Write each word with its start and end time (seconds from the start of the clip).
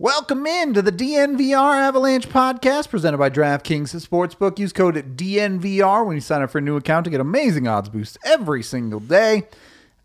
Welcome 0.00 0.44
in 0.44 0.74
to 0.74 0.82
the 0.82 0.90
DNVR 0.90 1.76
Avalanche 1.78 2.28
podcast 2.28 2.88
presented 2.88 3.18
by 3.18 3.30
DraftKings 3.30 3.94
Sportsbook. 4.04 4.58
Use 4.58 4.72
code 4.72 4.96
DNVR 5.16 6.04
when 6.04 6.16
you 6.16 6.20
sign 6.20 6.42
up 6.42 6.50
for 6.50 6.58
a 6.58 6.60
new 6.60 6.74
account 6.74 7.04
to 7.04 7.10
get 7.12 7.20
amazing 7.20 7.68
odds 7.68 7.88
boosts 7.88 8.18
every 8.24 8.60
single 8.60 8.98
day. 8.98 9.44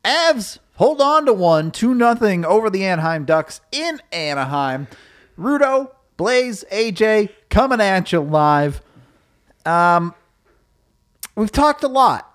Avs 0.05 0.59
hold 0.75 1.01
on 1.01 1.25
to 1.25 1.33
one, 1.33 1.71
2 1.71 1.95
nothing 1.95 2.45
over 2.45 2.69
the 2.69 2.85
Anaheim 2.85 3.25
Ducks 3.25 3.61
in 3.71 3.99
Anaheim. 4.11 4.87
Rudo, 5.39 5.89
Blais, 6.19 6.63
AJ 6.71 7.31
coming 7.49 7.81
at 7.81 8.11
you 8.11 8.19
live. 8.19 8.83
Um, 9.65 10.13
we've 11.35 11.51
talked 11.51 11.83
a 11.83 11.87
lot 11.87 12.31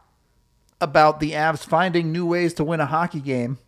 about 0.81 1.21
the 1.21 1.31
Avs 1.31 1.65
finding 1.65 2.11
new 2.11 2.27
ways 2.27 2.53
to 2.55 2.65
win 2.65 2.81
a 2.81 2.87
hockey 2.87 3.21
game. 3.21 3.59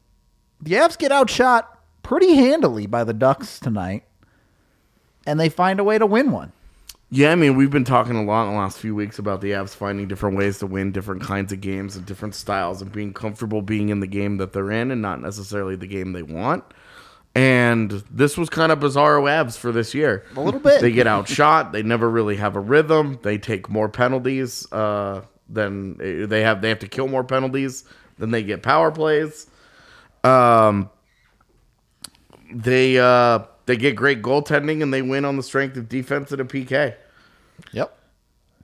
The 0.61 0.73
Avs 0.73 0.99
get 0.99 1.13
outshot 1.13 1.76
pretty 2.07 2.37
handily 2.37 2.87
by 2.87 3.03
the 3.03 3.13
Ducks 3.13 3.59
tonight, 3.59 4.05
and 5.27 5.41
they 5.41 5.49
find 5.49 5.81
a 5.81 5.85
way 5.85 5.99
to 5.99 6.07
win 6.07 6.31
one. 6.31 6.53
Yeah, 7.11 7.33
I 7.33 7.35
mean, 7.35 7.57
we've 7.57 7.71
been 7.71 7.85
talking 7.85 8.17
a 8.17 8.23
lot 8.23 8.47
in 8.47 8.53
the 8.53 8.59
last 8.59 8.79
few 8.79 8.95
weeks 8.95 9.19
about 9.19 9.41
the 9.41 9.51
Avs 9.51 9.71
finding 9.71 10.07
different 10.07 10.37
ways 10.37 10.59
to 10.61 10.67
win 10.67 10.93
different 10.93 11.23
kinds 11.23 11.53
of 11.53 11.61
games 11.61 11.97
and 11.97 12.07
different 12.07 12.37
styles 12.37 12.81
and 12.81 12.93
being 12.93 13.13
comfortable 13.13 13.61
being 13.61 13.89
in 13.89 13.99
the 13.99 14.07
game 14.07 14.37
that 14.37 14.53
they're 14.53 14.71
in 14.71 14.93
and 14.93 15.03
not 15.03 15.21
necessarily 15.21 15.75
the 15.75 15.87
game 15.87 16.13
they 16.13 16.23
want. 16.23 16.65
And 17.35 17.91
this 18.11 18.39
was 18.39 18.49
kind 18.49 18.73
of 18.73 18.81
bizarre 18.81 19.19
Avs 19.19 19.59
for 19.59 19.73
this 19.73 19.93
year. 19.93 20.25
A 20.37 20.41
little 20.41 20.61
bit. 20.61 20.81
They 20.81 20.93
get 20.93 21.07
outshot. 21.07 21.73
They 21.73 21.83
never 21.83 22.09
really 22.09 22.37
have 22.37 22.57
a 22.57 22.61
rhythm. 22.61 23.19
They 23.23 23.37
take 23.37 23.69
more 23.69 23.89
penalties 23.89 24.71
uh, 24.73 25.23
than 25.49 26.29
they 26.29 26.43
have. 26.43 26.63
They 26.63 26.69
have 26.71 26.79
to 26.81 26.89
kill 26.89 27.09
more 27.09 27.25
penalties 27.25 27.85
than 28.17 28.31
they 28.31 28.43
get 28.43 28.63
power 28.63 28.91
plays. 28.91 29.49
Um, 30.25 30.91
they 32.57 32.99
uh, 32.99 33.41
they 33.67 33.77
get 33.77 33.97
great 33.97 34.23
goaltending 34.23 34.83
and 34.83 34.93
they 34.93 35.03
win 35.03 35.25
on 35.25 35.37
the 35.37 35.43
strength 35.43 35.77
of 35.77 35.89
defense 35.89 36.33
and 36.33 36.41
a 36.41 36.45
PK. 36.45 36.95
Yep. 37.73 37.97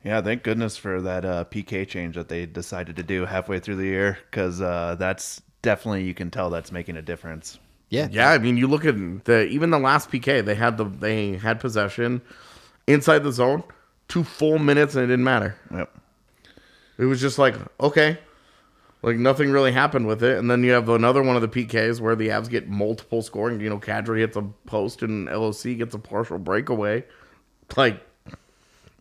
Yeah, 0.05 0.20
thank 0.20 0.42
goodness 0.42 0.77
for 0.77 1.00
that 1.03 1.25
uh, 1.25 1.44
PK 1.44 1.86
change 1.86 2.17
that 2.17 2.28
they 2.28 2.47
decided 2.47 2.97
to 2.97 3.02
do 3.02 3.25
halfway 3.25 3.61
through 3.61 3.77
the 3.77 3.84
year 3.84 4.19
because 4.30 4.61
uh, 4.61 4.97
that's 4.98 5.42
definitely 5.61 6.05
you 6.05 6.14
can 6.14 6.30
tell 6.30 6.50
that's 6.50 6.72
making 6.72 6.97
a 6.97 7.02
difference. 7.02 7.58
Yeah. 7.89 8.08
Yeah, 8.11 8.30
I 8.30 8.39
mean, 8.39 8.56
you 8.56 8.67
look 8.67 8.84
at 8.84 9.25
the 9.25 9.47
even 9.47 9.70
the 9.70 9.78
last 9.78 10.11
PK, 10.11 10.45
they 10.45 10.55
had 10.55 10.78
the 10.78 10.84
they 10.84 11.36
had 11.36 11.61
possession 11.61 12.22
inside 12.86 13.20
the 13.20 13.33
zone, 13.33 13.62
two 14.08 14.24
full 14.24 14.58
minutes, 14.58 14.95
and 14.95 15.05
it 15.05 15.08
didn't 15.08 15.24
matter. 15.24 15.56
Yep. 15.70 15.95
It 16.98 17.05
was 17.05 17.20
just 17.20 17.39
like 17.39 17.55
okay, 17.80 18.19
like 19.03 19.17
nothing 19.17 19.50
really 19.50 19.72
happened 19.72 20.06
with 20.06 20.22
it. 20.22 20.39
And 20.39 20.50
then 20.50 20.62
you 20.62 20.72
have 20.72 20.89
another 20.89 21.22
one 21.22 21.36
of 21.36 21.42
the 21.42 21.48
PKs 21.48 22.00
where 22.00 22.14
the 22.17 22.28
Avs 22.28 22.48
get 22.48 22.69
multiple 22.69 23.22
scoring. 23.22 23.61
You 23.61 23.69
know, 23.70 23.78
Kadri 23.78 24.19
hits 24.19 24.36
a 24.36 24.42
post 24.67 25.03
and 25.03 25.27
LOC 25.27 25.77
gets 25.77 25.95
a 25.95 25.98
partial 25.98 26.39
breakaway. 26.39 27.05
Like 27.77 28.00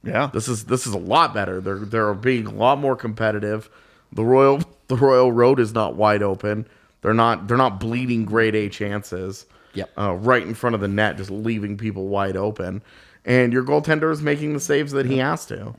Yeah. 0.04 0.30
this 0.34 0.48
is 0.48 0.66
this 0.66 0.88
is 0.88 0.94
a 0.94 0.98
lot 1.00 1.34
better. 1.34 1.62
They're 1.62 1.80
they're 1.80 2.14
being 2.14 2.48
a 2.48 2.52
lot 2.54 2.80
more 2.80 2.96
competitive. 2.96 3.70
The 4.12 4.24
Royal 4.26 4.62
the 4.88 4.96
Royal 4.98 5.32
Road 5.32 5.60
is 5.60 5.74
not 5.74 5.96
wide 5.96 6.24
open. 6.24 6.68
They're 7.02 7.14
not 7.14 7.48
they're 7.48 7.58
not 7.58 7.80
bleeding 7.80 8.26
grade 8.26 8.56
A 8.56 8.70
chances. 8.70 9.46
Yep. 9.74 9.90
Uh, 9.98 10.14
right 10.16 10.44
in 10.44 10.54
front 10.54 10.74
of 10.76 10.82
the 10.82 10.88
net, 10.88 11.16
just 11.18 11.30
leaving 11.32 11.78
people 11.78 12.08
wide 12.08 12.36
open. 12.36 12.82
And 13.24 13.54
your 13.54 13.64
goaltender 13.64 14.12
is 14.12 14.22
making 14.22 14.54
the 14.54 14.60
saves 14.60 14.92
that 14.94 15.06
he 15.06 15.20
has 15.20 15.46
to. 15.46 15.76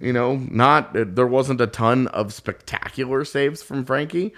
You 0.00 0.12
know, 0.12 0.36
not 0.36 0.92
there 0.92 1.26
wasn't 1.26 1.60
a 1.60 1.66
ton 1.66 2.08
of 2.08 2.32
spectacular 2.32 3.24
saves 3.24 3.62
from 3.62 3.84
Frankie, 3.84 4.34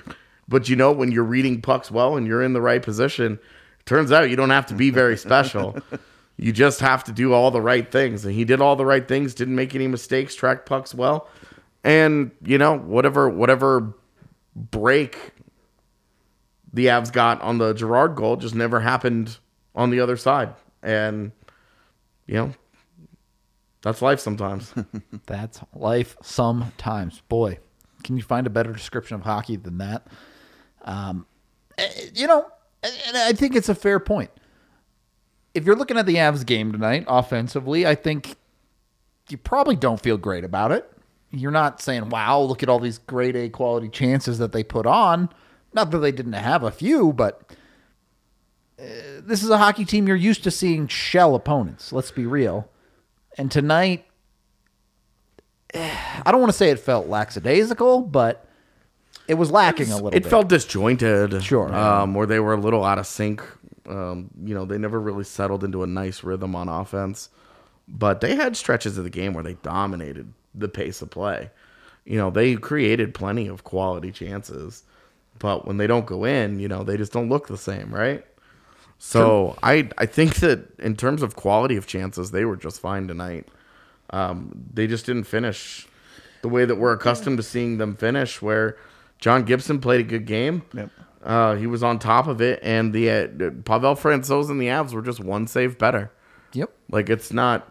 but 0.49 0.69
you 0.69 0.77
know 0.77 0.93
when 0.93 1.11
you're 1.11 1.25
reading 1.25 1.61
pucks 1.61 1.91
well 1.91 2.17
and 2.17 2.27
you're 2.27 2.43
in 2.43 2.53
the 2.53 2.61
right 2.61 2.83
position, 2.83 3.39
turns 3.85 4.13
out 4.13 4.29
you 4.31 4.37
don't 4.37 4.51
have 4.51 4.67
to 4.67 4.75
be 4.75 4.91
very 4.91 5.17
special. 5.17 5.77
you 6.37 6.53
just 6.53 6.81
have 6.81 7.05
to 7.05 7.13
do 7.13 7.33
all 7.33 7.51
the 7.51 7.61
right 7.61 7.91
things, 7.91 8.25
and 8.25 8.35
he 8.35 8.45
did 8.45 8.61
all 8.61 8.77
the 8.77 8.85
right 8.85 9.09
things. 9.09 9.35
Didn't 9.35 9.57
make 9.57 9.75
any 9.75 9.87
mistakes. 9.87 10.35
Tracked 10.35 10.67
pucks 10.67 10.95
well, 10.95 11.29
and 11.83 12.31
you 12.43 12.59
know 12.59 12.77
whatever 12.77 13.29
whatever 13.29 13.95
break 14.55 15.33
the 16.73 16.87
Avs 16.87 17.11
got 17.11 17.41
on 17.41 17.59
the 17.59 17.73
Girard 17.73 18.15
goal 18.15 18.37
just 18.37 18.55
never 18.55 18.81
happened 18.81 19.39
on 19.75 19.91
the 19.91 20.01
other 20.01 20.17
side, 20.19 20.55
and 20.83 21.33
you 22.27 22.35
know 22.35 22.53
that's 23.87 24.03
life 24.03 24.19
sometimes. 24.19 24.75
That's 25.27 25.61
life 25.73 26.17
sometimes. 26.21 27.23
Boy, 27.29 27.61
can 28.03 28.17
you 28.17 28.23
find 28.25 28.45
a 28.45 28.51
better 28.51 28.73
description 28.73 29.15
of 29.15 29.23
hockey 29.23 29.55
than 29.55 29.79
that? 29.79 30.09
Um, 30.83 31.25
eh, 31.79 31.89
you 32.13 32.27
know, 32.27 32.49
and 32.83 33.17
I 33.17 33.33
think 33.33 33.55
it's 33.55 33.69
a 33.69 33.77
fair 33.77 34.01
point. 34.01 34.33
If 35.55 35.65
you're 35.65 35.77
looking 35.77 35.99
at 35.99 36.07
the 36.07 36.17
Avs 36.17 36.45
game 36.45 36.73
tonight 36.73 37.05
offensively, 37.07 37.87
I 37.87 37.95
think 37.95 38.35
you 39.29 39.39
probably 39.39 39.77
don't 39.77 40.01
feel 40.01 40.17
great 40.17 40.43
about 40.43 40.73
it. 40.73 40.91
You're 41.31 41.53
not 41.53 41.81
saying, 41.81 42.09
wow, 42.09 42.41
look 42.41 42.65
at 42.65 42.69
all 42.69 42.81
these 42.81 42.99
grade 42.99 43.37
A 43.37 43.49
quality 43.49 43.89
chances 43.89 44.39
that 44.39 44.51
they 44.51 44.65
put 44.65 44.87
on. 44.87 45.29
Not 45.73 45.93
that 45.93 45.99
they 45.99 46.11
didn't 46.11 46.33
have 46.33 46.65
a 46.65 46.73
few, 46.73 47.13
but 47.13 47.53
uh, 48.81 49.21
this 49.21 49.45
is 49.45 49.51
a 49.51 49.59
hockey 49.59 49.85
team 49.85 50.09
you're 50.09 50.17
used 50.17 50.43
to 50.43 50.51
seeing 50.51 50.89
shell 50.89 51.37
opponents. 51.37 51.93
Let's 51.93 52.11
be 52.11 52.27
real. 52.27 52.69
And 53.39 53.51
tonight, 53.51 54.07
I 55.75 56.31
don't 56.31 56.41
want 56.41 56.53
to 56.53 56.57
say 56.57 56.71
it 56.71 56.79
felt 56.79 57.09
lackadaisical, 57.09 58.03
but 58.03 58.47
it 59.29 59.35
was 59.35 59.51
lacking 59.51 59.91
a 59.91 59.97
little 59.97 60.11
bit. 60.11 60.19
it 60.19 60.23
bit. 60.23 60.31
felt 60.31 60.49
disjointed. 60.49 61.43
Sure. 61.43 61.75
Um, 61.75 62.15
where 62.15 62.27
they 62.27 62.41
were 62.41 62.55
a 62.55 62.61
little 62.61 62.85
out 62.85 62.99
of 62.99 63.07
sync. 63.07 63.43
Um, 63.87 64.31
you 64.43 64.55
know, 64.55 64.65
they 64.65 64.79
never 64.79 65.01
really 65.01 65.25
settled 65.25 65.65
into 65.65 65.83
a 65.83 65.87
nice 65.87 66.25
rhythm 66.25 66.57
on 66.57 66.69
offense. 66.69 67.29
But 67.89 68.21
they 68.21 68.35
had 68.35 68.57
stretches 68.57 68.99
of 68.99 69.05
the 69.05 69.11
game 69.11 69.33
where 69.33 69.45
they 69.45 69.55
dominated 69.55 70.33
the 70.55 70.69
pace 70.69 71.03
of 71.03 71.11
play. 71.11 71.51
You 72.05 72.17
know, 72.17 72.31
they 72.31 72.57
created 72.57 73.15
plenty 73.15 73.47
of 73.47 73.65
quality 73.65 74.11
chances. 74.11 74.83
But 75.39 75.67
when 75.67 75.77
they 75.77 75.87
don't 75.87 76.07
go 76.07 76.25
in, 76.25 76.59
you 76.59 76.69
know, 76.69 76.83
they 76.83 76.97
just 76.97 77.13
don't 77.13 77.29
look 77.29 77.47
the 77.47 77.59
same, 77.59 77.95
right? 77.95 78.25
So 78.99 79.57
I 79.63 79.89
I 79.99 80.07
think 80.07 80.37
that 80.37 80.79
in 80.79 80.97
terms 80.97 81.23
of 81.23 81.37
quality 81.37 81.77
of 81.77 81.87
chances, 81.87 82.31
they 82.31 82.45
were 82.45 82.57
just 82.57 82.81
fine 82.81 83.07
tonight. 83.09 83.47
Um, 84.11 84.53
they 84.73 84.87
just 84.87 85.07
didn't 85.07 85.25
finish 85.25 85.87
the 86.43 86.49
way 86.49 86.65
that 86.65 86.77
we're 86.77 86.93
accustomed 86.93 87.37
to 87.39 87.43
seeing 87.43 87.79
them 87.79 87.95
finish. 87.97 88.41
Where 88.41 88.77
John 89.19 89.45
Gibson 89.45 89.81
played 89.81 90.01
a 90.01 90.05
good 90.05 90.27
game. 90.27 90.63
Yep. 90.75 90.91
Uh, 91.23 91.57
he 91.57 91.67
was 91.67 91.83
on 91.83 91.99
top 91.99 92.29
of 92.29 92.41
it, 92.41 92.61
and 92.63 92.93
the 92.93 93.11
uh, 93.11 93.27
Pavel 93.65 93.97
Francouz 93.97 94.49
and 94.49 94.61
the 94.61 94.67
Avs 94.69 94.93
were 94.93 95.03
just 95.03 95.19
one 95.21 95.47
save 95.47 95.77
better. 95.77 96.13
yep. 96.53 96.71
Like 96.91 97.11
it's 97.11 97.33
not 97.33 97.69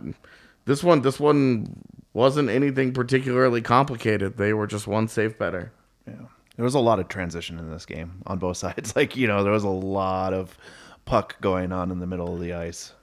this 0.65 0.83
one. 0.83 1.01
This 1.01 1.19
one 1.19 1.81
wasn't 2.13 2.49
anything 2.49 2.93
particularly 2.93 3.61
complicated. 3.61 4.37
They 4.37 4.53
were 4.53 4.67
just 4.67 4.87
one 4.87 5.07
save 5.07 5.37
better. 5.37 5.71
Yeah. 6.07 6.13
There 6.55 6.63
was 6.63 6.75
a 6.75 6.79
lot 6.79 6.99
of 6.99 7.07
transition 7.07 7.59
in 7.59 7.69
this 7.69 7.85
game 7.85 8.21
on 8.25 8.39
both 8.39 8.57
sides. 8.65 8.95
Like, 8.95 9.15
you 9.15 9.27
know, 9.27 9.43
there 9.43 9.53
was 9.53 9.63
a 9.63 9.69
lot 9.69 10.33
of 10.33 10.57
puck 11.05 11.39
going 11.39 11.71
on 11.71 11.91
in 11.91 11.99
the 11.99 12.07
middle 12.07 12.33
of 12.33 12.39
the 12.39 12.53
ice. 12.53 12.93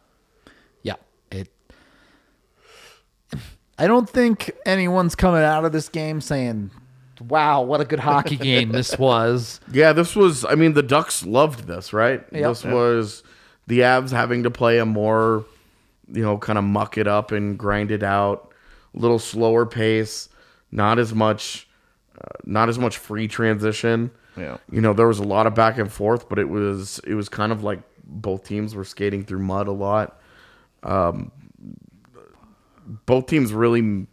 Yeah. 0.82 0.96
It. 1.30 1.48
I 3.78 3.86
don't 3.86 4.08
think 4.08 4.50
anyone's 4.66 5.14
coming 5.14 5.42
out 5.42 5.64
of 5.64 5.72
this 5.72 5.88
game 5.88 6.20
saying, 6.20 6.70
"Wow, 7.20 7.62
what 7.62 7.80
a 7.80 7.84
good 7.84 8.00
hockey 8.00 8.36
game 8.50 8.70
this 8.70 8.98
was." 8.98 9.60
Yeah, 9.72 9.92
this 9.92 10.14
was. 10.14 10.44
I 10.44 10.54
mean, 10.54 10.74
the 10.74 10.82
Ducks 10.82 11.24
loved 11.24 11.66
this, 11.66 11.92
right? 11.92 12.22
Yep. 12.32 12.48
This 12.48 12.64
was 12.64 13.22
the 13.66 13.80
Avs 13.80 14.10
having 14.10 14.42
to 14.42 14.50
play 14.50 14.78
a 14.78 14.84
more, 14.84 15.44
you 16.12 16.22
know, 16.22 16.36
kind 16.38 16.58
of 16.58 16.64
muck 16.64 16.98
it 16.98 17.06
up 17.06 17.32
and 17.32 17.58
grind 17.58 17.90
it 17.90 18.02
out, 18.02 18.52
a 18.94 18.98
little 18.98 19.18
slower 19.18 19.64
pace, 19.64 20.28
not 20.70 20.98
as 20.98 21.14
much, 21.14 21.68
uh, 22.20 22.36
not 22.44 22.68
as 22.68 22.78
much 22.78 22.98
free 22.98 23.28
transition. 23.28 24.10
Yeah. 24.36 24.58
You 24.70 24.80
know, 24.80 24.92
there 24.92 25.08
was 25.08 25.18
a 25.18 25.24
lot 25.24 25.46
of 25.46 25.54
back 25.54 25.78
and 25.78 25.90
forth, 25.90 26.28
but 26.28 26.38
it 26.38 26.48
was 26.48 27.00
it 27.06 27.14
was 27.14 27.28
kind 27.28 27.52
of 27.52 27.62
like 27.62 27.80
both 28.04 28.44
teams 28.44 28.74
were 28.74 28.84
skating 28.84 29.24
through 29.24 29.40
mud 29.40 29.68
a 29.68 29.72
lot. 29.72 30.20
Um, 30.82 31.30
both 33.06 33.26
teams 33.26 33.52
really 33.52 34.06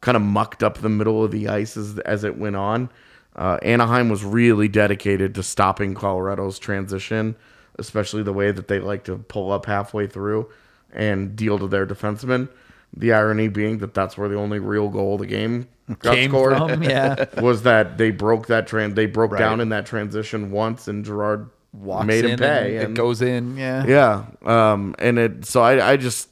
kind 0.00 0.16
of 0.16 0.22
mucked 0.22 0.62
up 0.62 0.78
the 0.78 0.88
middle 0.88 1.22
of 1.24 1.30
the 1.30 1.48
ice 1.48 1.76
as, 1.76 1.98
as 2.00 2.24
it 2.24 2.38
went 2.38 2.56
on. 2.56 2.90
Uh, 3.36 3.58
Anaheim 3.62 4.08
was 4.08 4.24
really 4.24 4.68
dedicated 4.68 5.34
to 5.36 5.42
stopping 5.42 5.94
Colorado's 5.94 6.58
transition, 6.58 7.36
especially 7.78 8.22
the 8.22 8.32
way 8.32 8.50
that 8.50 8.66
they 8.68 8.80
like 8.80 9.04
to 9.04 9.18
pull 9.18 9.52
up 9.52 9.66
halfway 9.66 10.06
through 10.06 10.50
and 10.92 11.36
deal 11.36 11.58
to 11.58 11.68
their 11.68 11.86
defensemen. 11.86 12.48
The 12.96 13.12
irony 13.12 13.46
being 13.46 13.78
that 13.78 13.94
that's 13.94 14.18
where 14.18 14.28
the 14.28 14.34
only 14.36 14.58
real 14.58 14.88
goal 14.88 15.14
of 15.14 15.20
the 15.20 15.26
game 15.26 15.68
got 16.00 16.16
Came 16.16 16.30
scored 16.30 16.56
from, 16.56 16.82
yeah. 16.82 17.26
was 17.40 17.62
that 17.62 17.98
they 17.98 18.10
broke 18.10 18.48
that 18.48 18.66
trans 18.66 18.94
they 18.94 19.06
broke 19.06 19.30
Right. 19.32 19.38
down 19.38 19.60
in 19.60 19.68
that 19.68 19.86
transition 19.86 20.50
once 20.50 20.88
and 20.88 21.04
Girard 21.04 21.48
Walks 21.72 22.06
made 22.06 22.24
him 22.24 22.38
pay 22.38 22.76
and 22.76 22.84
and- 22.86 22.92
it 22.98 23.00
goes 23.00 23.22
in. 23.22 23.56
Yeah. 23.56 23.84
yeah 23.86 24.24
um 24.44 24.94
and 24.98 25.18
it 25.18 25.44
so 25.44 25.62
i 25.62 25.92
i 25.92 25.96
just 25.96 26.28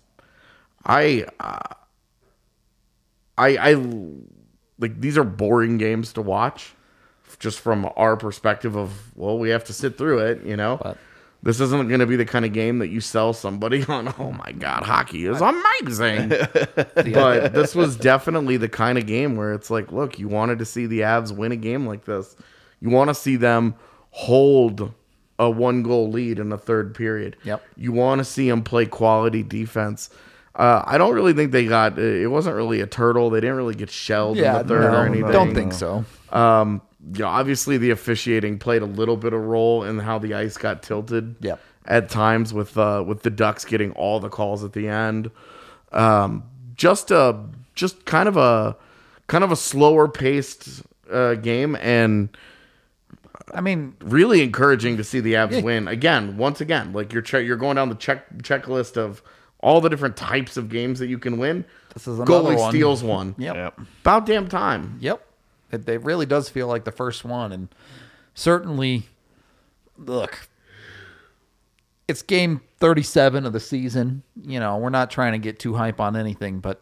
i 0.84 1.24
uh, 1.38 1.74
i 3.36 3.56
i 3.56 3.74
like 4.78 5.00
these 5.00 5.16
are 5.18 5.24
boring 5.24 5.78
games 5.78 6.12
to 6.14 6.22
watch 6.22 6.74
just 7.38 7.60
from 7.60 7.88
our 7.96 8.16
perspective 8.16 8.76
of 8.76 9.16
well 9.16 9.38
we 9.38 9.50
have 9.50 9.62
to 9.64 9.72
sit 9.72 9.96
through 9.98 10.18
it 10.18 10.44
you 10.44 10.56
know 10.56 10.78
But- 10.82 10.98
This 11.40 11.60
isn't 11.60 11.86
going 11.86 12.00
to 12.00 12.06
be 12.06 12.16
the 12.16 12.24
kind 12.24 12.44
of 12.44 12.52
game 12.52 12.80
that 12.80 12.88
you 12.88 13.00
sell 13.00 13.32
somebody 13.32 13.84
on. 13.88 14.12
Oh 14.18 14.32
my 14.32 14.50
god, 14.50 14.82
hockey 14.82 15.24
is 15.24 15.40
amazing. 15.40 16.30
but 17.14 17.52
this 17.54 17.76
was 17.76 17.96
definitely 17.96 18.56
the 18.56 18.68
kind 18.68 18.98
of 18.98 19.06
game 19.06 19.36
where 19.36 19.54
it's 19.54 19.70
like, 19.70 19.92
look, 19.92 20.18
you 20.18 20.26
wanted 20.26 20.58
to 20.58 20.64
see 20.64 20.86
the 20.86 21.02
Avs 21.02 21.30
win 21.30 21.52
a 21.52 21.56
game 21.56 21.86
like 21.86 22.04
this. 22.06 22.34
You 22.80 22.90
want 22.90 23.10
to 23.10 23.14
see 23.14 23.36
them 23.36 23.76
hold 24.10 24.92
a 25.38 25.48
one 25.50 25.82
goal 25.82 26.10
lead 26.10 26.38
in 26.38 26.48
the 26.48 26.58
third 26.58 26.94
period. 26.94 27.36
Yep. 27.44 27.62
You 27.76 27.92
want 27.92 28.18
to 28.18 28.24
see 28.24 28.48
them 28.48 28.62
play 28.62 28.86
quality 28.86 29.42
defense. 29.42 30.10
Uh, 30.54 30.82
I 30.84 30.98
don't 30.98 31.14
really 31.14 31.32
think 31.32 31.52
they 31.52 31.66
got. 31.66 31.98
It 31.98 32.28
wasn't 32.30 32.56
really 32.56 32.80
a 32.80 32.86
turtle. 32.86 33.30
They 33.30 33.40
didn't 33.40 33.56
really 33.56 33.76
get 33.76 33.90
shelled 33.90 34.36
Yeah, 34.36 34.60
in 34.60 34.66
the 34.66 34.74
third 34.74 34.90
no, 34.92 34.98
or 34.98 35.06
anything. 35.06 35.30
don't 35.30 35.54
think 35.54 35.72
so. 35.72 36.04
Um, 36.30 36.82
you 37.14 37.20
know, 37.20 37.28
obviously 37.28 37.78
the 37.78 37.90
officiating 37.90 38.58
played 38.58 38.82
a 38.82 38.86
little 38.86 39.16
bit 39.16 39.32
of 39.32 39.40
role 39.40 39.84
in 39.84 40.00
how 40.00 40.18
the 40.18 40.34
ice 40.34 40.56
got 40.56 40.82
tilted. 40.82 41.36
Yep. 41.40 41.60
At 41.84 42.10
times 42.10 42.52
with 42.52 42.76
uh, 42.76 43.02
with 43.06 43.22
the 43.22 43.30
Ducks 43.30 43.64
getting 43.64 43.92
all 43.92 44.20
the 44.20 44.28
calls 44.28 44.62
at 44.64 44.72
the 44.74 44.88
end. 44.88 45.30
Um, 45.92 46.42
just 46.74 47.10
a 47.10 47.38
just 47.74 48.04
kind 48.04 48.28
of 48.28 48.36
a 48.36 48.76
kind 49.28 49.42
of 49.44 49.52
a 49.52 49.56
slower 49.56 50.06
paced 50.08 50.82
uh, 51.10 51.34
game 51.36 51.76
and 51.76 52.28
I 53.54 53.60
mean, 53.60 53.94
really 54.00 54.42
encouraging 54.42 54.96
to 54.98 55.04
see 55.04 55.20
the 55.20 55.34
Avs 55.34 55.52
Yeah. 55.52 55.60
win 55.62 55.88
again. 55.88 56.36
Once 56.36 56.60
again, 56.60 56.92
like 56.92 57.12
you're 57.12 57.22
che- 57.22 57.44
you're 57.44 57.56
going 57.56 57.76
down 57.76 57.88
the 57.88 57.94
check 57.94 58.38
checklist 58.38 58.96
of 58.96 59.22
all 59.60 59.80
the 59.80 59.88
different 59.88 60.16
types 60.16 60.56
of 60.56 60.68
games 60.68 60.98
that 61.00 61.08
you 61.08 61.18
can 61.18 61.38
win. 61.38 61.64
This 61.94 62.06
is 62.06 62.18
another 62.18 62.30
Goalie 62.32 62.58
one. 62.58 62.70
steals 62.70 63.02
one. 63.02 63.34
yep. 63.38 63.54
Yep. 63.56 63.80
About 64.02 64.26
damn 64.26 64.48
time. 64.48 64.98
Yep. 65.00 65.24
It, 65.72 65.88
it 65.88 66.02
really 66.04 66.26
does 66.26 66.48
feel 66.48 66.66
like 66.68 66.84
the 66.84 66.92
first 66.92 67.24
one. 67.24 67.52
And 67.52 67.68
certainly, 68.34 69.08
look, 69.96 70.48
it's 72.06 72.22
game 72.22 72.60
37 72.80 73.44
of 73.46 73.52
the 73.52 73.60
season. 73.60 74.22
You 74.40 74.60
know, 74.60 74.76
we're 74.78 74.90
not 74.90 75.10
trying 75.10 75.32
to 75.32 75.38
get 75.38 75.58
too 75.58 75.74
hype 75.74 76.00
on 76.00 76.16
anything, 76.16 76.60
but 76.60 76.80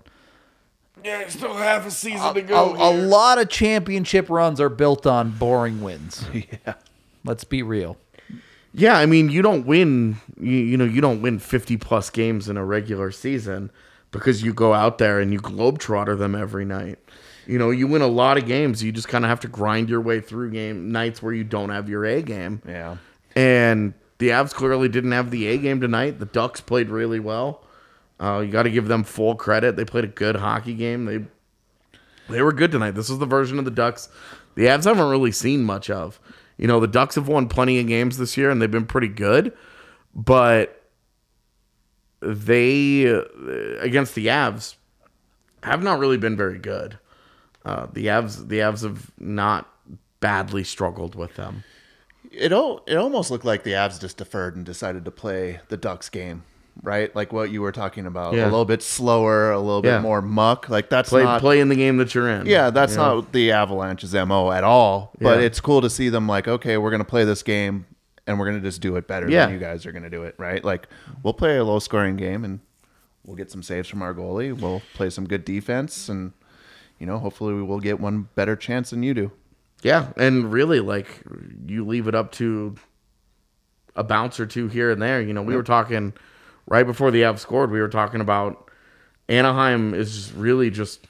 Yeah, 1.07 1.29
still 1.29 1.55
half 1.55 1.87
a 1.87 1.91
season 1.91 2.21
a, 2.21 2.53
a- 2.53 2.91
a 2.91 2.93
lot 3.07 3.39
of 3.39 3.49
championship 3.49 4.29
runs 4.29 4.61
are 4.61 4.69
built 4.69 5.07
on 5.07 5.31
boring 5.31 5.81
wins. 5.83 6.25
Yeah. 6.35 6.75
Let's 7.25 7.45
be 7.45 7.63
real. 7.63 7.97
Yeah, 8.73 8.99
I 8.99 9.07
mean, 9.07 9.31
you 9.31 9.41
don't 9.43 9.67
win. 9.67 10.17
You, 10.39 10.51
you 10.53 10.77
know, 10.77 10.85
you 10.85 11.01
don't 11.01 11.23
win 11.23 11.39
fifty 11.39 11.77
plus 11.77 12.11
games 12.11 12.49
in 12.49 12.57
a 12.57 12.65
regular 12.65 13.11
season 13.11 13.71
because 14.13 14.43
you 14.43 14.53
go 14.53 14.75
out 14.75 14.99
there 14.99 15.19
and 15.21 15.33
you 15.33 15.39
globetrotter 15.41 16.19
them 16.19 16.35
every 16.35 16.65
night. 16.65 16.99
You 17.47 17.59
know, 17.59 17.71
you 17.71 17.87
win 17.87 18.03
a 18.03 18.07
lot 18.09 18.37
of 18.39 18.47
games. 18.47 18.83
You 18.83 18.93
just 18.93 19.09
kind 19.09 19.25
of 19.25 19.29
have 19.29 19.41
to 19.41 19.49
grind 19.49 19.89
your 19.89 20.01
way 20.01 20.21
through 20.21 20.51
game 20.51 20.91
nights 20.93 21.23
where 21.23 21.33
you 21.33 21.45
don't 21.45 21.71
have 21.71 21.89
your 21.89 22.05
A 22.05 22.21
game. 22.23 22.61
Yeah. 22.67 22.97
And 23.35 23.95
the 24.19 24.31
Avs 24.31 24.53
clearly 24.53 24.89
didn't 24.89 25.13
have 25.13 25.31
the 25.31 25.47
A 25.49 25.59
game 25.59 25.81
tonight. 25.81 26.19
The 26.19 26.27
Ducks 26.27 26.61
played 26.61 26.89
really 26.91 27.21
well. 27.21 27.63
Uh, 28.19 28.43
you 28.45 28.51
got 28.51 28.63
to 28.63 28.71
give 28.71 28.89
them 28.89 29.05
full 29.05 29.35
credit. 29.35 29.77
They 29.77 29.85
played 29.85 30.05
a 30.05 30.09
good 30.09 30.37
hockey 30.37 30.75
game. 30.75 31.05
They 31.05 31.25
they 32.29 32.43
were 32.43 32.53
good 32.53 32.73
tonight. 32.73 32.93
This 32.93 33.11
is 33.11 33.19
the 33.19 33.27
version 33.27 33.59
of 33.59 33.65
the 33.65 33.71
Ducks 33.71 34.09
the 34.57 34.65
Avs 34.65 34.85
haven't 34.85 35.09
really 35.09 35.33
seen 35.33 35.63
much 35.63 35.89
of. 35.89 36.19
You 36.57 36.67
know, 36.67 36.81
the 36.81 36.89
Ducks 36.89 37.15
have 37.15 37.29
won 37.29 37.49
plenty 37.49 37.79
of 37.79 37.87
games 37.87 38.17
this 38.19 38.37
year 38.37 38.51
and 38.51 38.61
they've 38.61 38.71
been 38.71 38.87
pretty 38.87 39.09
good, 39.09 39.53
but 40.15 40.83
they 42.21 43.09
uh, 43.09 43.23
against 43.81 44.15
the 44.15 44.27
Avs 44.27 44.75
have 45.63 45.83
not 45.83 45.99
really 45.99 46.17
been 46.17 46.37
very 46.37 46.59
good. 46.59 46.99
Uh, 47.65 47.87
the 47.93 48.07
Avs 48.07 48.49
the 48.49 48.59
Avs 48.61 48.83
have 48.83 49.11
not 49.19 49.71
badly 50.21 50.65
struggled 50.65 51.15
with 51.15 51.35
them. 51.37 51.63
It 52.33 52.53
al- 52.53 52.83
it 52.87 52.97
almost 52.97 53.31
looked 53.31 53.45
like 53.45 53.63
the 53.63 53.73
Avs 53.73 54.01
just 54.01 54.17
deferred 54.17 54.57
and 54.57 54.65
decided 54.65 55.05
to 55.05 55.11
play 55.11 55.61
the 55.69 55.77
Ducks 55.77 56.09
game, 56.09 56.45
right? 56.83 57.15
Like 57.17 57.33
what 57.33 57.51
you 57.51 57.63
were 57.63 57.73
talking 57.73 58.07
about, 58.07 58.35
Yeah. 58.35 58.45
a 58.45 58.47
little 58.47 58.65
bit 58.65 58.83
slower, 58.83 59.51
a 59.51 59.59
little 59.59 59.85
Yeah. 59.85 59.97
bit 59.99 60.03
more 60.03 60.23
muck. 60.23 60.69
Like 60.69 60.89
that's 60.91 61.09
Play 61.09 61.25
not 61.25 61.41
play 61.41 61.61
in 61.61 61.69
the 61.69 61.75
game 61.77 61.97
that 61.99 62.15
you're 62.15 62.29
in. 62.29 62.47
Yeah, 62.47 62.71
that's 62.71 62.93
you 62.93 62.99
know? 62.99 63.17
not 63.17 63.33
the 63.33 63.53
Avalanche's 63.53 64.15
MO 64.15 64.51
at 64.53 64.65
all. 64.65 65.13
But 65.21 65.39
Yeah. 65.41 65.47
it's 65.47 65.61
cool 65.61 65.81
to 65.81 65.91
see 65.91 66.09
them 66.09 66.27
like, 66.29 66.47
okay, 66.49 66.77
we're 66.77 66.91
going 66.91 67.01
to 67.01 67.05
play 67.09 67.25
this 67.25 67.43
game 67.43 67.87
and 68.27 68.39
we're 68.39 68.47
going 68.47 68.61
to 68.61 68.67
just 68.67 68.81
do 68.81 68.97
it 68.97 69.07
better 69.07 69.29
than 69.31 69.53
you 69.53 69.59
guys 69.59 69.87
are 69.87 69.93
going 69.93 70.03
to 70.05 70.11
do 70.11 70.23
it, 70.25 70.35
right? 70.39 70.65
Like, 70.65 70.89
we'll 71.23 71.35
play 71.35 71.57
a 71.59 71.65
low 71.65 71.79
scoring 71.79 72.17
game 72.17 72.45
and 72.45 72.61
we'll 73.25 73.37
get 73.37 73.51
some 73.51 73.63
saves 73.63 73.89
from 73.89 74.03
our 74.03 74.15
goalie. 74.15 74.53
We'll 74.59 74.83
play 74.95 75.11
some 75.11 75.27
good 75.27 75.45
defense 75.45 76.09
and, 76.09 76.33
you 76.99 77.07
know, 77.07 77.19
hopefully 77.19 77.55
we 77.55 77.63
will 77.63 77.81
get 77.81 78.01
one 78.01 78.29
better 78.35 78.57
chance 78.57 78.91
than 78.91 79.03
you 79.03 79.15
do. 79.15 79.31
Yeah, 79.83 80.09
and 80.17 80.51
really, 80.51 80.81
like 80.81 81.23
you 81.67 81.85
leave 81.85 82.09
it 82.09 82.15
up 82.15 82.33
to 82.33 82.75
a 83.95 84.03
bounce 84.03 84.41
or 84.41 84.47
two 84.47 84.69
here 84.69 84.91
and 84.91 85.01
there. 85.01 85.21
You 85.21 85.35
know, 85.35 85.43
we 85.43 85.55
were 85.55 85.63
talking 85.63 86.15
right 86.67 86.87
before 86.87 87.11
the 87.11 87.23
Avs 87.23 87.41
scored. 87.41 87.71
We 87.71 87.81
were 87.81 87.89
talking 87.89 88.21
about 88.21 88.71
Anaheim 89.29 89.95
is 89.95 90.33
really 90.33 90.71
just 90.71 91.07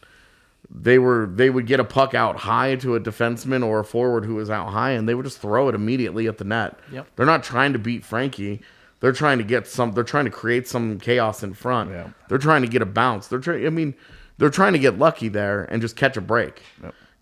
they 0.71 0.99
were 0.99 1.27
they 1.33 1.51
would 1.51 1.67
get 1.67 1.81
a 1.81 1.85
puck 1.85 2.15
out 2.15 2.37
high 2.37 2.77
to 2.77 2.97
a 2.97 3.01
defenseman 3.01 3.65
or 3.65 3.81
a 3.81 3.85
forward 3.85 4.25
who 4.25 4.35
was 4.35 4.51
out 4.51 4.69
high, 4.69 4.93
and 4.93 5.09
they 5.09 5.15
would 5.15 5.25
just 5.25 5.39
throw 5.39 5.69
it 5.69 5.75
immediately 5.75 6.27
at 6.27 6.39
the 6.39 6.45
net. 6.45 6.79
Yep. 6.93 7.07
They're 7.17 7.27
not 7.27 7.43
trying 7.43 7.73
to 7.73 7.79
beat 7.79 8.05
Frankie. 8.05 8.63
They're 9.01 9.13
trying 9.13 9.39
to 9.39 9.45
get 9.45 9.67
some. 9.67 9.93
They're 9.93 10.05
trying 10.05 10.25
to 10.25 10.31
create 10.31 10.67
some 10.67 10.99
chaos 10.99 11.43
in 11.43 11.55
front. 11.55 11.91
Yeah. 11.91 12.11
They're 12.29 12.39
trying 12.39 12.63
to 12.63 12.69
get 12.69 12.83
a 12.83 12.87
bounce. 12.87 13.29
They're 13.29 13.39
trying. 13.39 13.67
I 13.67 13.71
mean, 13.71 13.95
they're 14.39 14.51
trying 14.51 14.73
to 14.73 14.79
get 14.79 14.99
lucky 14.99 15.29
there 15.29 15.65
and 15.65 15.81
just 15.81 15.97
catch 15.97 16.17
a 16.17 16.21
break. 16.21 16.63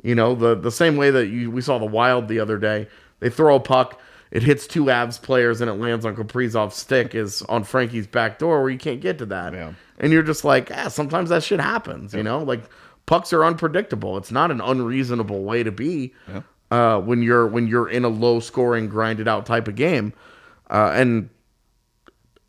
You 0.03 0.15
know, 0.15 0.35
the 0.35 0.55
the 0.55 0.71
same 0.71 0.97
way 0.97 1.11
that 1.11 1.29
you 1.29 1.51
we 1.51 1.61
saw 1.61 1.79
the 1.79 1.87
Wild 1.87 2.29
the 2.29 2.41
other 2.41 2.59
day. 2.59 2.89
They 3.21 3.31
throw 3.31 3.57
a 3.57 3.61
puck, 3.61 4.01
it 4.35 4.43
hits 4.43 4.67
two 4.67 4.87
Avs 4.87 5.23
players, 5.23 5.61
and 5.61 5.71
it 5.71 5.75
lands 5.75 6.05
on 6.05 6.17
Kaprizov's 6.17 6.75
stick 6.75 7.15
is 7.15 7.41
on 7.43 7.63
Frankie's 7.63 8.09
back 8.09 8.41
door 8.41 8.61
where 8.61 8.71
you 8.71 8.79
can't 8.79 9.01
get 9.01 9.17
to 9.19 9.27
that. 9.27 9.55
Yeah. 9.55 9.75
And 9.99 10.13
you're 10.13 10.25
just 10.25 10.45
like, 10.45 10.73
ah, 10.75 10.89
sometimes 10.89 11.31
that 11.31 11.45
shit 11.45 11.61
happens. 11.61 12.13
You 12.13 12.25
know, 12.25 12.43
like 12.43 12.65
pucks 13.07 13.33
are 13.33 13.45
unpredictable. 13.45 14.17
It's 14.17 14.33
not 14.33 14.51
an 14.51 14.61
unreasonable 14.61 15.45
way 15.45 15.63
to 15.63 15.71
be 15.71 16.15
uh, 16.73 17.01
when 17.01 17.23
you're 17.23 17.47
when 17.47 17.69
you're 17.69 17.89
in 17.89 18.05
a 18.05 18.09
low 18.09 18.41
scoring, 18.41 18.89
grinded 18.89 19.29
out 19.29 19.47
type 19.47 19.69
of 19.69 19.77
game, 19.77 20.13
uh, 20.69 20.91
and 20.93 21.31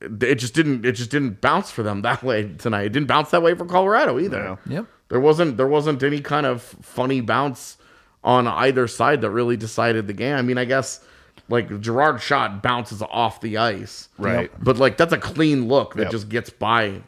it 0.01 0.35
just 0.35 0.55
didn't 0.55 0.87
it 0.87 0.93
just 0.93 1.11
didn't 1.11 1.39
bounce 1.39 1.69
for 1.69 1.83
them 1.83 2.01
that 2.01 2.23
way 2.23 2.51
tonight. 2.57 2.87
It 2.87 2.93
didn't 2.93 3.07
bounce 3.07 3.29
that 3.29 3.43
way 3.43 3.53
for 3.53 3.65
Colorado 3.65 4.19
either. 4.19 4.43
No. 4.43 4.59
Yep. 4.65 4.85
There 5.09 5.19
wasn't 5.19 5.57
there 5.57 5.67
wasn't 5.67 6.01
any 6.01 6.19
kind 6.19 6.47
of 6.47 6.63
funny 6.63 7.21
bounce 7.21 7.77
on 8.23 8.47
either 8.47 8.87
side 8.87 9.21
that 9.21 9.29
really 9.29 9.55
decided 9.55 10.07
the 10.07 10.13
game. 10.13 10.35
I 10.35 10.41
mean, 10.41 10.57
I 10.57 10.65
guess 10.65 11.05
like 11.49 11.79
Girard 11.81 12.21
shot 12.21 12.61
bounces 12.63 13.01
off 13.03 13.41
the 13.41 13.57
ice, 13.57 14.09
Right. 14.17 14.51
But 14.63 14.77
like 14.77 14.97
that's 14.97 15.13
a 15.13 15.17
clean 15.17 15.67
look 15.67 15.93
that 15.95 16.03
Yep. 16.03 16.11
just 16.11 16.29
gets 16.29 16.49
by 16.49 17.01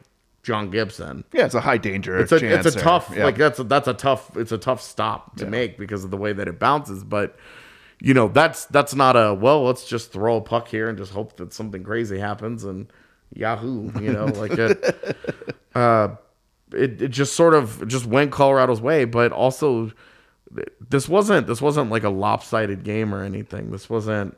John 0.44 0.70
Gibson. 0.70 1.24
Yeah, 1.34 1.46
it's 1.46 1.56
a 1.56 1.62
high 1.62 1.78
danger. 1.78 2.18
It's 2.18 2.32
a 2.32 2.40
chance 2.40 2.66
it's 2.66 2.76
a 2.76 2.78
there. 2.78 2.84
tough 2.86 3.14
Yeah. 3.16 3.26
like 3.26 3.36
that's 3.38 3.60
a, 3.60 3.64
that's 3.64 3.88
a 3.88 3.94
tough 3.94 4.36
it's 4.38 4.52
a 4.52 4.58
tough 4.58 4.82
stop 4.82 5.36
to 5.38 5.46
make 5.46 5.78
because 5.78 6.04
of 6.04 6.12
the 6.12 6.18
way 6.18 6.34
that 6.34 6.48
it 6.48 6.60
bounces. 6.60 7.04
But 7.04 7.36
you 8.00 8.14
know 8.14 8.28
that's 8.28 8.66
that's 8.66 8.94
not 8.96 9.16
a 9.16 9.34
well. 9.34 9.64
Let's 9.64 9.88
just 9.88 10.12
throw 10.14 10.38
a 10.38 10.42
puck 10.42 10.68
here 10.68 10.88
and 10.88 10.98
just 10.98 11.12
hope 11.14 11.36
that 11.38 11.52
something 11.52 11.84
crazy 11.84 12.20
happens 12.20 12.64
and 12.64 12.88
Yahoo. 13.34 13.92
You 14.00 14.14
know 14.14 14.26
like 14.26 14.52
it. 14.54 15.18
uh, 15.76 16.10
it 16.74 17.02
it 17.02 17.08
just 17.10 17.34
sort 17.34 17.54
of 17.56 17.88
just 17.88 18.06
went 18.06 18.32
Colorado's 18.32 18.80
way, 18.82 19.04
but 19.06 19.32
also 19.32 19.92
this 20.90 21.10
wasn't 21.10 21.48
this 21.48 21.62
wasn't 21.62 21.92
like 21.92 22.04
a 22.04 22.10
lopsided 22.10 22.84
game 22.84 23.14
or 23.14 23.24
anything. 23.24 23.72
This 23.72 23.90
wasn't 23.90 24.38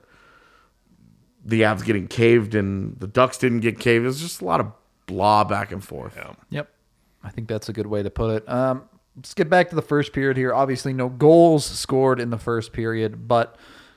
the 1.45 1.61
Avs 1.61 1.83
getting 1.83 2.07
caved 2.07 2.55
and 2.55 2.99
the 2.99 3.07
Ducks 3.07 3.37
didn't 3.37 3.61
get 3.61 3.79
caved. 3.79 4.03
It 4.03 4.07
was 4.07 4.21
just 4.21 4.41
a 4.41 4.45
lot 4.45 4.59
of 4.59 4.71
blah 5.05 5.43
back 5.43 5.71
and 5.71 5.83
forth. 5.83 6.17
Yep. 6.49 6.69
I 7.23 7.29
think 7.29 7.47
that's 7.47 7.69
a 7.69 7.73
good 7.73 7.87
way 7.87 8.03
to 8.03 8.09
put 8.09 8.35
it. 8.35 8.49
Um, 8.49 8.83
let's 9.15 9.33
get 9.33 9.49
back 9.49 9.69
to 9.69 9.75
the 9.75 9.81
first 9.81 10.13
period 10.13 10.37
here. 10.37 10.53
Obviously, 10.53 10.93
no 10.93 11.09
goals 11.09 11.65
scored 11.65 12.19
in 12.19 12.29
the 12.29 12.37
first 12.37 12.71
period, 12.71 13.27
but 13.27 13.55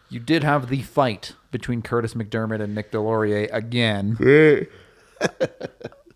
you 0.09 0.19
did 0.19 0.43
have 0.43 0.69
the 0.69 0.83
fight 0.83 1.35
between 1.51 1.83
Kurtis 1.83 2.15
MacDermid 2.15 2.61
and 2.61 2.75
Nick 2.75 2.91
Deslauriers 2.91 3.49
again. 3.53 4.17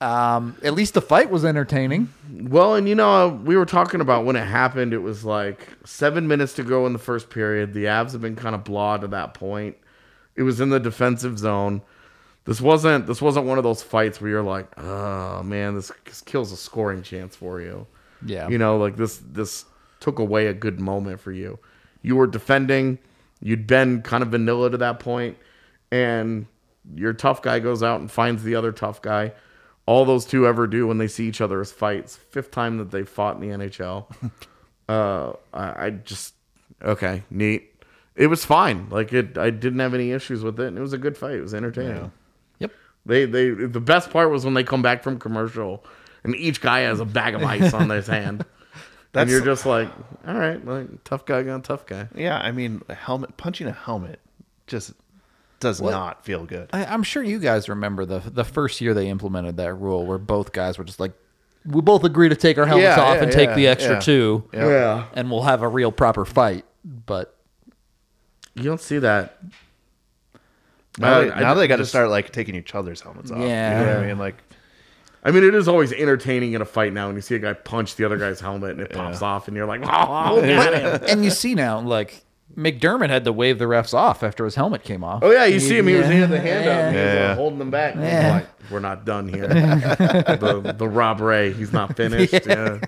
um, 0.00 0.56
at 0.62 0.74
least 0.74 0.94
the 0.94 1.00
fight 1.00 1.30
was 1.30 1.44
entertaining. 1.44 2.12
Well, 2.38 2.74
and 2.74 2.88
you 2.88 2.94
know, 2.94 3.40
we 3.44 3.56
were 3.56 3.66
talking 3.66 4.00
about 4.00 4.24
when 4.24 4.36
it 4.36 4.44
happened, 4.44 4.92
it 4.92 4.98
was 4.98 5.24
like 5.24 5.68
seven 5.84 6.28
minutes 6.28 6.52
to 6.54 6.62
go 6.62 6.86
in 6.86 6.92
the 6.92 6.98
first 6.98 7.30
period. 7.30 7.72
The 7.72 7.84
Avs 7.84 8.12
have 8.12 8.20
been 8.20 8.36
kind 8.36 8.54
of 8.54 8.64
blah 8.64 8.98
to 8.98 9.06
that 9.08 9.34
point. 9.34 9.76
It 10.34 10.42
was 10.42 10.60
in 10.60 10.70
the 10.70 10.80
defensive 10.80 11.38
zone. 11.38 11.82
This 12.44 12.60
wasn't 12.60 13.06
this 13.06 13.22
wasn't 13.22 13.46
one 13.46 13.58
of 13.58 13.64
those 13.64 13.82
fights 13.82 14.20
where 14.20 14.30
you're 14.30 14.42
like, 14.42 14.78
oh 14.78 15.42
man, 15.42 15.74
this, 15.74 15.90
this 16.04 16.20
kills 16.20 16.52
a 16.52 16.56
scoring 16.56 17.02
chance 17.02 17.34
for 17.34 17.60
you. 17.60 17.86
Yeah. 18.24 18.48
You 18.48 18.58
know, 18.58 18.76
like 18.76 18.96
this 18.96 19.18
this 19.18 19.64
took 20.00 20.18
away 20.18 20.46
a 20.46 20.54
good 20.54 20.78
moment 20.78 21.20
for 21.20 21.32
you. 21.32 21.58
You 22.02 22.16
were 22.16 22.26
defending, 22.26 22.98
you'd 23.40 23.66
been 23.66 24.02
kind 24.02 24.22
of 24.22 24.28
vanilla 24.30 24.70
to 24.70 24.76
that 24.78 25.00
point, 25.00 25.38
and 25.90 26.46
your 26.94 27.12
tough 27.12 27.42
guy 27.42 27.58
goes 27.58 27.82
out 27.82 28.00
and 28.00 28.10
finds 28.10 28.42
the 28.42 28.54
other 28.54 28.72
tough 28.72 29.02
guy. 29.02 29.32
All 29.86 30.04
those 30.04 30.24
two 30.24 30.46
ever 30.46 30.66
do 30.66 30.86
when 30.86 30.98
they 30.98 31.06
see 31.06 31.28
each 31.28 31.40
other 31.40 31.60
is 31.60 31.72
fights. 31.72 32.16
Fifth 32.16 32.50
time 32.50 32.78
that 32.78 32.90
they 32.90 33.04
fought 33.04 33.40
in 33.40 33.48
the 33.48 33.56
NHL. 33.56 34.06
uh, 34.88 35.32
I, 35.52 35.86
I 35.86 35.90
just 35.90 36.34
okay, 36.82 37.22
neat. 37.30 37.72
it 38.16 38.26
was 38.26 38.44
fine. 38.44 38.88
Like 38.90 39.12
it, 39.12 39.38
I 39.38 39.50
didn't 39.50 39.78
have 39.78 39.94
any 39.94 40.10
issues 40.10 40.42
with 40.42 40.58
it, 40.60 40.66
and 40.66 40.76
it 40.76 40.80
was 40.80 40.92
a 40.92 40.98
good 40.98 41.16
fight. 41.16 41.34
It 41.36 41.42
was 41.42 41.54
entertaining. 41.54 41.96
Yeah. 41.96 42.08
Yep. 42.58 42.72
They, 43.06 43.24
they, 43.26 43.50
the 43.50 43.80
best 43.80 44.10
part 44.10 44.30
was 44.30 44.44
when 44.44 44.54
they 44.54 44.64
come 44.64 44.82
back 44.82 45.02
from 45.02 45.18
commercial, 45.18 45.84
and 46.24 46.34
each 46.34 46.60
guy 46.60 46.80
has 46.80 46.98
a 46.98 47.04
bag 47.04 47.34
of 47.34 47.42
ice 47.44 47.72
on 47.72 47.88
his 47.88 48.08
hand, 48.08 48.44
and 49.14 49.30
you're 49.30 49.44
just 49.44 49.66
like, 49.66 49.88
all 50.26 50.34
right, 50.34 50.64
like 50.66 51.04
tough 51.04 51.24
guy 51.26 51.44
gone 51.44 51.62
tough 51.62 51.86
guy. 51.86 52.08
Yeah, 52.14 52.38
I 52.38 52.50
mean, 52.50 52.82
a 52.88 52.94
helmet 52.94 53.36
punching 53.36 53.68
a 53.68 53.72
helmet 53.72 54.20
just 54.66 54.92
does 55.60 55.80
not 55.80 56.24
feel 56.24 56.44
good. 56.44 56.68
I, 56.72 56.84
I'm 56.84 57.02
sure 57.02 57.22
you 57.22 57.38
guys 57.38 57.68
remember 57.68 58.04
the 58.04 58.18
the 58.20 58.44
first 58.44 58.80
year 58.80 58.94
they 58.94 59.08
implemented 59.08 59.56
that 59.58 59.74
rule 59.74 60.04
where 60.06 60.18
both 60.18 60.52
guys 60.52 60.78
were 60.78 60.84
just 60.84 61.00
like, 61.00 61.12
we 61.64 61.80
both 61.80 62.04
agree 62.04 62.28
to 62.28 62.36
take 62.36 62.58
our 62.58 62.66
helmets 62.66 62.96
Yeah, 62.96 63.02
off 63.02 63.16
yeah, 63.16 63.22
and 63.22 63.32
take 63.32 63.48
yeah, 63.50 63.54
the 63.56 63.66
extra 63.68 63.94
yeah. 63.94 64.00
two, 64.00 64.48
Yeah. 64.52 65.06
and 65.14 65.30
we'll 65.30 65.42
have 65.42 65.62
a 65.62 65.68
real 65.68 65.90
proper 65.92 66.24
fight. 66.24 66.64
But 66.84 67.34
You 68.54 68.62
don't 68.64 68.80
see 68.80 68.98
that. 68.98 69.38
Now, 70.98 71.20
they, 71.20 71.30
I- 71.30 71.36
I 71.36 71.40
now 71.40 71.54
they 71.54 71.66
got 71.68 71.76
to 71.76 71.86
start 71.86 72.08
like 72.08 72.30
taking 72.32 72.54
each 72.54 72.74
other's 72.74 73.00
helmets 73.00 73.30
off. 73.30 73.38
Yeah. 73.40 73.80
you 73.80 73.86
know 73.86 73.94
what 73.96 74.02
I 74.04 74.06
mean, 74.06 74.18
like 74.18 74.36
I 75.24 75.30
mean, 75.32 75.42
it 75.42 75.54
is 75.56 75.66
always 75.66 75.92
entertaining 75.92 76.52
in 76.52 76.62
a 76.62 76.64
fight 76.64 76.92
now 76.92 77.08
when 77.08 77.16
you 77.16 77.22
see 77.22 77.34
a 77.34 77.38
guy 77.40 77.52
punch 77.52 77.96
the 77.96 78.04
other 78.04 78.16
guy's 78.16 78.38
helmet 78.38 78.70
and 78.72 78.80
it 78.80 78.92
pops 78.92 79.22
off, 79.22 79.48
and 79.48 79.56
you're 79.56 79.66
like, 79.66 79.80
oh, 79.84 80.40
man. 80.40 81.02
and 81.08 81.24
you 81.24 81.30
see 81.30 81.54
now, 81.56 81.80
like 81.80 82.22
MacDermid 82.56 83.10
had 83.10 83.24
to 83.24 83.32
wave 83.32 83.58
the 83.58 83.64
refs 83.66 83.92
off 83.92 84.22
after 84.22 84.44
his 84.44 84.54
helmet 84.54 84.82
came 84.82 85.02
off. 85.04 85.22
Oh 85.22 85.30
yeah, 85.30 85.44
you 85.44 85.60
see 85.60 85.76
him. 85.78 85.86
He 85.88 85.94
was 85.94 86.06
he 86.06 86.14
had 86.16 86.30
the 86.30 86.40
hand 86.40 86.60
up. 86.60 86.64
Yeah. 86.66 86.90
He 86.90 86.96
was 86.96 87.04
uh, 87.06 87.18
Yeah. 87.18 87.34
holding 87.34 87.58
them 87.58 87.70
back. 87.70 87.94
Yeah. 87.96 88.30
like, 88.32 88.70
We're 88.70 88.80
not 88.80 89.04
done 89.04 89.28
here. 89.28 89.46
the 89.48 90.74
the 90.76 90.88
Rob 90.88 91.20
Ray, 91.20 91.52
he's 91.52 91.72
not 91.72 91.96
finished. 91.96 92.32
Yeah. 92.46 92.78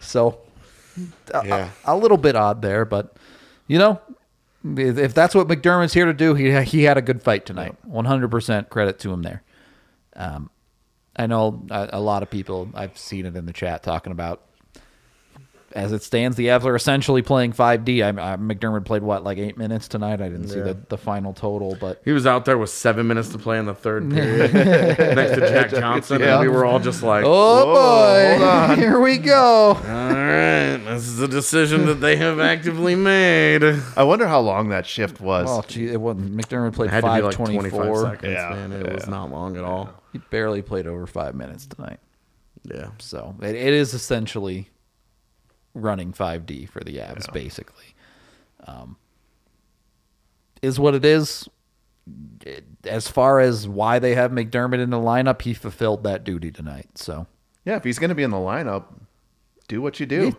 So 0.00 0.38
a, 1.34 1.46
Yeah. 1.46 1.70
a, 1.84 1.94
a 1.94 1.96
little 1.96 2.16
bit 2.18 2.36
odd 2.36 2.62
there, 2.62 2.84
but 2.84 3.16
you 3.66 3.78
know, 3.78 4.00
if 4.64 4.96
if 4.98 5.14
that's 5.14 5.34
what 5.34 5.48
MacDermid's 5.48 5.92
here 5.94 6.06
to 6.06 6.12
do, 6.14 6.34
he 6.34 6.60
he 6.62 6.84
had 6.84 6.96
a 6.98 7.02
good 7.02 7.22
fight 7.22 7.46
tonight. 7.46 7.74
One 7.84 8.04
hundred 8.04 8.30
percent 8.30 8.70
credit 8.70 8.98
to 9.00 9.12
him 9.12 9.22
there. 9.22 9.42
Um, 10.14 10.50
I 11.16 11.26
know 11.26 11.64
a, 11.70 11.88
a 11.94 12.00
lot 12.00 12.22
of 12.22 12.30
people. 12.30 12.68
I've 12.74 12.96
seen 12.96 13.26
it 13.26 13.34
in 13.34 13.46
the 13.46 13.52
chat 13.52 13.82
talking 13.82 14.12
about. 14.12 14.42
As 15.72 15.92
it 15.92 16.02
stands, 16.02 16.36
the 16.38 16.46
Avs 16.46 16.64
are 16.64 16.74
essentially 16.74 17.20
playing 17.20 17.52
5D. 17.52 18.02
I, 18.02 18.08
I, 18.08 18.36
MacDermid 18.36 18.86
played 18.86 19.02
what, 19.02 19.22
like 19.22 19.36
eight 19.36 19.58
minutes 19.58 19.86
tonight. 19.86 20.22
I 20.22 20.28
didn't 20.30 20.48
see 20.48 20.60
the, 20.60 20.78
the 20.88 20.96
final 20.96 21.34
total, 21.34 21.76
but 21.78 22.00
He 22.06 22.12
was 22.12 22.26
out 22.26 22.46
there 22.46 22.56
with 22.56 22.70
seven 22.70 23.06
minutes 23.06 23.28
to 23.30 23.38
play 23.38 23.58
in 23.58 23.66
the 23.66 23.74
third 23.74 24.10
period 24.10 24.54
next 24.54 25.34
to 25.38 25.40
Jack 25.48 25.70
Johnson, 25.70 26.20
Yeah. 26.20 26.40
and 26.40 26.40
we 26.40 26.48
were 26.48 26.64
all 26.64 26.78
just 26.80 27.02
like, 27.02 27.22
oh 27.26 27.66
boy, 27.74 28.44
hold 28.44 28.78
here 28.78 28.98
we 28.98 29.18
go. 29.18 29.34
"All 29.74 29.74
right, 29.74 30.76
this 30.78 31.06
is 31.06 31.20
a 31.20 31.28
decision 31.28 31.84
that 31.86 31.96
they 31.96 32.16
have 32.16 32.40
actively 32.40 32.94
made." 32.94 33.62
I 33.94 34.04
wonder 34.04 34.26
how 34.26 34.40
long 34.40 34.70
that 34.70 34.86
shift 34.86 35.20
was. 35.20 35.48
Oh, 35.50 35.62
gee, 35.68 35.88
it 35.88 36.00
wasn't. 36.00 36.34
MacDermid 36.34 36.72
played 36.74 36.88
had 36.90 37.02
to 37.02 37.06
be 37.08 37.10
five 37.10 37.24
like 37.24 37.34
twenty 37.34 37.54
25 37.58 37.96
seconds, 37.98 38.32
Yeah. 38.32 38.50
man. 38.54 38.72
It 38.72 38.90
was 38.92 39.06
not 39.06 39.30
long 39.30 39.56
at 39.58 39.64
all. 39.64 39.90
He 40.14 40.18
barely 40.30 40.62
played 40.62 40.86
over 40.86 41.06
five 41.06 41.34
minutes 41.34 41.66
tonight. 41.66 41.98
Yeah. 42.64 42.88
So 42.98 43.36
it, 43.42 43.54
it 43.54 43.74
is 43.74 43.92
essentially 43.92 44.68
running 45.80 46.12
5D 46.12 46.68
for 46.68 46.80
the 46.80 46.96
Avs, 46.98 47.32
basically. 47.32 47.94
Um, 48.66 48.96
is 50.62 50.78
what 50.80 50.94
it 50.94 51.04
is. 51.04 51.48
It- 52.44 52.64
As 52.84 53.08
far 53.08 53.40
as 53.40 53.68
why 53.68 53.98
they 53.98 54.14
have 54.14 54.30
MacDermid 54.30 54.80
in 54.80 54.90
the 54.90 54.96
lineup, 54.98 55.42
he 55.42 55.54
fulfilled 55.54 56.04
that 56.04 56.24
duty 56.24 56.50
tonight. 56.50 56.88
So 56.96 57.26
yeah, 57.64 57.76
if 57.76 57.84
he's 57.84 57.98
going 57.98 58.08
to 58.10 58.14
be 58.14 58.22
in 58.22 58.30
the 58.30 58.36
lineup, 58.38 58.84
do 59.68 59.80
what 59.82 60.00
you 60.00 60.06
do. 60.06 60.36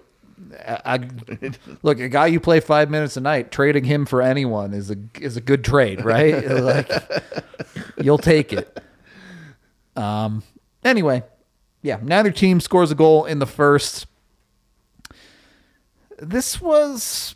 I, 0.65 0.79
I- 0.95 1.51
look, 1.83 1.99
a 1.99 2.09
guy 2.09 2.27
you 2.27 2.39
play 2.39 2.59
five 2.59 2.89
minutes 2.89 3.17
a 3.17 3.21
night, 3.21 3.51
trading 3.51 3.83
him 3.83 4.05
for 4.05 4.21
anyone 4.21 4.73
is 4.73 4.89
a 4.89 4.95
is 5.19 5.37
a 5.37 5.41
good 5.41 5.63
trade, 5.63 6.03
right? 6.03 6.45
like 6.49 6.91
you'll 8.01 8.17
take 8.17 8.51
it. 8.53 8.79
Um. 9.95 10.43
Anyway, 10.83 11.23
yeah. 11.81 11.99
Neither 12.01 12.31
team 12.31 12.59
scores 12.61 12.89
a 12.89 12.95
goal 12.95 13.25
in 13.25 13.39
the 13.39 13.45
first. 13.45 14.07
This 16.21 16.61
was. 16.61 17.35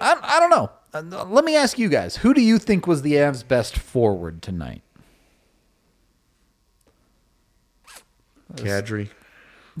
I 0.00 0.18
I 0.22 0.40
don't 0.40 0.50
know. 0.50 0.70
Uh, 0.94 1.24
let 1.24 1.44
me 1.44 1.56
ask 1.56 1.78
you 1.78 1.88
guys: 1.88 2.16
Who 2.16 2.34
do 2.34 2.40
you 2.40 2.58
think 2.58 2.86
was 2.86 3.02
the 3.02 3.14
Avs' 3.14 3.46
best 3.46 3.76
forward 3.76 4.42
tonight? 4.42 4.82
Kadri. 8.54 9.08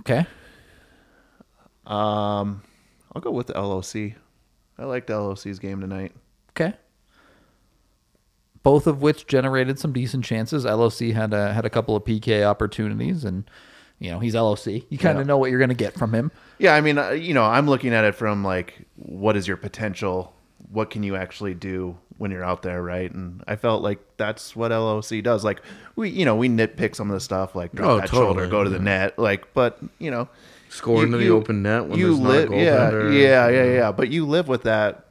Okay. 0.00 0.26
Um, 1.86 2.62
I'll 3.14 3.20
go 3.20 3.30
with 3.30 3.48
the 3.48 3.60
LOC. 3.60 4.16
I 4.78 4.84
liked 4.84 5.10
LOC's 5.10 5.58
game 5.58 5.80
tonight. 5.80 6.12
Okay. 6.50 6.74
Both 8.62 8.86
of 8.86 9.02
which 9.02 9.26
generated 9.26 9.78
some 9.78 9.92
decent 9.92 10.24
chances. 10.24 10.64
LOC 10.64 11.12
had 11.12 11.34
a 11.34 11.52
had 11.52 11.66
a 11.66 11.70
couple 11.70 11.96
of 11.96 12.04
PK 12.04 12.44
opportunities, 12.44 13.24
and 13.24 13.44
you 14.02 14.10
know 14.10 14.18
he's 14.18 14.34
LOC. 14.34 14.66
You 14.90 14.98
kind 14.98 15.18
of 15.18 15.24
Yeah. 15.24 15.28
know 15.28 15.38
what 15.38 15.50
you're 15.50 15.58
going 15.58 15.68
to 15.70 15.74
get 15.74 15.94
from 15.94 16.12
him. 16.14 16.30
Yeah, 16.58 16.74
I 16.74 16.80
mean, 16.80 16.98
uh, 16.98 17.10
you 17.10 17.34
know, 17.34 17.44
I'm 17.44 17.66
looking 17.68 17.92
at 17.94 18.04
it 18.04 18.14
from 18.14 18.42
like, 18.44 18.86
what 18.96 19.36
is 19.36 19.46
your 19.48 19.56
potential? 19.56 20.32
What 20.70 20.90
can 20.90 21.02
you 21.02 21.16
actually 21.16 21.54
do 21.54 21.96
when 22.18 22.30
you're 22.30 22.44
out 22.44 22.62
there, 22.62 22.82
right? 22.82 23.10
And 23.12 23.42
I 23.48 23.56
felt 23.56 23.82
like 23.82 23.98
that's 24.16 24.54
what 24.54 24.70
LOC 24.70 25.22
does. 25.22 25.44
Like, 25.44 25.60
we, 25.96 26.08
you 26.10 26.24
know, 26.24 26.36
we 26.36 26.48
nitpick 26.48 26.94
some 26.94 27.10
of 27.10 27.14
the 27.14 27.20
stuff, 27.20 27.54
like 27.54 27.72
drop 27.72 27.90
Oh, 27.90 27.96
that 28.00 28.08
totally, 28.08 28.26
shoulder, 28.26 28.46
go 28.46 28.62
to 28.64 28.70
the 28.70 28.78
net, 28.78 29.18
like, 29.18 29.52
but 29.54 29.78
you 29.98 30.10
know, 30.10 30.28
Score 30.68 31.02
into 31.04 31.18
the 31.18 31.28
open 31.30 31.62
net 31.62 31.86
when 31.86 31.98
you 31.98 32.06
there's 32.08 32.20
not 32.20 32.28
a 32.30 32.32
live, 32.32 32.52
yeah, 32.52 32.90
goaltender. 32.90 33.20
yeah, 33.22 33.48
yeah, 33.48 33.64
yeah. 33.74 33.92
But 33.92 34.10
you 34.10 34.24
live 34.26 34.48
with 34.48 34.62
that, 34.62 35.06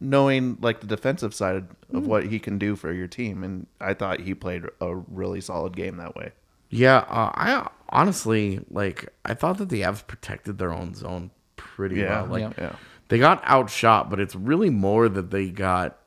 knowing 0.00 0.56
like 0.60 0.80
the 0.80 0.86
defensive 0.86 1.34
side 1.34 1.66
Mm. 1.92 1.98
of 1.98 2.06
what 2.06 2.26
he 2.26 2.38
can 2.38 2.56
do 2.56 2.76
for 2.76 2.92
your 2.92 3.08
team, 3.08 3.42
and 3.42 3.66
I 3.80 3.94
thought 3.94 4.20
he 4.20 4.32
played 4.32 4.62
a 4.80 4.94
really 4.94 5.40
solid 5.40 5.74
game 5.74 5.96
that 5.96 6.14
way. 6.14 6.30
Yeah, 6.70 6.98
uh, 6.98 7.30
I 7.34 7.68
honestly 7.88 8.60
like. 8.70 9.12
I 9.24 9.34
thought 9.34 9.58
that 9.58 9.68
the 9.68 9.82
Avs 9.82 10.06
protected 10.06 10.58
their 10.58 10.72
own 10.72 10.94
zone 10.94 11.30
pretty 11.56 11.96
Yeah, 11.96 12.22
well. 12.22 12.26
Like 12.30 12.40
Yeah. 12.42 12.52
yeah. 12.58 12.76
they 13.08 13.18
got 13.18 13.42
outshot, 13.44 14.08
but 14.10 14.20
it's 14.20 14.34
really 14.36 14.70
more 14.70 15.08
that 15.08 15.30
they 15.30 15.50
got 15.50 15.98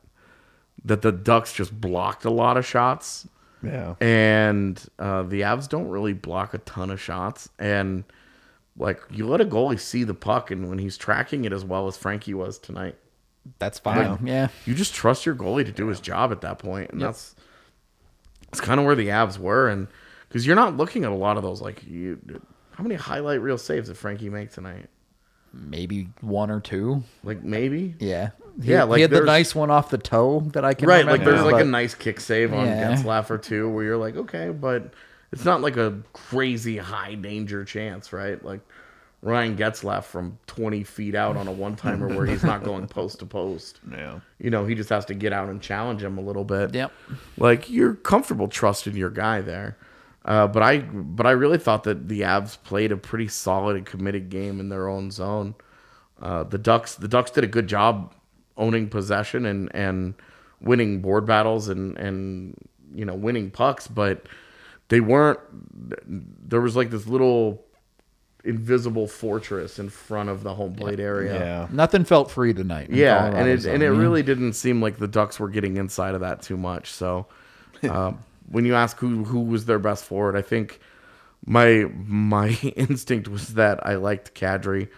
that 0.86 1.02
the 1.02 1.12
Ducks 1.12 1.54
just 1.54 1.80
blocked 1.80 2.26
a 2.26 2.30
lot 2.30 2.58
of 2.58 2.66
shots, 2.66 3.28
Yeah. 3.62 3.96
and 4.02 4.82
uh, 5.00 5.24
the 5.24 5.42
Avs 5.42 5.68
don't 5.70 5.88
really 5.90 6.14
block 6.14 6.54
a 6.54 6.58
ton 6.60 6.90
of 6.90 7.00
shots. 7.00 7.50
And 7.60 8.04
like 8.78 9.02
you 9.12 9.28
let 9.28 9.40
a 9.42 9.46
goalie 9.46 9.80
see 9.80 10.04
the 10.04 10.14
puck, 10.14 10.50
and 10.52 10.70
when 10.70 10.78
he's 10.80 10.98
tracking 10.98 11.46
it 11.46 11.54
as 11.54 11.64
well 11.66 11.88
as 11.88 11.98
Frankie 11.98 12.34
was 12.34 12.58
tonight, 12.58 12.96
That's 13.60 13.80
fine. 13.80 14.26
Yeah. 14.26 14.48
you 14.66 14.74
just 14.74 14.94
trust 14.94 15.26
your 15.26 15.36
goalie 15.36 15.66
to 15.66 15.72
do 15.74 15.88
his 15.88 16.00
job 16.00 16.32
at 16.32 16.40
that 16.42 16.60
point, 16.60 16.92
and 16.92 17.02
that's 17.02 17.36
it's 18.50 18.62
kind 18.62 18.80
of 18.80 18.86
where 18.86 18.96
the 18.96 19.08
Avs 19.08 19.38
were, 19.38 19.68
and 19.70 19.88
because 20.34 20.48
you're 20.48 20.56
not 20.56 20.76
looking 20.76 21.04
at 21.06 21.12
a 21.12 21.16
lot 21.16 21.38
of 21.38 21.44
those 21.44 21.62
like 21.62 21.86
you. 21.88 22.20
How 22.72 22.82
many 22.82 22.96
highlight 22.96 23.40
reel 23.40 23.60
saves 23.60 23.88
did 23.88 23.98
Frankie 23.98 24.30
make 24.32 24.52
tonight? 24.52 24.90
Maybe 25.54 26.10
one 26.22 26.50
or 26.50 26.60
two. 26.60 27.04
Like 27.24 27.44
maybe, 27.44 27.94
Yeah. 28.00 28.32
He, 28.62 28.72
Yeah, 28.72 28.84
like 28.84 28.98
he 28.98 29.02
had 29.04 29.12
the 29.12 29.22
nice 29.22 29.54
one 29.54 29.70
off 29.70 29.92
the 29.92 30.00
toe 30.00 30.40
that 30.54 30.66
I 30.66 30.74
can 30.74 30.88
right? 30.90 31.06
remember. 31.06 31.12
Like 31.18 31.26
there's 31.26 31.46
like 31.52 31.62
a 31.62 31.68
nice 31.68 31.94
kick 31.94 32.20
save 32.20 32.52
on 32.52 32.66
Yeah. 32.66 32.96
Getzlaf 32.96 33.30
or 33.30 33.38
two, 33.38 33.70
where 33.70 33.84
you're 33.84 33.98
like, 33.98 34.16
okay, 34.16 34.50
but 34.50 34.92
it's 35.32 35.46
not 35.46 35.62
like 35.62 35.78
a 35.78 36.00
crazy 36.14 36.78
high 36.78 37.14
danger 37.14 37.64
chance, 37.64 38.12
right? 38.12 38.44
Like 38.44 38.62
Ryan 39.22 39.56
Getzlaf 39.56 40.06
from 40.06 40.40
20 40.48 40.84
feet 40.84 41.14
out 41.16 41.38
on 41.38 41.48
a 41.48 41.52
one 41.52 41.76
timer 41.76 42.08
where 42.08 42.26
he's 42.26 42.44
not 42.44 42.64
going 42.64 42.88
post 43.00 43.20
to 43.20 43.26
post. 43.28 43.80
Yeah. 43.92 44.20
You 44.40 44.50
know, 44.50 44.66
he 44.66 44.74
just 44.74 44.90
has 44.90 45.06
to 45.06 45.14
get 45.14 45.32
out 45.34 45.50
and 45.50 45.62
challenge 45.62 46.02
him 46.04 46.18
a 46.18 46.22
little 46.22 46.44
bit. 46.44 46.74
Yep. 46.74 46.92
like 47.38 47.70
you're 47.70 47.94
comfortable 47.94 48.48
trusting 48.48 48.96
your 48.98 49.12
guy 49.12 49.42
there. 49.42 49.78
Uh, 50.26 50.48
but 50.48 50.64
I 50.64 50.80
but 50.80 51.26
I 51.26 51.32
really 51.32 51.58
thought 51.58 51.84
that 51.84 52.08
the 52.08 52.22
Avs 52.22 52.62
played 52.64 52.92
a 52.92 52.98
pretty 52.98 53.28
solid 53.28 53.76
and 53.76 53.86
committed 53.86 54.30
game 54.30 54.60
in 54.60 54.70
their 54.70 54.88
own 54.88 55.12
zone. 55.12 55.56
Uh, 56.22 56.44
the 56.44 56.58
Ducks 56.58 56.96
the 56.96 57.08
Ducks 57.08 57.32
did 57.32 57.44
a 57.44 57.48
good 57.48 57.68
job 57.68 58.14
owning 58.56 58.88
possession 58.88 59.46
and 59.46 59.74
and 59.76 60.14
winning 60.62 61.02
board 61.02 61.26
battles 61.26 61.68
and 61.68 61.98
and 61.98 62.56
you 62.94 63.04
know 63.04 63.16
winning 63.16 63.52
pucks, 63.52 63.88
but 63.88 64.28
they 64.88 65.02
weren't. 65.02 65.40
There 66.50 66.62
was 66.62 66.76
like 66.76 66.90
this 66.90 67.08
little 67.08 67.66
invisible 68.46 69.08
fortress 69.08 69.80
in 69.80 69.90
front 69.90 70.30
of 70.30 70.44
the 70.44 70.54
home 70.54 70.76
plate 70.76 71.00
area. 71.00 71.34
Yeah. 71.34 71.68
Nothing 71.72 72.04
felt 72.04 72.30
free 72.30 72.54
tonight. 72.54 72.90
in 72.90 72.96
Yeah, 72.96 73.26
and 73.26 73.48
it 73.48 73.62
zone. 73.62 73.76
and 73.76 73.84
it 73.84 73.90
really 73.92 74.22
didn't 74.24 74.54
seem 74.54 74.82
like 74.82 74.98
the 74.98 75.08
Ducks 75.08 75.40
were 75.40 75.50
getting 75.50 75.78
inside 75.78 76.14
of 76.14 76.22
that 76.22 76.42
too 76.42 76.58
much. 76.58 76.92
So, 76.92 77.28
um, 77.90 78.20
when 78.50 78.66
you 78.66 78.76
ask 78.76 78.98
who 78.98 79.24
who 79.24 79.42
was 79.42 79.66
their 79.66 79.80
best 79.80 80.06
forward, 80.06 80.36
I 80.36 80.42
think 80.42 80.80
my 81.46 81.86
my 81.94 82.50
instinct 82.76 83.28
was 83.28 83.56
that 83.56 83.86
I 83.86 83.96
liked 83.96 84.34
Kadri 84.34 84.90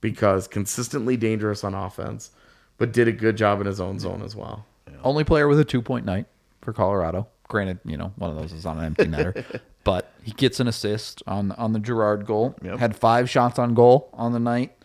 because 0.00 0.48
consistently 0.48 1.16
dangerous 1.16 1.64
on 1.64 1.74
offense, 1.74 2.30
but 2.78 2.92
did 2.92 3.08
a 3.08 3.12
good 3.12 3.36
job 3.36 3.60
in 3.60 3.66
his 3.66 3.80
own 3.80 3.98
zone 3.98 4.22
as 4.22 4.34
well. 4.34 4.66
Only 5.04 5.24
player 5.24 5.48
with 5.48 5.58
a 5.58 5.64
two 5.64 5.82
point 5.82 6.04
night 6.06 6.26
for 6.60 6.72
Colorado. 6.72 7.28
Granted, 7.48 7.80
you 7.84 7.96
know, 7.96 8.12
one 8.16 8.30
of 8.30 8.36
those 8.36 8.52
is 8.52 8.64
on 8.64 8.78
an 8.78 8.84
empty 8.84 9.04
netter. 9.04 9.60
But 9.84 10.12
he 10.22 10.30
gets 10.30 10.60
an 10.60 10.68
assist 10.68 11.24
on 11.26 11.50
on 11.50 11.72
the 11.72 11.80
Girard 11.80 12.24
goal. 12.24 12.54
Yep. 12.62 12.78
Had 12.78 12.94
five 12.94 13.28
shots 13.28 13.58
on 13.58 13.74
goal 13.74 14.10
on 14.12 14.32
the 14.32 14.38
night. 14.38 14.76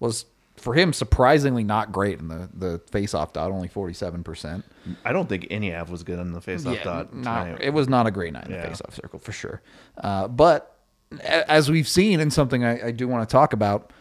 Was 0.00 0.24
for 0.60 0.74
him 0.74 0.92
surprisingly 0.92 1.64
not 1.64 1.92
great 1.92 2.18
in 2.18 2.28
the 2.28 2.48
the 2.54 2.78
face-off 2.90 3.32
dot, 3.32 3.50
only 3.50 3.68
forty 3.68 3.94
seven 3.94 4.22
percent. 4.24 4.64
I 5.04 5.12
don't 5.12 5.28
think 5.28 5.46
any 5.50 5.74
Av 5.74 5.90
was 5.90 6.02
good 6.02 6.18
in 6.18 6.32
the 6.32 6.40
face-off 6.40 6.82
dot. 6.82 7.14
not, 7.14 7.44
tonight. 7.44 7.58
it 7.60 7.70
was 7.74 7.88
not 7.88 8.06
a 8.06 8.10
great 8.10 8.32
night 8.32 8.46
in 8.46 8.52
Yeah. 8.52 8.62
the 8.62 8.68
face-off 8.68 8.94
circle 8.94 9.18
for 9.18 9.32
sure. 9.32 9.62
Uh, 9.98 10.28
but 10.28 10.76
as 11.22 11.70
we've 11.70 11.88
seen, 11.88 12.20
and 12.20 12.32
something 12.32 12.64
I, 12.64 12.88
I 12.88 12.90
do 12.90 13.06
want 13.08 13.28
to 13.28 13.32
talk 13.32 13.52
about, 13.52 13.92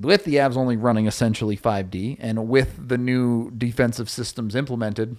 with 0.00 0.24
the 0.24 0.36
Avs 0.36 0.56
only 0.56 0.76
running 0.76 1.06
essentially 1.06 1.56
5D, 1.56 2.16
and 2.20 2.48
with 2.48 2.88
the 2.88 2.98
new 2.98 3.50
defensive 3.50 4.08
systems 4.10 4.54
implemented, 4.54 5.16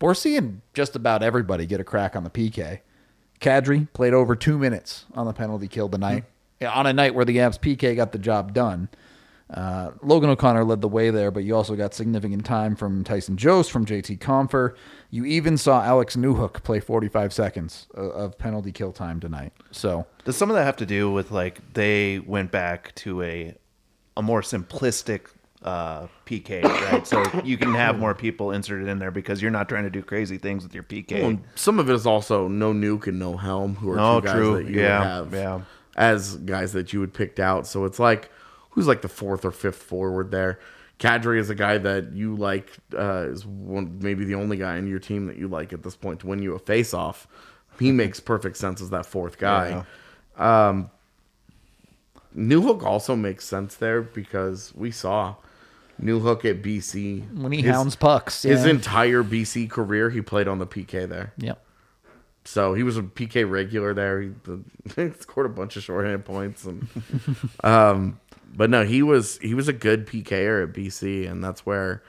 we're 0.00 0.14
seeing 0.14 0.62
just 0.74 0.94
about 0.94 1.22
everybody 1.22 1.66
get 1.66 1.80
a 1.80 1.84
crack 1.84 2.14
on 2.14 2.24
the 2.24 2.30
PK. 2.30 2.80
Kadri 3.40 3.92
played 3.92 4.14
over 4.14 4.36
two 4.36 4.58
minutes 4.58 5.04
on 5.14 5.26
the 5.26 5.32
penalty 5.32 5.66
kill 5.68 5.88
tonight, 5.88 6.24
Yeah, 6.24 6.37
on 6.62 6.86
a 6.86 6.92
night 6.92 7.14
where 7.14 7.24
the 7.24 7.36
Avs 7.38 7.58
PK 7.58 7.94
got 7.96 8.12
the 8.12 8.18
job 8.18 8.52
done. 8.54 8.88
Uh, 9.50 9.92
Logan 10.02 10.28
O'Connor 10.28 10.62
led 10.64 10.82
the 10.82 10.88
way 10.88 11.08
there, 11.10 11.30
but 11.30 11.42
you 11.42 11.56
also 11.56 11.74
got 11.74 11.94
significant 11.94 12.44
time 12.44 12.76
from 12.76 13.02
Tyson 13.02 13.38
Jost, 13.38 13.70
from 13.70 13.86
JT 13.86 14.18
Compher. 14.18 14.74
You 15.10 15.24
even 15.24 15.56
saw 15.56 15.82
Alex 15.82 16.16
Newhook 16.16 16.62
play 16.64 16.80
45 16.80 17.32
seconds 17.32 17.86
of, 17.94 18.10
of 18.10 18.38
penalty 18.38 18.72
kill 18.72 18.92
time 18.92 19.20
tonight. 19.20 19.54
So 19.70 20.06
Does 20.26 20.36
some 20.36 20.50
of 20.50 20.56
that 20.56 20.64
have 20.64 20.76
to 20.76 20.86
do 20.86 21.10
with 21.10 21.30
like 21.30 21.72
they 21.72 22.18
went 22.18 22.50
back 22.50 22.94
to 22.96 23.22
a 23.22 23.54
a 24.18 24.22
more 24.22 24.42
simplistic 24.42 25.28
uh, 25.62 26.08
PK, 26.26 26.62
right? 26.64 27.06
so 27.06 27.22
you 27.42 27.56
can 27.56 27.72
have 27.72 27.98
more 27.98 28.14
people 28.14 28.50
inserted 28.50 28.86
in 28.88 28.98
there 28.98 29.10
because 29.10 29.40
you're 29.40 29.50
not 29.50 29.68
trying 29.68 29.84
to 29.84 29.90
do 29.90 30.02
crazy 30.02 30.36
things 30.36 30.62
with 30.62 30.74
your 30.74 30.82
PK. 30.82 31.22
Well, 31.22 31.38
some 31.54 31.78
of 31.78 31.88
it 31.88 31.94
is 31.94 32.04
also 32.06 32.48
no 32.48 32.74
nuke 32.74 33.06
and 33.06 33.18
no 33.18 33.36
helm, 33.38 33.76
who 33.76 33.90
are 33.92 33.98
Oh, 33.98 34.20
two 34.20 34.26
guys 34.26 34.34
true. 34.36 34.54
that 34.62 34.70
you 34.70 34.80
Yeah, 34.80 35.02
have 35.04 35.32
yeah. 35.32 35.60
As 35.98 36.36
guys 36.36 36.72
that 36.72 36.92
you 36.94 37.00
would 37.00 37.12
picked 37.12 37.40
out. 37.40 37.66
So 37.66 37.84
it's 37.84 37.98
like 37.98 38.30
who's 38.70 38.86
like 38.86 39.02
the 39.02 39.08
fourth 39.08 39.44
or 39.44 39.50
fifth 39.50 39.82
forward 39.82 40.30
there. 40.30 40.60
Kadri 41.00 41.38
is 41.38 41.50
a 41.50 41.54
guy 41.54 41.78
that 41.78 42.12
you 42.12 42.34
like, 42.36 42.70
uh, 42.96 43.26
is 43.28 43.44
one 43.44 43.98
maybe 44.00 44.24
the 44.24 44.34
only 44.36 44.56
guy 44.56 44.76
in 44.78 44.86
your 44.86 44.98
team 44.98 45.26
that 45.26 45.36
you 45.36 45.46
like 45.48 45.72
at 45.72 45.82
this 45.82 45.96
point 45.96 46.20
to 46.20 46.26
win 46.28 46.40
you 46.40 46.54
a 46.54 46.58
face 46.58 46.94
off. 46.94 47.26
He 47.78 47.92
makes 48.02 48.20
perfect 48.20 48.56
sense 48.56 48.80
as 48.80 48.90
that 48.90 49.06
fourth 49.06 49.38
guy. 49.38 49.84
Um, 50.36 50.90
Newhook 52.36 52.82
also 52.84 53.16
makes 53.16 53.44
sense 53.44 53.74
there 53.74 54.02
because 54.02 54.72
we 54.76 54.90
saw 54.90 55.34
Newhook 56.00 56.44
at 56.44 56.62
BC 56.62 57.32
when 57.36 57.52
he 57.52 57.62
His- 57.62 57.72
hounds 57.74 57.96
pucks, 57.96 58.42
His 58.42 58.64
entire 58.64 59.24
BC 59.24 59.68
career, 59.68 60.10
he 60.10 60.20
played 60.20 60.46
on 60.46 60.58
the 60.58 60.66
PK 60.66 61.08
there. 61.08 61.32
Yep. 61.38 61.60
So 62.48 62.72
he 62.72 62.82
was 62.82 62.96
a 62.96 63.02
PK 63.02 63.48
regular 63.48 63.92
there. 63.92 64.22
He, 64.22 64.30
he 64.96 65.10
scored 65.20 65.44
a 65.44 65.50
bunch 65.50 65.76
of 65.76 65.82
shorthand 65.82 66.24
points, 66.24 66.64
and 66.64 66.88
um, 67.62 68.18
but 68.56 68.70
no, 68.70 68.86
he 68.86 69.02
was 69.02 69.36
he 69.42 69.52
was 69.52 69.68
a 69.68 69.72
good 69.74 70.06
PKer 70.06 70.62
at 70.62 70.72
BC, 70.72 71.30
and 71.30 71.44
that's 71.44 71.66
where 71.66 72.02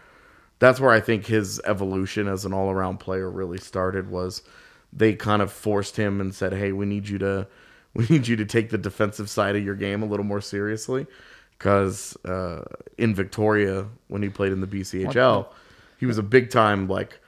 that's 0.59 0.79
where 0.79 0.91
I 0.91 1.01
think 1.01 1.25
his 1.25 1.59
evolution 1.65 2.29
as 2.29 2.45
an 2.45 2.53
all 2.53 2.71
around 2.71 3.01
player 3.01 3.29
really 3.29 3.57
started. 3.57 4.09
Was 4.09 4.41
they 4.93 5.13
kind 5.13 5.41
of 5.41 5.51
forced 5.51 5.97
him 5.97 6.21
and 6.21 6.33
said, 6.33 6.53
"Hey, 6.53 6.71
we 6.71 6.85
need 6.85 7.09
you 7.09 7.17
to 7.17 7.45
we 7.93 8.05
need 8.09 8.25
you 8.25 8.37
to 8.37 8.45
take 8.45 8.69
the 8.69 8.77
defensive 8.77 9.29
side 9.29 9.57
of 9.57 9.63
your 9.65 9.75
game 9.75 10.03
a 10.03 10.05
little 10.05 10.25
more 10.25 10.41
seriously." 10.41 11.05
Because 11.57 12.15
uh, 12.23 12.63
in 12.97 13.13
Victoria, 13.13 13.87
when 14.07 14.23
he 14.23 14.29
played 14.29 14.53
in 14.53 14.61
the 14.61 14.67
BCHL, 14.67 15.47
he 15.99 16.05
was 16.05 16.17
a 16.17 16.23
big 16.23 16.49
time 16.49 16.87
like 16.87 17.19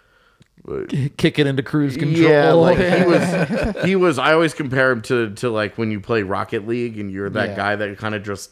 Kick 1.18 1.40
it 1.40 1.48
into 1.48 1.64
cruise 1.64 1.98
control. 1.98 2.30
yeah, 2.30 2.52
like 2.54 2.78
he 2.78 3.06
was. 3.06 3.86
He 3.86 3.96
was. 3.96 4.20
I 4.20 4.34
always 4.34 4.54
compare 4.54 4.92
him 4.92 5.02
to 5.04 5.34
to 5.36 5.50
like 5.50 5.78
when 5.78 5.90
you 5.92 6.00
play 6.00 6.24
Rocket 6.24 6.68
League 6.68 7.00
and 7.00 7.12
you're 7.12 7.30
that 7.32 7.50
Yeah. 7.50 7.56
guy 7.56 7.76
that 7.78 7.98
kind 7.98 8.14
of 8.16 8.24
just 8.24 8.52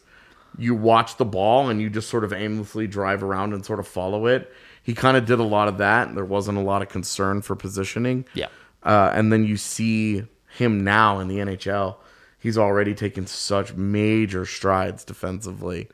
you 0.57 0.73
watch 0.73 1.17
the 1.17 1.25
ball 1.25 1.69
and 1.69 1.79
you 1.81 1.89
just 1.89 2.09
sort 2.09 2.23
of 2.23 2.33
aimlessly 2.33 2.87
drive 2.87 3.23
around 3.23 3.53
and 3.53 3.63
sort 3.65 3.79
of 3.79 3.87
follow 3.87 4.25
it. 4.25 4.51
He 4.81 4.93
kind 4.95 5.15
of 5.17 5.25
did 5.25 5.39
a 5.39 5.43
lot 5.43 5.67
of 5.67 5.77
that. 5.77 6.15
There 6.15 6.25
wasn't 6.25 6.57
a 6.57 6.61
lot 6.61 6.81
of 6.81 6.89
concern 6.89 7.41
for 7.43 7.55
positioning. 7.55 8.25
Yeah. 8.33 8.47
Uh, 8.81 9.11
and 9.13 9.31
then 9.31 9.45
you 9.45 9.57
see 9.57 10.23
him 10.57 10.83
now 10.83 11.19
in 11.19 11.27
the 11.27 11.37
NHL. 11.37 11.97
He's 12.39 12.57
already 12.57 12.95
taken 12.95 13.27
such 13.27 13.73
major 13.75 14.45
strides 14.45 15.03
defensively. 15.03 15.89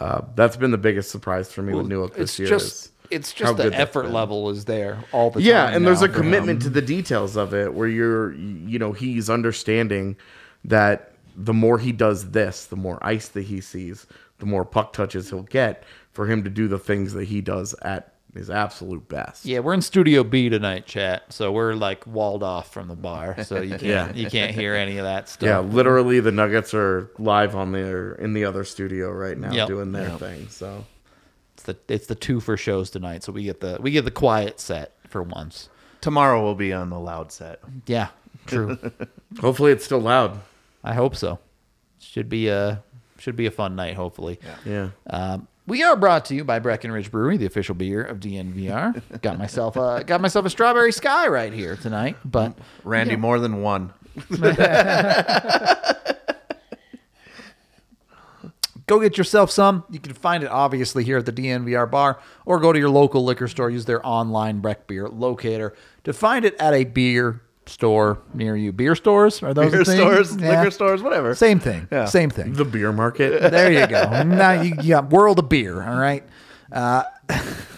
Uh, 0.00 0.22
that's 0.34 0.56
been 0.56 0.72
the 0.72 0.78
biggest 0.78 1.10
surprise 1.10 1.50
for 1.52 1.62
me 1.62 1.72
with 1.72 1.86
Newhook 1.86 2.14
this 2.14 2.30
it's 2.32 2.38
year. 2.40 2.48
just 2.48 2.66
is 2.86 2.92
it's 3.10 3.32
just 3.32 3.56
the 3.56 3.72
effort 3.74 4.10
level 4.10 4.50
is 4.50 4.64
there 4.66 4.98
all 5.12 5.30
the 5.30 5.40
yeah 5.42 5.52
time. 5.64 5.70
Yeah, 5.70 5.76
and 5.76 5.86
there's 5.86 6.02
a 6.02 6.08
for 6.08 6.14
him. 6.14 6.22
commitment 6.22 6.62
to 6.62 6.70
the 6.70 6.82
details 6.82 7.36
of 7.36 7.54
it 7.54 7.72
where 7.74 7.88
you're 7.88 8.32
you 8.34 8.78
know 8.78 8.92
he's 8.92 9.28
understanding 9.30 10.16
that 10.64 11.12
the 11.36 11.54
more 11.54 11.78
he 11.78 11.92
does 11.92 12.30
this 12.32 12.66
the 12.66 12.76
more 12.76 12.98
ice 13.00 13.28
that 13.28 13.42
he 13.42 13.60
sees 13.60 14.06
the 14.38 14.46
more 14.46 14.64
puck 14.64 14.92
touches 14.92 15.30
he'll 15.30 15.42
get 15.42 15.84
for 16.12 16.26
him 16.26 16.42
to 16.44 16.50
do 16.50 16.68
the 16.68 16.78
things 16.78 17.12
that 17.12 17.24
he 17.28 17.40
does 17.40 17.74
at 17.82 18.14
his 18.34 18.50
absolute 18.50 19.08
best 19.08 19.44
Yeah, 19.46 19.60
we're 19.60 19.72
in 19.72 19.80
Studio 19.80 20.22
B 20.22 20.50
tonight, 20.50 20.84
chat. 20.84 21.32
So 21.32 21.50
we're 21.50 21.72
like 21.72 22.06
walled 22.06 22.42
off 22.42 22.70
from 22.72 22.86
the 22.86 22.94
bar, 22.94 23.42
so 23.42 23.62
you 23.62 23.70
can't 23.78 23.82
Yeah. 23.82 24.12
you 24.12 24.28
can't 24.28 24.54
hear 24.54 24.74
any 24.74 24.98
of 24.98 25.04
that 25.04 25.28
stuff. 25.30 25.46
yeah 25.46 25.60
literally 25.60 26.20
the 26.20 26.30
nuggets 26.30 26.74
are 26.74 27.10
live 27.18 27.56
on 27.56 27.72
their 27.72 28.12
in 28.16 28.34
the 28.34 28.44
other 28.44 28.64
studio 28.64 29.10
right 29.10 29.38
now 29.38 29.52
Yep. 29.52 29.68
doing 29.68 29.92
their 29.92 30.08
Yep. 30.10 30.18
thing 30.20 30.48
so 30.50 30.84
It's 30.96 30.97
the 31.68 31.76
it's 31.88 32.06
the 32.08 32.16
two 32.16 32.40
for 32.40 32.56
shows 32.56 32.90
tonight, 32.90 33.22
so 33.22 33.30
we 33.32 33.44
get 33.44 33.60
the 33.60 33.78
we 33.80 33.92
get 33.92 34.04
the 34.04 34.10
quiet 34.10 34.58
set 34.58 34.94
for 35.08 35.22
once. 35.22 35.68
Tomorrow 36.00 36.42
we'll 36.42 36.56
be 36.56 36.72
on 36.72 36.90
the 36.90 36.98
loud 36.98 37.30
set. 37.30 37.60
Yeah, 37.86 38.08
true. 38.46 38.76
hopefully 39.40 39.72
it's 39.72 39.84
still 39.84 40.00
loud 40.00 40.40
I 40.84 40.94
hope 40.94 41.16
so. 41.16 41.38
Should 42.00 42.28
be 42.28 42.48
a 42.48 42.82
should 43.18 43.36
be 43.36 43.46
a 43.46 43.50
fun 43.50 43.76
night. 43.76 43.94
Hopefully. 43.94 44.38
yeah 44.64 44.90
Um, 45.08 45.48
we 45.66 45.82
are 45.82 45.96
brought 45.96 46.24
to 46.26 46.34
you 46.34 46.44
by 46.44 46.60
Breckenridge 46.60 47.10
Brewery, 47.10 47.36
the 47.36 47.44
official 47.46 47.74
beer 47.74 48.02
of 48.02 48.20
DNVR. 48.20 49.02
got 49.22 49.38
myself 49.38 49.76
a 49.76 50.04
got 50.06 50.20
myself 50.20 50.46
a 50.46 50.50
strawberry 50.50 50.92
sky 50.92 51.28
right 51.28 51.52
here 51.52 51.76
tonight, 51.76 52.16
but 52.24 52.56
Randy, 52.84 53.16
more 53.16 53.38
than 53.38 53.60
one. 53.62 53.92
go 58.88 58.98
get 59.00 59.16
yourself 59.16 59.50
some. 59.50 59.84
You 59.90 60.00
can 60.00 60.14
find 60.14 60.42
it 60.42 60.50
obviously 60.50 61.04
here 61.04 61.18
at 61.18 61.26
the 61.26 61.32
DNVR 61.32 61.90
bar, 61.90 62.18
or 62.44 62.58
go 62.58 62.72
to 62.72 62.78
your 62.78 62.90
local 62.90 63.24
liquor 63.24 63.46
store. 63.48 63.70
Use 63.70 63.84
their 63.84 64.04
online 64.06 64.60
Breck 64.60 64.86
Beer 64.88 65.08
locator 65.08 65.74
to 66.04 66.12
find 66.12 66.44
it 66.44 66.54
at 66.58 66.74
a 66.74 66.84
beer 66.84 67.42
store 67.66 68.18
near 68.34 68.56
you. 68.56 68.72
Beer 68.72 68.94
stores 68.94 69.42
are 69.42 69.52
those 69.52 69.70
Beer 69.70 69.82
a 69.82 69.84
thing? 69.84 69.96
stores, 69.98 70.36
Yeah. 70.36 70.58
liquor 70.58 70.70
stores, 70.70 71.02
whatever. 71.02 71.34
Same 71.34 71.60
thing. 71.60 71.86
Yeah. 71.92 72.06
Same 72.06 72.30
thing. 72.30 72.54
the 72.54 72.64
beer 72.64 72.92
market 72.92 73.50
There 73.50 73.70
you 73.70 73.86
go. 73.86 74.22
now 74.24 74.52
you, 74.62 74.74
you 74.82 74.88
got 74.88 75.10
World 75.10 75.38
of 75.38 75.48
Beer. 75.50 75.82
All 75.82 75.98
right. 75.98 76.24
Uh, 76.72 77.02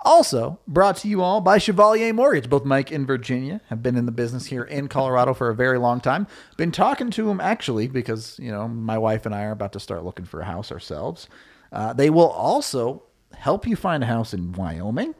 also 0.00 0.58
brought 0.66 0.96
to 0.98 1.08
you 1.08 1.22
all 1.22 1.40
by 1.40 1.58
Chevalier 1.58 2.12
Mortgage. 2.12 2.48
Both 2.48 2.64
Mike 2.64 2.90
and 2.90 3.06
Virginia 3.06 3.60
have 3.68 3.82
been 3.82 3.96
in 3.96 4.06
the 4.06 4.12
business 4.12 4.46
here 4.46 4.64
in 4.64 4.88
Colorado 4.88 5.34
for 5.34 5.50
a 5.50 5.54
very 5.54 5.78
long 5.78 6.00
time. 6.00 6.26
Been 6.56 6.72
talking 6.72 7.10
to 7.10 7.24
them 7.24 7.40
actually 7.40 7.88
because 7.88 8.38
you 8.38 8.50
know 8.50 8.68
my 8.68 8.98
wife 8.98 9.26
and 9.26 9.34
I 9.34 9.44
are 9.44 9.52
about 9.52 9.72
to 9.72 9.80
start 9.80 10.04
looking 10.04 10.24
for 10.24 10.40
a 10.40 10.44
house 10.44 10.70
ourselves. 10.70 11.28
Uh, 11.72 11.92
they 11.92 12.10
will 12.10 12.30
also 12.30 13.02
help 13.34 13.66
you 13.66 13.76
find 13.76 14.02
a 14.02 14.06
house 14.06 14.32
in 14.32 14.52
Wyoming. 14.52 15.14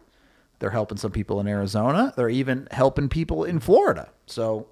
They're 0.59 0.71
helping 0.71 0.99
some 0.99 1.13
people 1.13 1.41
in 1.41 1.47
Arizona. 1.47 2.13
They're 2.17 2.29
even 2.29 2.67
helping 2.71 3.09
people 3.09 3.45
in 3.45 3.61
Florida. 3.61 4.11
So 4.27 4.69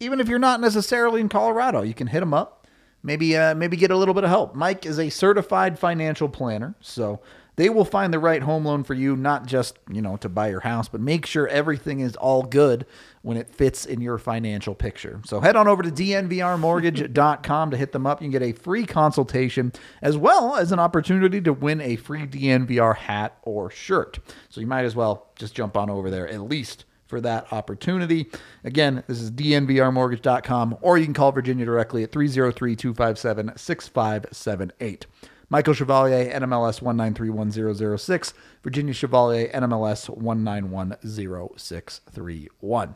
even 0.00 0.20
if 0.20 0.28
you're 0.28 0.38
not 0.38 0.60
necessarily 0.60 1.20
in 1.20 1.28
Colorado, 1.28 1.82
you 1.82 1.94
can 1.94 2.06
hit 2.06 2.20
them 2.20 2.32
up. 2.34 2.66
Maybe 3.02 3.36
uh, 3.36 3.54
maybe 3.54 3.76
get 3.76 3.90
a 3.90 3.96
little 3.96 4.14
bit 4.14 4.24
of 4.24 4.30
help. 4.30 4.54
Mike 4.54 4.84
is 4.84 4.98
a 4.98 5.10
certified 5.10 5.78
financial 5.78 6.28
planner, 6.28 6.74
so 6.80 7.20
they 7.56 7.70
will 7.70 7.84
find 7.84 8.12
the 8.12 8.18
right 8.18 8.42
home 8.42 8.64
loan 8.64 8.84
for 8.84 8.94
you, 8.94 9.16
not 9.16 9.46
just 9.46 9.78
you 9.90 10.00
know 10.00 10.16
to 10.18 10.28
buy 10.28 10.48
your 10.48 10.60
house, 10.60 10.88
but 10.88 11.00
make 11.00 11.26
sure 11.26 11.48
everything 11.48 12.00
is 12.00 12.14
all 12.16 12.42
good 12.42 12.86
when 13.22 13.36
it 13.36 13.50
fits 13.50 13.84
in 13.84 14.00
your 14.00 14.18
financial 14.18 14.74
picture. 14.74 15.20
So 15.24 15.40
head 15.40 15.56
on 15.56 15.66
over 15.66 15.82
to 15.82 15.90
dnvrmortgage.com 15.90 17.70
to 17.70 17.76
hit 17.76 17.92
them 17.92 18.06
up. 18.06 18.20
You 18.20 18.26
can 18.26 18.32
get 18.32 18.42
a 18.42 18.52
free 18.52 18.86
consultation 18.86 19.72
as 20.00 20.16
well 20.16 20.56
as 20.56 20.70
an 20.70 20.78
opportunity 20.78 21.40
to 21.40 21.52
win 21.52 21.80
a 21.80 21.96
free 21.96 22.26
DNVR 22.26 22.96
hat 22.96 23.38
or 23.42 23.70
shirt. 23.70 24.18
So 24.48 24.60
you 24.60 24.66
might 24.66 24.84
as 24.84 24.94
well 24.94 25.28
just 25.36 25.54
jump 25.54 25.76
on 25.76 25.90
over 25.90 26.10
there 26.10 26.28
at 26.28 26.42
least 26.42 26.84
for 27.06 27.20
that 27.20 27.52
opportunity. 27.52 28.26
Again, 28.64 29.02
this 29.06 29.20
is 29.20 29.30
dnvrmortgage.com, 29.30 30.78
or 30.80 30.98
you 30.98 31.04
can 31.04 31.14
call 31.14 31.32
Virginia 31.32 31.64
directly 31.64 32.02
at 32.02 32.12
303 32.12 32.76
257 32.76 33.52
6578. 33.56 35.06
Michael 35.48 35.74
Chevalier, 35.74 36.30
NMLS 36.32 36.80
1931006. 36.82 38.32
Virginia 38.62 38.92
Chevalier, 38.92 39.48
NMLS 39.48 40.10
1910631. 40.18 42.94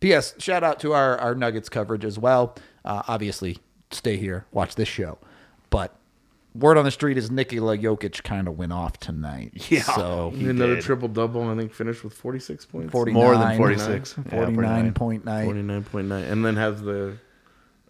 P.S. 0.00 0.34
Shout 0.38 0.62
out 0.62 0.78
to 0.80 0.92
our, 0.92 1.16
our 1.18 1.34
Nuggets 1.34 1.68
coverage 1.70 2.04
as 2.04 2.18
well. 2.18 2.54
Uh, 2.84 3.02
obviously, 3.08 3.58
stay 3.90 4.18
here, 4.18 4.44
watch 4.52 4.74
this 4.74 4.88
show. 4.88 5.16
But 5.70 5.96
word 6.54 6.76
on 6.76 6.84
the 6.84 6.90
street 6.90 7.16
is 7.16 7.30
Nikola 7.30 7.78
Jokic 7.78 8.22
kind 8.22 8.46
of 8.46 8.58
went 8.58 8.72
off 8.72 8.98
tonight. 8.98 9.52
Yeah. 9.70 9.80
So 9.82 10.34
another 10.36 10.82
triple 10.82 11.08
double 11.08 11.48
and 11.48 11.58
I 11.58 11.62
think 11.62 11.72
finished 11.72 12.04
with 12.04 12.12
46 12.12 12.66
points 12.66 12.92
49, 12.92 13.22
More 13.22 13.38
than 13.38 13.56
46. 13.56 14.16
Yeah, 14.18 14.22
49.9. 14.32 15.22
49.9 15.24 16.30
and 16.30 16.44
then 16.44 16.56
has 16.56 16.82
the 16.82 17.16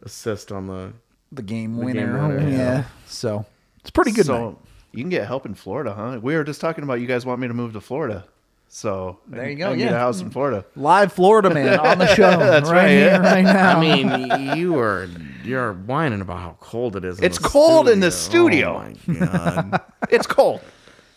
assist 0.03 0.53
on 0.53 0.69
the 0.69 0.93
the 1.33 1.43
game 1.43 1.77
The 1.77 1.85
winner. 1.85 2.07
game 2.07 2.29
winner, 2.29 2.49
yeah. 2.49 2.57
yeah. 2.57 2.85
So 3.07 3.45
It's 3.87 3.91
a 3.91 3.93
pretty 3.93 4.11
good 4.11 4.27
so 4.27 4.45
night. 4.49 4.57
you 4.93 5.01
can 5.05 5.11
get 5.11 5.27
help 5.29 5.47
in 5.47 5.55
Florida, 5.55 5.95
huh? 5.95 6.19
We 6.21 6.35
were 6.35 6.43
just 6.43 6.61
talking 6.61 6.83
about 6.83 6.95
you 7.01 7.07
guys 7.07 7.25
want 7.25 7.41
me 7.41 7.47
to 7.47 7.55
move 7.55 7.73
to 7.75 7.81
Florida. 7.81 8.25
So 8.69 9.21
There 9.29 9.45
I- 9.45 9.49
you 9.51 9.55
go, 9.55 9.71
I 9.71 9.77
need 9.77 9.85
yeah. 9.85 9.95
a 9.95 9.99
house 9.99 10.21
in 10.21 10.31
Florida. 10.31 10.65
Live 10.75 11.13
Florida 11.13 11.51
man 11.55 11.79
on 11.79 11.99
the 11.99 12.07
show. 12.17 12.31
That's 12.37 12.69
right, 12.69 12.79
right, 12.83 12.89
here, 12.91 13.07
yeah. 13.13 13.19
right 13.19 13.45
now. 13.45 13.79
I 13.79 13.81
mean, 13.81 14.57
you 14.59 14.77
are 14.77 15.09
you're 15.45 15.73
whining 15.75 16.21
about 16.21 16.39
how 16.41 16.57
cold 16.59 16.97
it 16.97 17.05
is. 17.05 17.19
in 17.21 17.25
It's 17.25 17.39
the 17.39 17.49
cold 17.49 17.89
in 17.89 18.01
the 18.01 18.11
studio. 18.11 18.93
studio. 18.97 19.29
Oh 19.31 19.31
my 19.31 19.69
god, 19.71 19.81
It's 20.11 20.27
cold. 20.27 20.61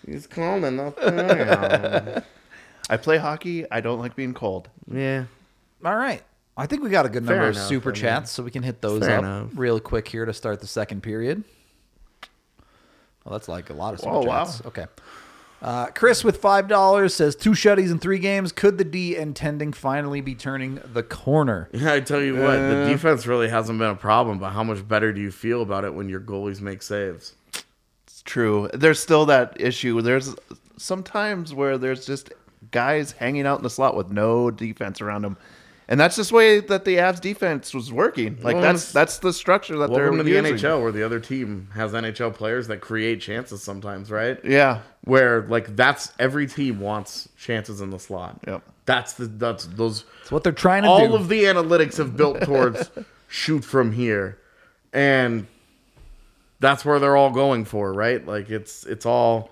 it's 0.07 0.27
cold 0.27 0.63
in 0.63 0.77
the. 0.77 2.23
I 2.89 2.97
play 2.97 3.17
hockey. 3.17 3.65
I 3.71 3.81
don't 3.81 3.99
like 3.99 4.15
being 4.15 4.33
cold. 4.35 4.69
Yeah, 4.91 5.25
All 5.83 5.95
right. 5.95 6.21
I 6.57 6.65
think 6.65 6.83
we 6.83 6.89
got 6.89 7.05
a 7.05 7.09
good 7.09 7.25
Fair 7.25 7.35
number 7.37 7.49
of 7.49 7.55
enough, 7.55 7.67
super 7.69 7.89
I 7.89 7.93
mean. 7.93 8.01
chats, 8.01 8.31
so 8.31 8.43
we 8.43 8.51
can 8.51 8.63
hit 8.63 8.81
those 8.81 9.01
Fair 9.05 9.17
up 9.17 9.23
enough. 9.23 9.49
real 9.55 9.79
quick 9.79 10.07
here 10.07 10.25
to 10.25 10.33
start 10.33 10.59
the 10.59 10.67
second 10.67 11.01
period. 11.01 11.43
Well, 13.29 13.37
that's 13.37 13.47
like 13.47 13.69
a 13.69 13.73
lot 13.73 13.93
of 13.93 13.99
super 13.99 14.11
Oh, 14.11 14.21
wow. 14.21 14.49
Okay. 14.65 14.85
Uh, 15.61 15.87
Chris 15.87 16.23
with 16.23 16.37
five 16.37 16.67
dollars 16.67 17.13
says 17.13 17.35
two 17.35 17.51
shutties 17.51 17.91
in 17.91 17.99
three 17.99 18.17
games. 18.17 18.51
Could 18.51 18.77
the 18.77 18.83
D 18.85 19.15
intending 19.15 19.71
finally 19.73 20.19
be 20.21 20.33
turning 20.33 20.79
the 20.93 21.03
corner? 21.03 21.69
yeah. 21.73 21.93
I 21.93 21.99
tell 21.99 22.21
you 22.21 22.35
what, 22.35 22.55
the 22.55 22.85
defense 22.89 23.27
really 23.27 23.49
hasn't 23.49 23.77
been 23.77 23.89
a 23.89 23.95
problem. 23.95 24.39
But 24.39 24.51
how 24.51 24.63
much 24.63 24.87
better 24.87 25.13
do 25.13 25.21
you 25.21 25.31
feel 25.31 25.61
about 25.61 25.83
it 25.83 25.93
when 25.93 26.09
your 26.09 26.21
goalies 26.21 26.59
make 26.61 26.81
saves? 26.81 27.35
It's 28.07 28.21
true. 28.23 28.69
There's 28.73 28.99
still 28.99 29.25
that 29.27 29.59
issue. 29.59 30.01
There's 30.01 30.33
sometimes 30.77 31.53
where 31.53 31.77
there's 31.77 32.05
just 32.05 32.31
guys 32.71 33.11
hanging 33.11 33.45
out 33.45 33.59
in 33.59 33.63
the 33.63 33.69
slot 33.69 33.95
with 33.95 34.09
no 34.11 34.49
defense 34.49 35.01
around 35.01 35.23
them. 35.23 35.37
And 35.89 35.99
that's 35.99 36.15
just 36.15 36.29
the 36.29 36.35
way 36.35 36.59
that 36.59 36.85
the 36.85 36.97
Avs 36.97 37.19
defense 37.19 37.73
was 37.73 37.91
working. 37.91 38.37
Like 38.41 38.53
Well, 38.53 38.61
that's 38.61 38.91
that's 38.91 39.17
the 39.17 39.33
structure 39.33 39.75
that 39.79 39.91
they're 39.91 40.03
Welcome 40.11 40.19
to 40.19 40.23
the 40.23 40.29
using. 40.29 40.55
NHL, 40.55 40.81
where 40.83 40.91
the 40.91 41.03
other 41.03 41.19
team 41.19 41.67
has 41.73 41.93
NHL 41.93 42.33
players 42.35 42.67
that 42.67 42.79
create 42.79 43.19
chances 43.21 43.63
sometimes, 43.63 44.11
right? 44.11 44.39
Yeah. 44.45 44.81
Where 45.03 45.41
like 45.47 45.75
that's 45.75 46.13
every 46.19 46.45
team 46.45 46.79
wants 46.79 47.27
chances 47.37 47.81
in 47.81 47.89
the 47.89 47.97
slot. 47.99 48.39
Yep. 48.45 48.61
That's 48.85 49.13
the 49.13 49.25
that's 49.25 49.65
those 49.65 50.05
It's 50.21 50.31
what 50.31 50.43
they're 50.43 50.53
trying 50.53 50.83
to 50.83 50.87
do. 50.87 50.91
all 50.91 51.07
do. 51.07 51.15
of 51.15 51.27
the 51.27 51.45
analytics 51.45 51.97
have 51.97 52.15
built 52.15 52.41
towards 52.41 52.91
shoot 53.27 53.63
from 53.65 53.91
here 53.91 54.37
and 54.93 55.45
that's 56.59 56.83
where 56.83 56.99
they're 56.99 57.15
all 57.15 57.29
going 57.29 57.63
for 57.65 57.93
right 57.93 58.25
like 58.25 58.49
it's 58.49 58.85
it's 58.87 59.05
all 59.05 59.51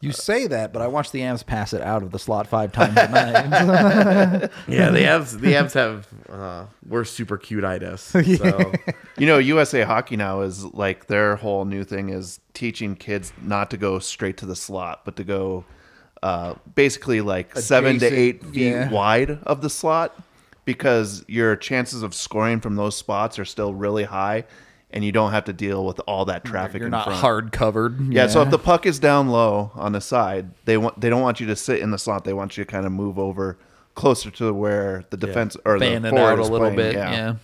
you 0.00 0.12
say 0.12 0.46
that, 0.46 0.72
but 0.72 0.80
I 0.80 0.86
watched 0.86 1.12
the 1.12 1.20
Avs 1.20 1.44
pass 1.44 1.72
it 1.72 1.82
out 1.82 2.02
of 2.02 2.12
the 2.12 2.18
slot 2.18 2.46
five 2.46 2.72
times 2.72 2.96
a 2.96 3.08
night. 3.08 4.50
yeah 4.68 4.90
the 4.90 5.00
Avs 5.00 5.40
the 5.40 5.52
Avs 5.52 5.72
have 5.72 6.06
uh 6.28 6.66
we're 6.88 7.04
super 7.04 7.36
cute 7.36 7.64
itis 7.64 8.02
so 8.38 8.72
You 9.18 9.26
know, 9.26 9.38
USA 9.38 9.82
Hockey 9.82 10.16
now 10.16 10.42
is 10.42 10.64
like 10.64 11.06
their 11.06 11.36
whole 11.36 11.64
new 11.64 11.82
thing 11.82 12.10
is 12.10 12.38
teaching 12.54 12.94
kids 12.94 13.32
not 13.42 13.70
to 13.70 13.76
go 13.76 13.98
straight 13.98 14.36
to 14.38 14.46
the 14.46 14.54
slot, 14.54 15.04
but 15.04 15.16
to 15.16 15.24
go 15.24 15.64
uh, 16.22 16.54
basically 16.74 17.20
like 17.20 17.56
seven 17.56 17.98
to 17.98 18.06
eight 18.06 18.44
feet 18.44 18.70
yeah. 18.70 18.90
wide 18.90 19.30
of 19.42 19.60
the 19.60 19.70
slot 19.70 20.16
because 20.64 21.24
your 21.28 21.56
chances 21.56 22.02
of 22.02 22.14
scoring 22.14 22.60
from 22.60 22.76
those 22.76 22.96
spots 22.96 23.38
are 23.38 23.44
still 23.44 23.74
really 23.74 24.04
high 24.04 24.44
and 24.90 25.04
you 25.04 25.12
don't 25.12 25.32
have 25.32 25.44
to 25.44 25.52
deal 25.52 25.84
with 25.84 26.00
all 26.06 26.24
that 26.26 26.44
traffic 26.44 26.80
You're 26.80 26.88
not 26.88 27.04
front. 27.04 27.20
hard 27.20 27.52
covered. 27.52 28.12
Yeah, 28.12 28.26
so 28.26 28.42
if 28.42 28.50
the 28.50 28.58
puck 28.58 28.86
is 28.86 28.98
down 28.98 29.28
low 29.28 29.70
on 29.74 29.92
the 29.92 30.00
side, 30.00 30.50
they 30.64 30.76
want 30.78 31.00
they 31.00 31.10
don't 31.10 31.22
want 31.22 31.40
you 31.40 31.46
to 31.48 31.56
sit 31.56 31.80
in 31.80 31.90
the 31.90 31.98
slot. 31.98 32.24
They 32.24 32.32
want 32.32 32.56
you 32.56 32.64
to 32.64 32.70
kind 32.70 32.86
of 32.86 32.92
move 32.92 33.18
over 33.18 33.58
closer 33.94 34.30
to 34.30 34.52
where 34.54 35.04
the 35.10 35.16
defense 35.16 35.56
or 35.64 35.78
fan 35.78 36.02
the 36.02 36.08
it 36.08 36.10
forward 36.12 36.32
out 36.32 36.38
a 36.38 36.42
little 36.42 36.58
playing. 36.58 36.76
bit. 36.76 36.94
Yeah. 36.94 37.34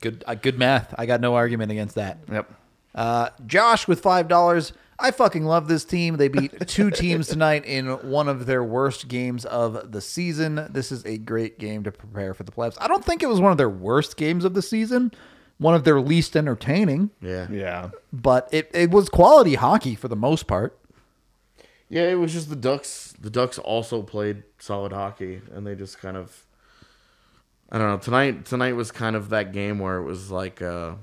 Good, 0.00 0.24
uh, 0.26 0.34
good 0.34 0.58
math. 0.58 0.94
I 0.96 1.04
got 1.04 1.20
no 1.20 1.34
argument 1.34 1.70
against 1.70 1.96
that. 1.96 2.18
Yep. 2.30 2.50
Uh, 2.94 3.28
Josh 3.46 3.86
with 3.86 4.00
five 4.00 4.28
dollars. 4.28 4.72
I 4.98 5.12
fucking 5.12 5.44
love 5.44 5.68
this 5.68 5.84
team. 5.84 6.16
They 6.16 6.28
beat 6.28 6.58
two 6.66 6.90
teams 6.90 7.28
tonight 7.28 7.64
in 7.64 7.86
one 8.10 8.28
of 8.28 8.46
their 8.46 8.62
worst 8.64 9.08
games 9.08 9.44
of 9.46 9.92
the 9.92 10.00
season. 10.00 10.66
This 10.70 10.90
is 10.92 11.04
a 11.06 11.16
great 11.18 11.58
game 11.58 11.84
to 11.84 11.92
prepare 11.92 12.34
for 12.34 12.42
the 12.42 12.52
playoffs. 12.52 12.76
I 12.80 12.88
don't 12.88 13.04
think 13.04 13.22
it 13.22 13.28
was 13.28 13.40
one 13.40 13.52
of 13.52 13.58
their 13.58 13.70
worst 13.70 14.16
games 14.16 14.44
of 14.44 14.52
the 14.54 14.62
season. 14.62 15.12
One 15.60 15.74
of 15.74 15.84
their 15.84 16.00
least 16.00 16.36
entertaining, 16.36 17.10
yeah 17.22 17.46
Yeah. 17.50 17.90
but 18.12 18.48
it, 18.50 18.70
it 18.74 18.90
was 18.90 19.08
quality 19.08 19.54
hockey 19.54 19.94
for 19.94 20.08
the 20.08 20.16
most 20.16 20.46
part. 20.48 20.76
yeah 21.88 22.04
it 22.08 22.14
was 22.18 22.32
just 22.32 22.48
the 22.48 22.56
ducks 22.56 23.14
the 23.20 23.30
ducks 23.30 23.58
also 23.58 24.02
played 24.02 24.42
solid 24.58 24.92
hockey 24.92 25.42
and 25.52 25.66
they 25.66 25.74
just 25.74 25.98
kind 26.00 26.16
of 26.16 26.46
i 27.70 27.76
don't 27.78 27.88
know 27.90 27.98
tonight 27.98 28.44
tonight 28.46 28.72
was 28.74 28.90
kind 28.90 29.14
of 29.16 29.28
that 29.28 29.52
game 29.52 29.78
where 29.78 29.98
it 29.98 30.04
was 30.04 30.30
like 30.30 30.62
uh 30.62 30.94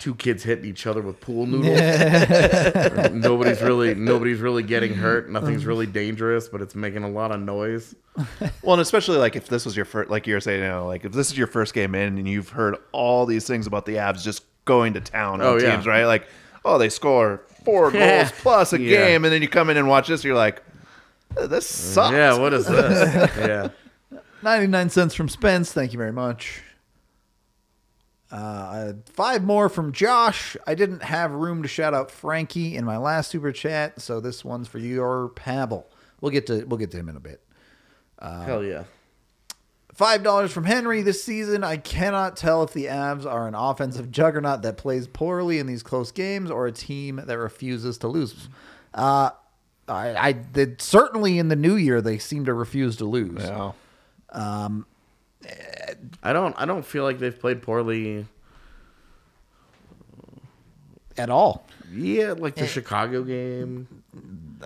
two 0.00 0.14
kids 0.16 0.42
hitting 0.42 0.64
each 0.64 0.86
other 0.86 1.00
with 1.02 1.20
pool 1.20 1.46
noodles 1.46 3.12
nobody's 3.12 3.62
really 3.62 3.94
nobody's 3.94 4.40
really 4.40 4.62
getting 4.62 4.94
hurt 4.94 5.30
nothing's 5.30 5.64
really 5.66 5.86
dangerous 5.86 6.48
but 6.48 6.60
it's 6.60 6.74
making 6.74 7.04
a 7.04 7.08
lot 7.08 7.30
of 7.30 7.40
noise 7.40 7.94
Well, 8.62 8.74
and 8.74 8.80
especially 8.82 9.16
like 9.18 9.36
if 9.36 9.46
this 9.48 9.64
was 9.64 9.76
your 9.76 9.84
first, 9.86 10.10
like 10.10 10.26
you 10.26 10.34
were 10.34 10.40
saying, 10.40 10.60
you 10.62 10.68
know, 10.68 10.86
like 10.86 11.04
if 11.04 11.12
this 11.12 11.30
is 11.30 11.38
your 11.38 11.46
first 11.46 11.72
game 11.72 11.94
in 11.94 12.18
and 12.18 12.28
you've 12.28 12.50
heard 12.50 12.76
all 12.92 13.24
these 13.24 13.46
things 13.46 13.66
about 13.68 13.86
the 13.86 13.94
Avs 13.94 14.22
just 14.22 14.42
going 14.64 14.92
to 14.94 15.00
town 15.00 15.40
on 15.40 15.46
Oh, 15.46 15.56
yeah. 15.56 15.70
teams, 15.74 15.86
right? 15.86 16.04
Like, 16.04 16.26
oh, 16.64 16.76
they 16.76 16.88
score 16.90 17.42
four 17.64 17.90
goals 17.92 18.30
plus 18.32 18.72
a 18.72 18.80
Yeah. 18.80 18.90
game, 19.06 19.24
and 19.24 19.32
then 19.32 19.40
you 19.42 19.48
come 19.48 19.70
in 19.70 19.76
and 19.76 19.88
watch 19.88 20.08
this, 20.08 20.22
you're 20.24 20.34
like, 20.34 20.62
"Uh, 21.36 21.46
this 21.46 21.66
sucks. 21.66 22.12
yeah 22.12 22.36
what 22.36 22.52
is 22.52 22.66
this 22.66 23.30
yeah 23.38 23.68
99 24.42 24.90
cents 24.90 25.14
from 25.14 25.28
Spence. 25.28 25.72
Thank 25.72 25.92
you 25.92 25.98
very 25.98 26.12
much. 26.12 26.62
Uh, 28.30 28.92
five 29.06 29.42
more 29.42 29.68
from 29.68 29.92
Josh. 29.92 30.56
I 30.66 30.74
didn't 30.74 31.02
have 31.02 31.32
room 31.32 31.62
to 31.62 31.68
shout 31.68 31.94
out 31.94 32.10
Frankie 32.10 32.76
in 32.76 32.84
my 32.84 32.96
last 32.96 33.30
super 33.30 33.50
chat, 33.52 34.00
so 34.00 34.20
this 34.20 34.44
one's 34.44 34.68
for 34.68 34.78
your 34.78 35.30
Pavel. 35.30 35.88
We'll 36.20 36.32
get 36.32 36.46
to 36.46 36.64
we'll 36.64 36.78
get 36.78 36.90
to 36.92 36.98
him 36.98 37.08
in 37.08 37.16
a 37.16 37.20
bit. 37.20 37.40
hell 38.44 38.64
yeah 38.64 38.84
Five 40.00 40.22
dollars 40.22 40.50
from 40.50 40.64
Henry 40.64 41.02
this 41.02 41.22
season. 41.22 41.62
I 41.62 41.76
cannot 41.76 42.34
tell 42.34 42.62
if 42.62 42.72
the 42.72 42.86
Avs 42.86 43.26
are 43.26 43.46
an 43.46 43.54
offensive 43.54 44.10
juggernaut 44.10 44.62
that 44.62 44.78
plays 44.78 45.06
poorly 45.06 45.58
in 45.58 45.66
these 45.66 45.82
close 45.82 46.10
games 46.10 46.50
or 46.50 46.66
a 46.66 46.72
team 46.72 47.20
that 47.26 47.36
refuses 47.36 47.98
to 47.98 48.08
lose. 48.08 48.48
Uh, 48.94 49.30
I, 49.88 50.28
I 50.28 50.32
they, 50.32 50.74
certainly 50.78 51.38
in 51.38 51.48
the 51.48 51.56
new 51.56 51.74
year 51.74 52.00
they 52.00 52.16
seem 52.16 52.46
to 52.46 52.54
refuse 52.54 52.96
to 52.96 53.04
lose. 53.04 53.42
Yeah. 53.42 53.72
I 56.22 56.32
don't 56.32 56.54
I 56.58 56.64
don't 56.66 56.84
feel 56.84 57.04
like 57.04 57.18
they've 57.18 57.38
played 57.38 57.62
poorly. 57.62 58.26
At 61.16 61.28
all. 61.30 61.66
Yeah, 61.92 62.34
like 62.38 62.54
the 62.54 62.62
eh. 62.62 62.66
Chicago 62.66 63.22
game. 63.24 63.88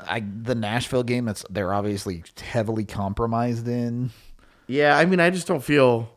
I, 0.07 0.21
the 0.43 0.55
Nashville 0.55 1.03
game 1.03 1.25
that's 1.25 1.45
they're 1.51 1.73
obviously 1.73 2.23
heavily 2.41 2.85
compromised 2.85 3.67
in. 3.67 4.11
Yeah, 4.67 4.97
I 4.97 5.05
mean 5.07 5.21
I 5.21 5.31
just 5.31 5.47
don't 5.47 5.63
feel 5.63 6.11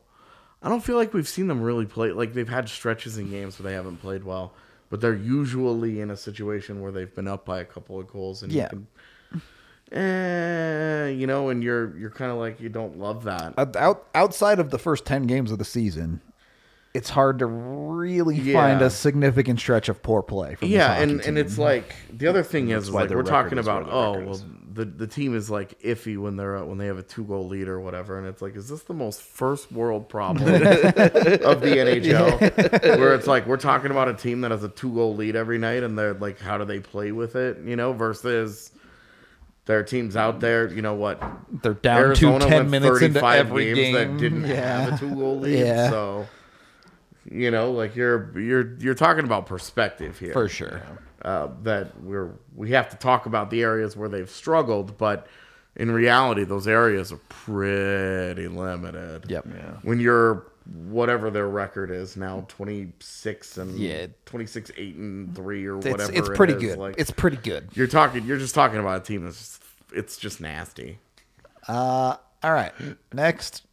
I 0.62 0.70
don't 0.70 0.84
feel 0.84 0.98
like 0.98 1.14
we've 1.14 1.28
seen 1.28 1.48
them 1.48 1.62
really 1.62 1.86
play 1.86 2.12
like 2.12 2.34
they've 2.34 2.48
had 2.50 2.68
stretches 2.70 3.18
in 3.18 3.30
games 3.30 3.58
where 3.60 3.70
they 3.70 3.76
haven't 3.76 3.98
played 3.98 4.24
well, 4.24 4.54
but 4.90 5.02
they're 5.02 5.14
usually 5.16 6.02
in 6.02 6.12
a 6.12 6.18
situation 6.18 6.82
where 6.82 6.92
they've 6.92 7.14
been 7.14 7.28
up 7.28 7.46
by 7.46 7.60
a 7.60 7.66
couple 7.66 8.00
of 8.00 8.08
goals 8.08 8.44
and 8.44 8.52
Yeah. 8.52 8.64
you 8.64 8.70
can 8.70 8.88
eh, 9.92 11.08
you 11.10 11.28
know, 11.28 11.50
and 11.50 11.64
you're 11.64 11.98
you're 11.98 12.10
kind 12.12 12.32
of 12.32 12.38
like 12.38 12.60
you 12.60 12.70
don't 12.70 12.98
love 13.00 13.24
that. 13.26 13.54
Out- 13.58 13.76
Out, 13.76 14.08
outside 14.16 14.60
of 14.60 14.70
the 14.72 14.80
first 14.80 15.06
10 15.06 15.24
games 15.24 15.52
of 15.52 15.58
the 15.60 15.66
season, 15.66 16.22
it's 16.94 17.10
hard 17.10 17.40
to 17.40 17.46
really 17.46 18.36
Yeah. 18.36 18.54
find 18.54 18.82
a 18.82 18.90
significant 18.90 19.60
stretch 19.60 19.90
of 19.90 20.02
poor 20.02 20.22
play. 20.24 20.56
From 20.56 20.68
yeah 20.70 21.00
and, 21.02 21.22
and 21.22 21.38
it's 21.38 21.58
like 21.58 21.96
the 22.12 22.28
other 22.28 22.44
thing 22.44 22.70
is, 22.70 22.86
is 22.86 22.92
like 22.92 23.10
we're 23.10 23.24
talking 23.24 23.60
about 23.60 23.88
oh 23.92 24.20
well 24.24 24.42
the, 24.74 24.86
the 24.86 25.08
team 25.08 25.36
is 25.36 25.50
like 25.50 25.80
iffy 25.82 26.18
when 26.20 26.36
they're 26.38 26.64
when 26.64 26.78
they 26.78 26.86
have 26.86 27.00
a 27.00 27.04
two 27.04 27.24
goal 27.26 27.48
lead 27.48 27.68
or 27.68 27.80
whatever 27.80 28.18
and 28.20 28.28
it's 28.28 28.42
like 28.44 28.56
is 28.56 28.70
this 28.70 28.84
the 28.84 28.94
most 28.94 29.22
first 29.24 29.72
world 29.72 30.08
problem 30.08 30.54
of 30.54 30.62
the 30.62 31.74
NHL 31.76 32.98
where 33.00 33.16
it's 33.16 33.26
like 33.28 33.48
we're 33.48 33.58
talking 33.58 33.90
about 33.92 34.08
a 34.08 34.14
team 34.14 34.42
that 34.42 34.52
has 34.52 34.64
a 34.64 34.70
two 34.70 34.94
goal 34.94 35.16
lead 35.16 35.36
every 35.36 35.58
night 35.58 35.82
and 35.84 35.98
they're 35.98 36.14
like 36.14 36.40
how 36.40 36.58
do 36.60 36.66
they 36.66 36.80
play 36.80 37.12
with 37.12 37.36
it 37.36 37.58
you 37.66 37.76
know 37.76 37.92
versus 37.94 38.72
there 39.68 39.78
are 39.80 39.84
teams 39.84 40.16
out 40.16 40.40
there 40.40 40.68
you 40.74 40.82
know 40.82 40.96
what 40.96 41.22
they're 41.62 41.76
down 41.76 41.98
Arizona 42.00 42.40
to 42.40 42.48
10 42.50 42.70
minutes 42.72 43.02
into 43.02 43.20
35 43.20 43.40
every 43.48 43.66
games 43.66 43.78
game. 43.80 43.94
that 43.94 44.18
didn't 44.18 44.46
yeah. 44.46 44.82
have 44.82 44.94
a 44.94 44.98
two 44.98 45.14
goal 45.16 45.40
lead 45.40 45.60
Yeah. 45.60 45.90
so 45.90 46.28
you 47.30 47.52
know 47.52 47.72
like 47.72 47.96
you're 47.96 48.32
you're 48.40 48.76
you're 48.80 48.96
talking 48.96 49.24
about 49.26 49.46
perspective 49.46 50.18
here 50.18 50.34
For 50.34 50.48
sure. 50.50 50.82
uh, 51.24 51.50
that 51.64 52.02
we're 52.02 52.32
we 52.56 52.72
have 52.72 52.90
to 52.90 52.96
talk 52.98 53.26
about 53.28 53.50
the 53.52 53.62
areas 53.62 53.96
where 53.96 54.10
they've 54.10 54.30
struggled, 54.30 54.98
but 54.98 55.28
in 55.76 55.92
reality, 55.92 56.44
those 56.44 56.68
areas 56.68 57.12
are 57.12 57.20
pretty 57.30 58.48
limited. 58.48 59.30
Yep. 59.30 59.46
Yeah. 59.54 59.74
When 59.84 60.00
you're 60.00 60.48
whatever 60.74 61.30
their 61.30 61.48
record 61.48 61.92
is 61.92 62.18
now, 62.18 62.46
twenty 62.48 62.92
six 63.00 63.58
and 63.58 63.78
Yeah. 63.78 64.08
twenty 64.26 64.46
six 64.46 64.72
eight 64.78 64.96
and 64.96 65.34
three 65.36 65.66
or 65.66 65.78
whatever. 65.78 66.12
it's 66.14 66.30
it 66.30 66.36
pretty 66.36 66.54
is, 66.54 66.62
good. 66.62 66.78
Like 66.80 66.96
it's 66.98 67.12
pretty 67.12 67.38
good. 67.38 67.70
you're 67.74 67.88
talking, 67.88 68.26
you're 68.26 68.38
just 68.38 68.56
talking 68.56 68.80
about 68.80 69.02
a 69.02 69.04
team 69.04 69.24
that's 69.24 69.38
just, 69.38 69.64
it's 69.94 70.18
just 70.18 70.42
nasty. 70.42 71.00
Uh, 71.68 72.16
all 72.44 72.54
right. 72.54 72.74
Next. 73.14 73.64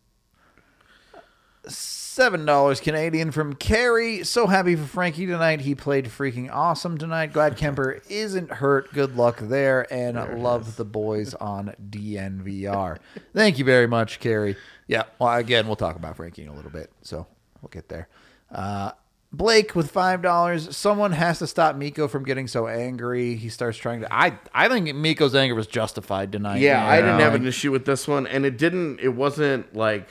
Seven 1.66 2.44
dollars 2.44 2.78
Canadian 2.78 3.30
from 3.30 3.54
Carrie. 3.54 4.22
So 4.22 4.46
happy 4.46 4.76
for 4.76 4.84
Frankie 4.84 5.24
tonight. 5.26 5.62
He 5.62 5.74
played 5.74 6.04
freaking 6.06 6.50
awesome 6.52 6.98
tonight. 6.98 7.32
Glad 7.32 7.56
Kuemper 7.56 8.02
isn't 8.10 8.50
hurt. 8.52 8.92
Good 8.92 9.16
luck 9.16 9.38
there, 9.40 9.90
and 9.92 10.42
love 10.42 10.76
the 10.76 10.84
boys 10.84 11.32
on 11.34 11.74
DNVR. 11.90 12.98
Thank 13.32 13.58
you 13.58 13.64
very 13.64 13.86
much, 13.86 14.20
Carrie. 14.20 14.56
Yeah. 14.86 15.04
Well, 15.18 15.34
again, 15.34 15.66
we'll 15.66 15.76
talk 15.76 15.96
about 15.96 16.16
Frankie 16.16 16.42
in 16.42 16.48
a 16.48 16.54
little 16.54 16.70
bit, 16.70 16.90
so 17.02 17.26
we'll 17.62 17.70
get 17.70 17.88
there. 17.88 18.08
Uh, 18.50 18.92
Blake 19.32 19.74
with 19.74 19.90
five 19.90 20.22
dollars. 20.22 20.76
Someone 20.76 21.10
has 21.12 21.40
to 21.40 21.46
stop 21.46 21.74
Mikko 21.74 22.06
from 22.06 22.24
getting 22.24 22.46
so 22.46 22.68
angry. 22.68 23.34
He 23.34 23.48
starts 23.48 23.76
trying 23.76 24.00
to. 24.02 24.12
I 24.14 24.38
I 24.52 24.68
think 24.68 24.94
Mikko's 24.94 25.34
anger 25.34 25.54
was 25.56 25.66
justified 25.66 26.30
tonight. 26.30 26.60
Yeah, 26.60 26.86
I 26.86 27.00
didn't 27.00 27.18
have 27.20 27.34
an 27.34 27.46
issue 27.46 27.72
with 27.72 27.84
this 27.84 28.06
one, 28.06 28.26
and 28.28 28.46
it 28.46 28.56
didn't. 28.58 29.00
It 29.00 29.08
wasn't 29.14 29.74
like 29.74 30.08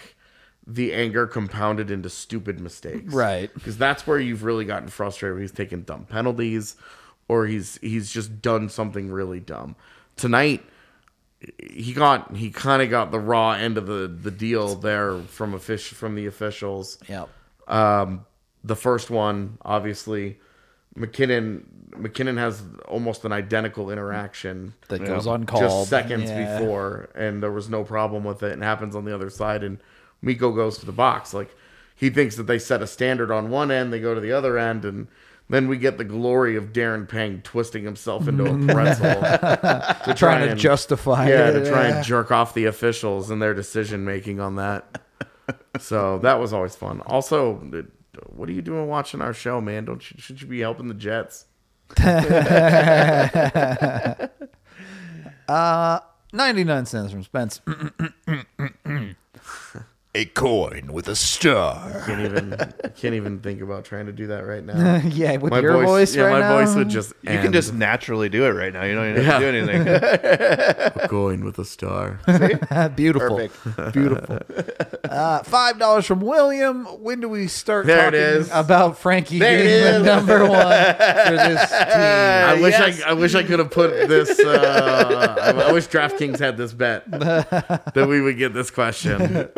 the 0.67 0.93
anger 0.93 1.27
compounded 1.27 1.91
into 1.91 2.09
stupid 2.09 2.59
mistakes, 2.59 3.13
Right. 3.13 3.53
Because 3.53 3.77
that's 3.77 4.07
where 4.07 4.17
you've 4.19 4.43
really 4.43 4.63
gotten 4.65 4.87
frustrated. 4.87 5.35
When 5.35 5.43
he's 5.43 5.51
taking 5.51 5.83
dumb 5.83 6.05
penalties, 6.05 6.75
or 7.29 7.47
he's 7.47 7.77
he's 7.81 8.11
just 8.11 8.41
done 8.41 8.67
something 8.69 9.09
really 9.09 9.39
dumb. 9.39 9.75
Tonight, 10.17 10.63
he 11.71 11.93
got 11.93 12.35
he 12.35 12.49
kind 12.51 12.81
of 12.81 12.89
got 12.89 13.11
the 13.11 13.19
raw 13.19 13.51
end 13.51 13.77
of 13.77 13.85
the 13.87 14.07
the 14.07 14.31
deal 14.31 14.75
there 14.75 15.19
from 15.27 15.53
a 15.53 15.59
fish 15.59 15.89
from 15.89 16.15
the 16.15 16.25
officials. 16.25 16.97
Yep. 17.07 17.29
Um, 17.67 18.25
the 18.63 18.75
first 18.75 19.09
one, 19.09 19.57
obviously, 19.63 20.39
MacKinnon 20.95 21.67
MacKinnon 21.97 22.37
has 22.37 22.61
almost 22.87 23.23
an 23.25 23.31
identical 23.31 23.91
interaction 23.91 24.73
That 24.89 25.05
goes 25.05 25.27
uncalled. 25.27 25.61
just 25.63 25.89
seconds 25.89 26.29
Yeah. 26.29 26.59
before, 26.59 27.09
and 27.15 27.41
there 27.43 27.51
was 27.51 27.69
no 27.69 27.83
problem 27.83 28.23
with 28.23 28.41
it. 28.43 28.53
And 28.53 28.63
happens 28.63 28.95
on 28.95 29.05
the 29.05 29.13
other 29.13 29.29
side, 29.29 29.63
and 29.63 29.79
Mikko 30.21 30.51
goes 30.53 30.77
to 30.79 30.85
the 30.85 30.91
box. 30.91 31.33
Like 31.33 31.55
he 31.95 32.09
thinks 32.09 32.35
that 32.37 32.43
they 32.43 32.59
set 32.59 32.81
a 32.81 32.87
standard 32.87 33.31
on 33.31 33.49
one 33.49 33.69
end, 33.71 33.91
they 33.93 33.99
go 33.99 34.13
to 34.15 34.21
the 34.21 34.31
other 34.31 34.57
end, 34.57 34.85
and 34.85 35.07
then 35.49 35.67
we 35.67 35.77
get 35.77 35.97
the 35.97 36.03
glory 36.03 36.55
of 36.55 36.73
Darren 36.73 37.07
Pang 37.07 37.41
twisting 37.43 37.83
himself 37.83 38.27
into 38.27 38.45
a 38.45 38.57
pretzel 38.73 39.13
to 39.21 39.97
try 40.05 40.13
Trying 40.15 40.45
to 40.45 40.51
and- 40.51 40.59
justify 40.59 41.29
yeah, 41.29 41.49
it. 41.49 41.63
to 41.63 41.69
try 41.69 41.87
and 41.87 42.03
jerk 42.05 42.31
off 42.31 42.53
the 42.53 42.65
officials 42.65 43.29
and 43.29 43.41
their 43.41 43.53
decision 43.53 44.05
making 44.05 44.39
on 44.39 44.55
that. 44.55 44.99
so 45.79 46.19
that 46.19 46.39
was 46.39 46.53
always 46.53 46.75
fun. 46.75 47.01
Also, 47.01 47.55
what 48.29 48.49
are 48.49 48.53
you 48.53 48.61
doing 48.61 48.87
watching 48.87 49.21
our 49.21 49.33
show, 49.33 49.59
man? 49.61 49.85
Don't 49.85 50.11
you, 50.11 50.19
should 50.19 50.41
you 50.41 50.47
be 50.47 50.61
helping 50.61 50.87
the 50.87 50.93
Jets? 50.93 51.45
Uh, 55.47 55.99
99 56.31 56.85
cents 56.85 57.11
from 57.11 57.23
Spence. 57.23 57.61
a 60.15 60.25
coin 60.25 60.93
with 60.93 61.07
a 61.07 61.15
star. 61.15 62.03
Can't 62.05 62.21
even 62.21 62.53
I 62.53 62.87
can't 62.89 63.15
even 63.15 63.39
think 63.39 63.61
about 63.61 63.83
trying 63.83 64.05
to 64.05 64.11
do 64.11 64.27
that 64.27 64.45
right 64.45 64.63
now. 64.63 64.97
yeah, 65.05 65.37
with 65.37 65.49
My 65.51 65.59
your 65.59 65.73
voice, 65.73 65.87
voice, 65.87 66.15
yeah, 66.15 66.23
right 66.25 66.31
my 66.33 66.39
now? 66.41 66.57
voice 66.65 66.75
would 66.75 66.89
just. 66.89 67.13
You 67.23 67.39
can 67.39 67.51
just 67.51 67.73
naturally 67.73 68.29
do 68.29 68.45
it 68.45 68.51
right 68.51 68.71
now. 68.71 68.83
You 68.83 68.93
don't 68.93 69.09
even 69.09 69.23
Yeah. 69.23 69.31
have 69.31 69.41
to 69.41 69.51
do 69.51 69.69
anything. 69.71 71.07
going 71.09 71.43
with 71.43 71.57
a 71.57 71.65
star. 71.65 72.19
Beautiful. 72.95 73.37
Perfect. 73.49 73.93
Beautiful. 73.93 74.39
Uh, 75.03 75.41
$5 75.41 76.05
from 76.05 76.21
William. 76.21 76.85
When 77.01 77.19
do 77.19 77.29
we 77.29 77.47
start 77.47 77.85
There 77.87 77.99
it 78.07 78.11
talking 78.11 78.19
is. 78.41 78.49
about 78.51 78.97
Frankie 78.99 79.39
There 79.39 79.63
being 79.63 80.03
the 80.03 80.15
number 80.15 80.41
one 80.41 80.51
for 80.51 81.37
this 81.37 81.69
team? 81.69 81.79
I 81.79 82.57
wish 82.61 82.71
yes. 82.73 83.01
I, 83.03 83.09
I 83.09 83.13
wish 83.13 83.35
I 83.35 83.43
could 83.43 83.59
have 83.59 83.71
put 83.71 83.89
this. 84.07 84.39
Uh, 84.39 85.35
I, 85.41 85.69
I 85.69 85.71
wish 85.71 85.87
DraftKings 85.87 86.37
had 86.39 86.55
this 86.57 86.71
bet 86.73 87.09
that 87.09 88.05
we 88.07 88.21
would 88.21 88.37
get 88.37 88.53
this 88.53 88.69
question. 88.69 89.49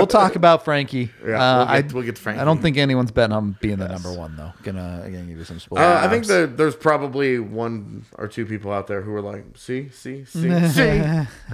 We'll 0.00 0.06
talk 0.06 0.36
about 0.36 0.64
Frankie. 0.64 1.10
Yeah, 1.26 1.36
Uh, 1.42 1.58
we'll, 1.64 1.68
I, 1.68 1.80
we'll 1.92 2.02
get 2.02 2.16
to 2.16 2.22
Frankie. 2.22 2.40
I 2.40 2.44
don't 2.44 2.60
think 2.62 2.76
anyone's 2.76 3.10
betting 3.10 3.34
on 3.34 3.56
being 3.60 3.76
the 3.78 3.88
number 3.88 4.12
one, 4.12 4.36
though. 4.36 4.52
Gonna, 4.62 5.00
gonna 5.04 5.22
give 5.24 5.38
you 5.38 5.44
some 5.44 5.60
spoilers. 5.60 5.84
Uh, 5.84 6.00
I 6.04 6.08
think 6.08 6.26
that 6.26 6.56
there's 6.56 6.74
probably 6.76 7.38
one 7.38 8.04
or 8.18 8.26
two 8.28 8.46
people 8.46 8.72
out 8.72 8.86
there 8.86 9.02
who 9.02 9.14
are 9.14 9.20
like, 9.22 9.44
see, 9.56 9.88
see, 9.90 10.24
see, 10.24 10.68
see. 10.68 11.02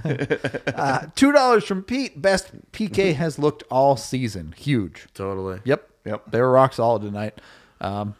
Two 1.15 1.31
dollars 1.31 1.63
from 1.65 1.83
Pete. 1.83 2.21
Best 2.21 2.51
PK 2.71 3.15
has 3.15 3.37
looked 3.39 3.63
all 3.69 3.97
season. 3.97 4.53
Huge. 4.57 5.07
Totally. 5.13 5.59
Yep. 5.65 5.89
Yep. 6.05 6.31
They 6.31 6.41
were 6.41 6.51
rock 6.51 6.73
solid 6.73 7.01
tonight. 7.01 7.39
Um, 7.81 8.15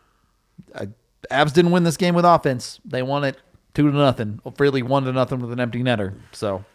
I, 0.75 0.89
Avs 1.31 1.53
didn't 1.53 1.71
win 1.71 1.83
this 1.83 1.97
game 1.97 2.15
with 2.15 2.25
offense. 2.25 2.79
They 2.85 3.01
won 3.01 3.23
it 3.23 3.37
two 3.73 3.89
to 3.89 3.95
nothing. 3.97 4.39
Really 4.59 4.81
one 4.81 5.03
to 5.05 5.11
nothing 5.13 5.39
with 5.39 5.51
an 5.51 5.59
empty 5.59 5.81
netter. 5.83 6.13
So 6.31 6.65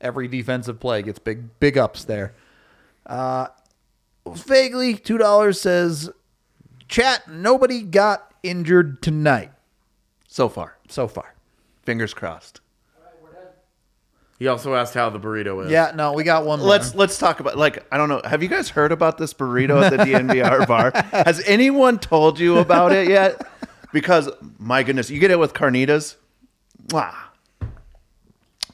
every 0.00 0.28
defensive 0.28 0.80
play 0.80 1.02
gets 1.02 1.18
big 1.18 1.58
big 1.60 1.76
ups 1.78 2.04
there. 2.04 2.34
Uh, 3.06 3.48
vaguely 4.26 4.94
two 4.94 5.18
dollars 5.18 5.60
says, 5.60 6.10
"Chat. 6.88 7.28
Nobody 7.28 7.82
got 7.82 8.32
injured 8.42 9.02
tonight 9.02 9.52
so 10.26 10.48
far, 10.48 10.78
so 10.88 11.08
far." 11.08 11.34
fingers 11.84 12.14
crossed. 12.14 12.60
He 14.38 14.48
also 14.48 14.74
asked 14.74 14.94
how 14.94 15.08
the 15.08 15.20
burrito 15.20 15.64
is. 15.64 15.70
Yeah. 15.70 15.92
No, 15.94 16.14
we 16.14 16.24
got 16.24 16.44
one. 16.44 16.58
More. 16.58 16.68
Let's 16.68 16.96
let's 16.96 17.16
talk 17.16 17.38
about 17.38 17.56
like 17.56 17.86
I 17.92 17.96
don't 17.96 18.08
know. 18.08 18.20
Have 18.24 18.42
you 18.42 18.48
guys 18.48 18.68
heard 18.68 18.90
about 18.90 19.16
this 19.16 19.32
burrito 19.32 19.80
at 19.80 19.90
the 19.90 19.98
DNVR 19.98 20.66
bar? 20.66 20.90
Has 21.24 21.40
anyone 21.46 22.00
told 22.00 22.40
you 22.40 22.58
about 22.58 22.92
it 22.92 23.08
yet? 23.08 23.40
Because 23.92 24.28
my 24.58 24.82
goodness, 24.82 25.10
you 25.10 25.20
get 25.20 25.30
it 25.30 25.38
with 25.38 25.54
carnitas. 25.54 26.16
Mwah. 26.88 27.14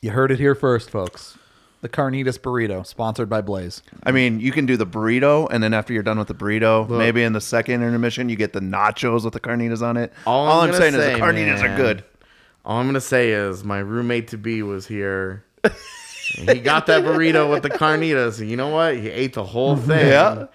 You 0.01 0.13
heard 0.13 0.31
it 0.31 0.39
here 0.39 0.55
first, 0.55 0.89
folks. 0.89 1.37
The 1.81 1.89
Carnitas 1.89 2.39
burrito, 2.41 2.85
sponsored 2.85 3.29
by 3.29 3.41
Blais. 3.41 3.83
I 4.03 4.11
mean, 4.11 4.41
you 4.41 4.51
can 4.51 4.67
do 4.67 4.77
the 4.77 4.87
burrito, 4.87 5.47
and 5.51 5.63
then 5.63 5.73
after 5.73 5.93
you're 5.93 6.03
done 6.03 6.19
with 6.19 6.27
the 6.27 6.35
burrito, 6.35 6.89
maybe 6.89 7.23
in 7.23 7.35
the 7.35 7.41
second 7.41 7.83
intermission, 7.85 8.29
you 8.29 8.35
get 8.35 8.53
the 8.53 8.59
nachos 8.61 9.23
with 9.25 9.33
the 9.33 9.39
carnitas 9.41 9.81
on 9.81 9.97
it. 9.97 10.13
All 10.27 10.47
All, 10.49 10.61
I'm 10.61 10.71
I'm, 10.71 10.73
gonna 10.73 10.79
saying 10.79 10.95
is 10.95 11.13
the 11.19 11.25
carnitas 11.25 11.63
man, 11.63 11.71
are 11.71 11.77
good. 11.77 12.05
All 12.65 12.81
I'm 12.81 12.87
gonna 12.87 13.01
say 13.01 13.31
is 13.31 13.63
my 13.63 13.79
roommate 13.79 14.29
to 14.29 14.37
be 14.39 14.63
was 14.65 14.89
here. 14.89 15.45
he 16.35 16.59
got 16.59 16.87
that 16.87 17.05
burrito 17.05 17.49
with 17.49 17.63
the 17.63 17.71
carnitas, 17.71 18.41
and 18.41 18.51
you 18.51 18.57
know 18.57 18.71
what? 18.71 18.97
He 18.97 19.09
ate 19.09 19.35
the 19.35 19.45
whole 19.45 19.77
thing. 19.91 20.09
Yeah. 20.09 20.47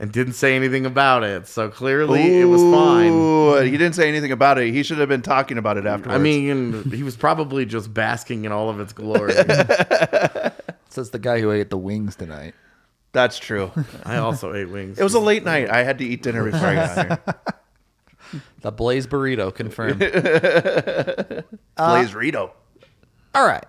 And 0.00 0.12
didn't 0.12 0.34
say 0.34 0.54
anything 0.54 0.86
about 0.86 1.24
it. 1.24 1.48
So 1.48 1.68
clearly 1.70 2.40
it 2.40 2.44
was 2.44 2.62
fine. 2.62 3.10
Ooh, 3.10 3.56
he 3.62 3.72
didn't 3.72 3.94
say 3.94 4.08
anything 4.08 4.30
about 4.30 4.56
it. 4.56 4.72
He 4.72 4.84
should 4.84 4.98
have 4.98 5.08
been 5.08 5.22
talking 5.22 5.58
about 5.58 5.76
it 5.76 5.86
afterwards. 5.86 6.14
I 6.14 6.18
mean, 6.18 6.88
he 6.92 7.02
was 7.02 7.16
probably 7.16 7.66
just 7.66 7.92
basking 7.92 8.44
in 8.44 8.52
all 8.52 8.70
of 8.70 8.78
its 8.78 8.92
glory. 8.92 9.34
Says 10.88 11.10
the 11.10 11.18
guy 11.18 11.40
who 11.40 11.50
ate 11.52 11.70
the 11.70 11.78
wings 11.78 12.16
tonight. 12.16 12.54
that's 13.12 13.38
true. 13.38 13.70
I 14.04 14.16
also 14.18 14.54
ate 14.54 14.68
wings. 14.70 14.98
It 14.98 15.02
was 15.04 15.14
a 15.14 15.20
late 15.20 15.44
night. 15.44 15.70
I 15.70 15.82
had 15.82 15.98
to 15.98 16.04
eat 16.04 16.22
dinner 16.22 16.44
before 16.44 16.66
I 16.68 16.74
got 16.74 17.06
here. 17.06 17.18
The 18.60 18.70
Blaze 18.72 19.06
burrito 19.06 19.54
confirmed. 19.54 20.02
Uh, 21.76 21.94
Blaze 21.96 22.14
Rito. 22.14 22.52
All 23.34 23.46
right. 23.46 23.64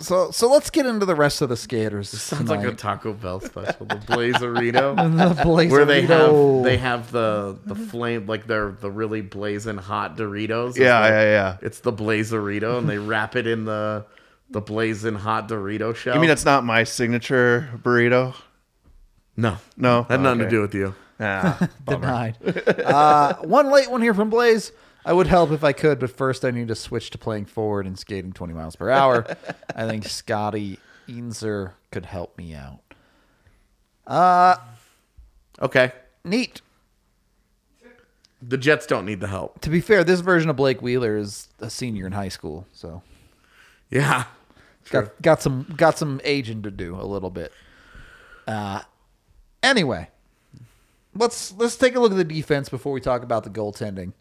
So 0.00 0.30
so 0.32 0.50
let's 0.50 0.70
get 0.70 0.86
into 0.86 1.06
the 1.06 1.14
rest 1.14 1.40
of 1.40 1.48
the 1.48 1.56
skaters. 1.56 2.08
Sounds 2.10 2.50
like 2.50 2.58
a 2.58 2.62
tonight. 2.64 2.78
Taco 2.78 3.12
Bell 3.12 3.38
special, 3.40 3.86
the 3.86 3.94
Blazerito. 3.94 5.36
the 5.36 5.42
Blaze 5.44 5.70
where 5.70 5.84
they 5.84 6.02
burrito. 6.04 6.56
have 6.56 6.64
they 6.64 6.76
have 6.78 7.12
the 7.12 7.56
the 7.64 7.76
flame 7.76 8.26
like 8.26 8.46
they're 8.48 8.72
the 8.72 8.90
really 8.90 9.20
blazing 9.22 9.78
hot 9.78 10.16
Doritos. 10.16 10.70
It's 10.70 10.78
Yeah, 10.80 10.98
like- 11.00 11.10
yeah, 11.10 11.22
yeah. 11.22 11.56
It's 11.62 11.78
the 11.80 11.92
Blazerito, 11.92 12.76
and 12.78 12.88
they 12.88 12.98
wrap 12.98 13.36
it 13.36 13.46
in 13.46 13.64
the 13.64 14.04
the 14.54 14.60
blazing 14.60 15.16
hot 15.16 15.48
Dorito 15.48 15.94
shell. 15.94 16.14
You 16.14 16.20
mean 16.20 16.30
it's 16.30 16.44
not 16.44 16.64
my 16.64 16.84
signature 16.84 17.68
burrito? 17.82 18.34
no, 19.36 19.56
No? 19.76 20.04
had 20.04 20.20
nothing 20.20 20.38
to 20.38 20.44
Okay. 20.46 20.50
do 20.50 20.60
with 20.62 20.74
you. 20.74 20.94
Ah, 21.18 21.68
denied. 21.86 22.36
uh, 22.84 23.34
one 23.42 23.70
late 23.70 23.90
one 23.90 24.00
here 24.00 24.14
from 24.14 24.30
Blaze. 24.30 24.70
I 25.04 25.12
would 25.12 25.26
help 25.26 25.50
if 25.50 25.62
I 25.64 25.72
could, 25.72 25.98
but 25.98 26.10
first 26.10 26.44
I 26.44 26.50
need 26.52 26.68
to 26.68 26.74
switch 26.76 27.10
to 27.10 27.18
playing 27.18 27.44
forward 27.46 27.84
and 27.84 27.98
skating 27.98 28.32
20 28.32 28.54
miles 28.54 28.76
per 28.76 28.90
hour. 28.90 29.26
I 29.76 29.86
think 29.88 30.04
Scotty 30.06 30.78
Inzer 31.08 31.72
could 31.90 32.06
help 32.06 32.38
me 32.38 32.54
out. 32.54 32.80
Okay, 35.60 35.92
Neat. 36.24 36.60
the 38.40 38.56
Jets 38.58 38.86
don't 38.86 39.04
need 39.06 39.20
the 39.20 39.28
help. 39.28 39.60
To 39.62 39.70
be 39.70 39.80
fair, 39.80 40.04
this 40.04 40.20
version 40.20 40.48
of 40.50 40.56
Blake 40.56 40.80
Wheeler 40.82 41.16
is 41.16 41.48
a 41.60 41.70
senior 41.70 42.06
in 42.06 42.12
high 42.12 42.28
school, 42.28 42.66
so 42.72 43.02
Yeah, 43.90 44.24
got 44.90 45.22
got 45.22 45.42
some 45.42 45.72
got 45.76 45.98
some 45.98 46.20
aging 46.24 46.62
to 46.62 46.70
do 46.70 46.94
a 46.96 47.04
little 47.04 47.30
bit. 47.30 47.52
Uh, 48.46 48.82
anyway, 49.62 50.08
let's 51.14 51.52
let's 51.52 51.76
take 51.76 51.94
a 51.94 52.00
look 52.00 52.12
at 52.12 52.18
the 52.18 52.24
defense 52.24 52.68
before 52.68 52.92
we 52.92 53.00
talk 53.00 53.22
about 53.22 53.44
the 53.44 53.50
goaltending. 53.50 54.12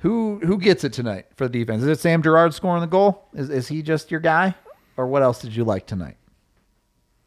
Who 0.00 0.40
who 0.40 0.58
gets 0.58 0.84
it 0.84 0.92
tonight 0.92 1.26
for 1.36 1.48
the 1.48 1.58
defense? 1.58 1.82
Is 1.82 1.88
it 1.88 2.00
Sam 2.00 2.22
Girard 2.22 2.54
scoring 2.54 2.80
the 2.80 2.86
goal? 2.86 3.28
Is 3.34 3.50
is 3.50 3.68
he 3.68 3.82
just 3.82 4.10
your 4.10 4.20
guy, 4.20 4.54
or 4.96 5.06
what 5.06 5.22
else 5.22 5.40
did 5.40 5.54
you 5.54 5.64
like 5.64 5.86
tonight? 5.86 6.16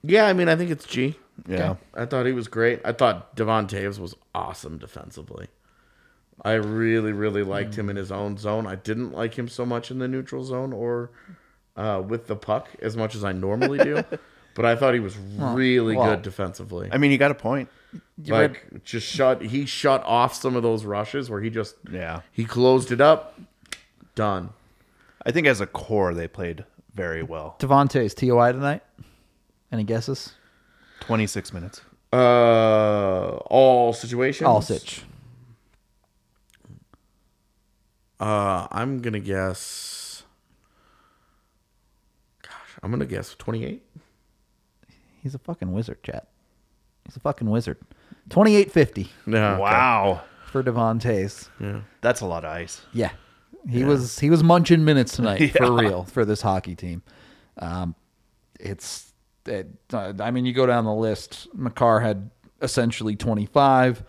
yeah. 0.04 0.26
I 0.26 0.34
mean, 0.34 0.48
I 0.50 0.56
think 0.56 0.72
it's 0.72 0.86
G. 0.86 1.16
Yeah. 1.48 1.76
I 1.94 2.06
thought 2.06 2.26
he 2.26 2.32
was 2.34 2.48
great. 2.48 2.82
I 2.84 2.92
thought 2.92 3.36
Devon 3.36 3.68
Toews 3.68 4.00
was 4.00 4.16
awesome 4.36 4.78
defensively. 4.78 5.48
I 6.44 6.54
really, 6.54 7.12
really 7.12 7.44
liked 7.44 7.76
him 7.78 7.90
in 7.90 7.96
his 7.96 8.12
own 8.12 8.38
zone. 8.38 8.66
I 8.66 8.76
didn't 8.76 9.12
like 9.12 9.38
him 9.38 9.48
so 9.48 9.66
much 9.66 9.92
in 9.92 10.00
the 10.00 10.08
neutral 10.08 10.44
zone 10.44 10.72
or 10.72 11.12
uh, 11.80 12.02
with 12.02 12.28
the 12.28 12.36
puck 12.36 12.68
as 12.82 12.96
much 12.98 13.16
as 13.16 13.24
I 13.24 13.32
normally 13.32 13.80
do. 13.80 14.04
but 14.56 14.66
I 14.66 14.76
thought 14.76 14.94
he 14.94 15.00
was 15.00 15.18
really 15.38 15.96
well, 15.96 16.12
good 16.12 16.22
defensively. 16.22 16.90
I 16.92 16.98
mean, 16.98 17.12
he 17.12 17.18
got 17.18 17.32
a 17.32 17.36
point. 17.36 17.70
You 18.24 18.36
read- 18.36 18.52
like 18.52 18.84
just 18.84 19.08
shut 19.08 19.42
he 19.42 19.66
shut 19.66 20.04
off 20.04 20.36
some 20.36 20.56
of 20.56 20.62
those 20.64 20.86
rushes 20.86 21.30
where 21.30 21.42
he 21.42 21.50
just 21.50 21.76
Yeah. 21.92 22.22
he 22.32 22.46
closed 22.46 22.92
it 22.92 23.02
up. 23.02 23.40
Done. 24.14 24.50
I 25.26 25.32
think 25.32 25.48
as 25.48 25.62
a 25.62 25.68
core, 25.68 26.14
they 26.14 26.28
played 26.28 26.66
very 26.94 27.24
well. 27.24 27.56
Devontae's 27.60 28.14
TOI 28.14 28.52
tonight. 28.52 28.84
Any 29.72 29.84
guesses? 29.84 30.34
26 31.02 31.54
minutes. 31.54 31.82
Uh, 32.12 33.38
all 33.46 33.94
situations. 33.94 34.46
All 34.48 34.62
sitch. 34.62 35.04
Uh, 38.20 38.68
I'm 38.72 39.00
gonna 39.02 39.20
guess. 39.20 39.99
Gosh, 42.82 42.86
I'm 42.86 42.92
gonna 42.92 43.06
guess 43.06 43.36
28. 43.38 43.84
He's 45.22 45.36
a 45.36 45.40
fucking 45.40 45.72
wizard, 45.74 46.02
chat. 46.04 46.28
He's 47.06 47.16
a 47.18 47.20
fucking 47.20 47.50
wizard. 47.50 47.78
Twenty 48.30 48.56
eight 48.56 48.72
fifty 48.72 49.10
No. 49.26 49.60
Wow. 49.60 50.22
for 50.46 50.62
Devon 50.64 51.00
Toews. 51.00 51.50
Yeah. 51.60 51.82
That's 52.02 52.22
a 52.22 52.26
lot 52.26 52.46
of 52.46 52.52
ice. 52.52 52.82
Yeah. 52.94 53.12
He 53.68 53.84
was 53.84 54.20
he 54.20 54.30
was 54.30 54.44
munching 54.44 54.86
minutes 54.86 55.16
tonight 55.16 55.48
for 55.58 55.72
real 55.74 56.04
for 56.06 56.24
this 56.26 56.42
hockey 56.42 56.76
team. 56.76 57.02
Um, 57.58 57.96
it's 58.60 59.12
it, 59.46 59.68
uh, 59.92 60.14
I 60.20 60.32
mean 60.32 60.46
you 60.46 60.54
go 60.54 60.66
down 60.66 60.86
the 60.86 60.94
list. 60.94 61.48
Makar 61.54 62.00
had 62.00 62.30
essentially 62.62 63.16
25. 63.16 64.04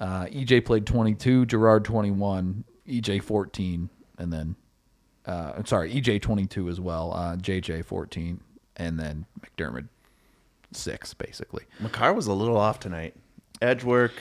Uh, 0.00 0.24
EJ 0.26 0.64
played 0.64 0.86
22. 0.86 1.46
Girard 1.46 1.84
21. 1.84 2.64
EJ 2.88 3.22
14, 3.22 3.90
and 4.18 4.32
then 4.32 4.56
uh, 5.28 5.52
I'm 5.56 5.66
sorry 5.66 5.92
EJ 5.92 6.20
22 6.22 6.68
as 6.68 6.80
well. 6.80 7.12
Uh, 7.14 7.36
JJ 7.36 7.84
14, 7.84 8.40
and 8.76 8.98
then 8.98 9.26
MacDermid 9.40 9.88
six 10.72 11.14
basically. 11.14 11.64
Makar 11.80 12.12
was 12.14 12.26
a 12.26 12.32
little 12.32 12.56
off 12.56 12.80
tonight. 12.80 13.14
Edge 13.60 13.82
work, 13.82 14.12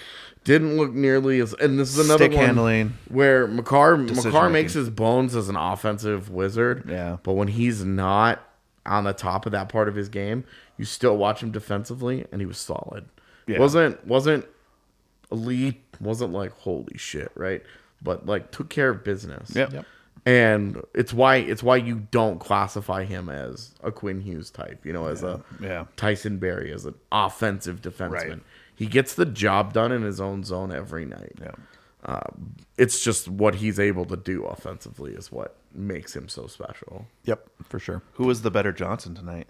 Didn't 0.46 0.78
look 0.78 0.93
nearly 0.93 1.39
as. 1.41 1.54
And 1.54 1.78
this 1.80 1.89
is 1.96 2.06
another 2.06 2.26
stick 2.26 2.36
one 2.36 2.46
handling. 2.46 2.98
where 3.08 3.46
Makar 3.48 3.98
Decision 3.98 4.32
Makar 4.32 4.50
making. 4.50 4.54
makes 4.54 4.74
his 4.74 4.89
bones 4.89 5.36
as 5.36 5.48
an 5.50 5.56
offensive 5.56 6.30
wizard. 6.32 6.86
Yeah. 6.89 7.17
But 7.22 7.34
when 7.34 7.48
he's 7.48 7.84
not 7.84 8.41
on 8.86 9.04
the 9.04 9.13
top 9.13 9.46
of 9.46 9.52
that 9.52 9.70
part 9.70 9.88
of 9.88 9.96
his 9.96 10.10
game, 10.10 10.43
you 10.78 10.86
still 10.86 11.17
watch 11.17 11.43
him 11.43 11.52
defensively, 11.52 12.26
and 12.32 12.41
he 12.41 12.48
was 12.48 12.58
solid. 12.58 13.06
Yeah. 13.46 13.60
wasn't 13.60 14.06
wasn't 14.08 14.46
elite. 15.32 15.82
Wasn't 16.00 16.32
like 16.34 16.52
holy 16.54 16.98
shit, 16.98 17.32
right? 17.36 17.62
But 18.02 18.26
like 18.26 18.52
took 18.52 18.70
care 18.70 18.89
of 18.89 19.04
business. 19.04 19.52
Yep. 19.56 19.74
Yep. 19.74 19.86
And 20.27 20.81
it's 20.93 21.13
why 21.13 21.37
it's 21.37 21.63
why 21.63 21.77
you 21.77 22.05
don't 22.11 22.37
classify 22.39 23.05
him 23.05 23.29
as 23.29 23.73
a 23.81 23.93
Quinn 23.93 24.19
Hughes 24.19 24.51
type, 24.51 24.85
you 24.85 24.91
know, 24.91 25.07
as 25.07 25.23
a 25.23 25.41
Yeah. 25.61 25.85
Tyson 25.95 26.37
Barrie 26.37 26.73
as 26.73 26.85
an 26.85 26.95
offensive 27.13 27.81
defenseman. 27.81 28.11
Right. 28.11 28.39
He 28.75 28.87
gets 28.87 29.15
the 29.15 29.25
job 29.25 29.71
done 29.71 29.93
in 29.93 30.01
his 30.01 30.19
own 30.19 30.43
zone 30.43 30.73
every 30.73 31.05
night. 31.05 31.31
Yeah. 31.41 31.51
Um, 32.03 32.55
it's 32.77 33.03
just 33.03 33.29
what 33.29 33.55
he's 33.55 33.79
able 33.79 34.03
to 34.05 34.17
do 34.17 34.43
offensively 34.43 35.13
is 35.13 35.31
what 35.31 35.55
makes 35.73 36.13
him 36.13 36.27
so 36.27 36.45
special. 36.47 37.07
Yep, 37.23 37.49
for 37.63 37.79
sure. 37.79 38.03
Who 38.13 38.25
was 38.25 38.41
the 38.41 38.51
better 38.51 38.71
Johnson 38.73 39.15
tonight? 39.15 39.47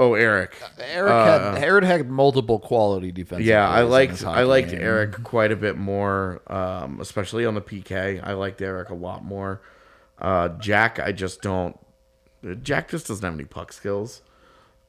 Oh, 0.00 0.14
Eric. 0.14 0.56
Eric 0.78 1.10
had 1.12 1.62
Eric 1.64 1.84
had 1.84 2.08
multiple 2.08 2.60
quality 2.60 3.10
defensive. 3.10 3.46
Yeah, 3.46 3.68
I 3.68 3.82
liked 3.82 4.24
I 4.24 4.44
liked 4.44 4.70
game. 4.70 4.80
Eric 4.80 5.24
quite 5.24 5.50
a 5.50 5.56
bit 5.56 5.76
more, 5.76 6.40
um, 6.46 7.00
especially 7.00 7.44
on 7.44 7.54
the 7.54 7.60
PK. 7.60 8.20
I 8.22 8.34
liked 8.34 8.62
Eric 8.62 8.90
a 8.90 8.94
lot 8.94 9.24
more. 9.24 9.60
Uh, 10.20 10.50
Jack, 10.50 11.00
I 11.00 11.10
just 11.10 11.42
don't. 11.42 11.76
Jack 12.62 12.90
just 12.90 13.08
doesn't 13.08 13.24
have 13.24 13.34
any 13.34 13.44
puck 13.44 13.72
skills, 13.72 14.22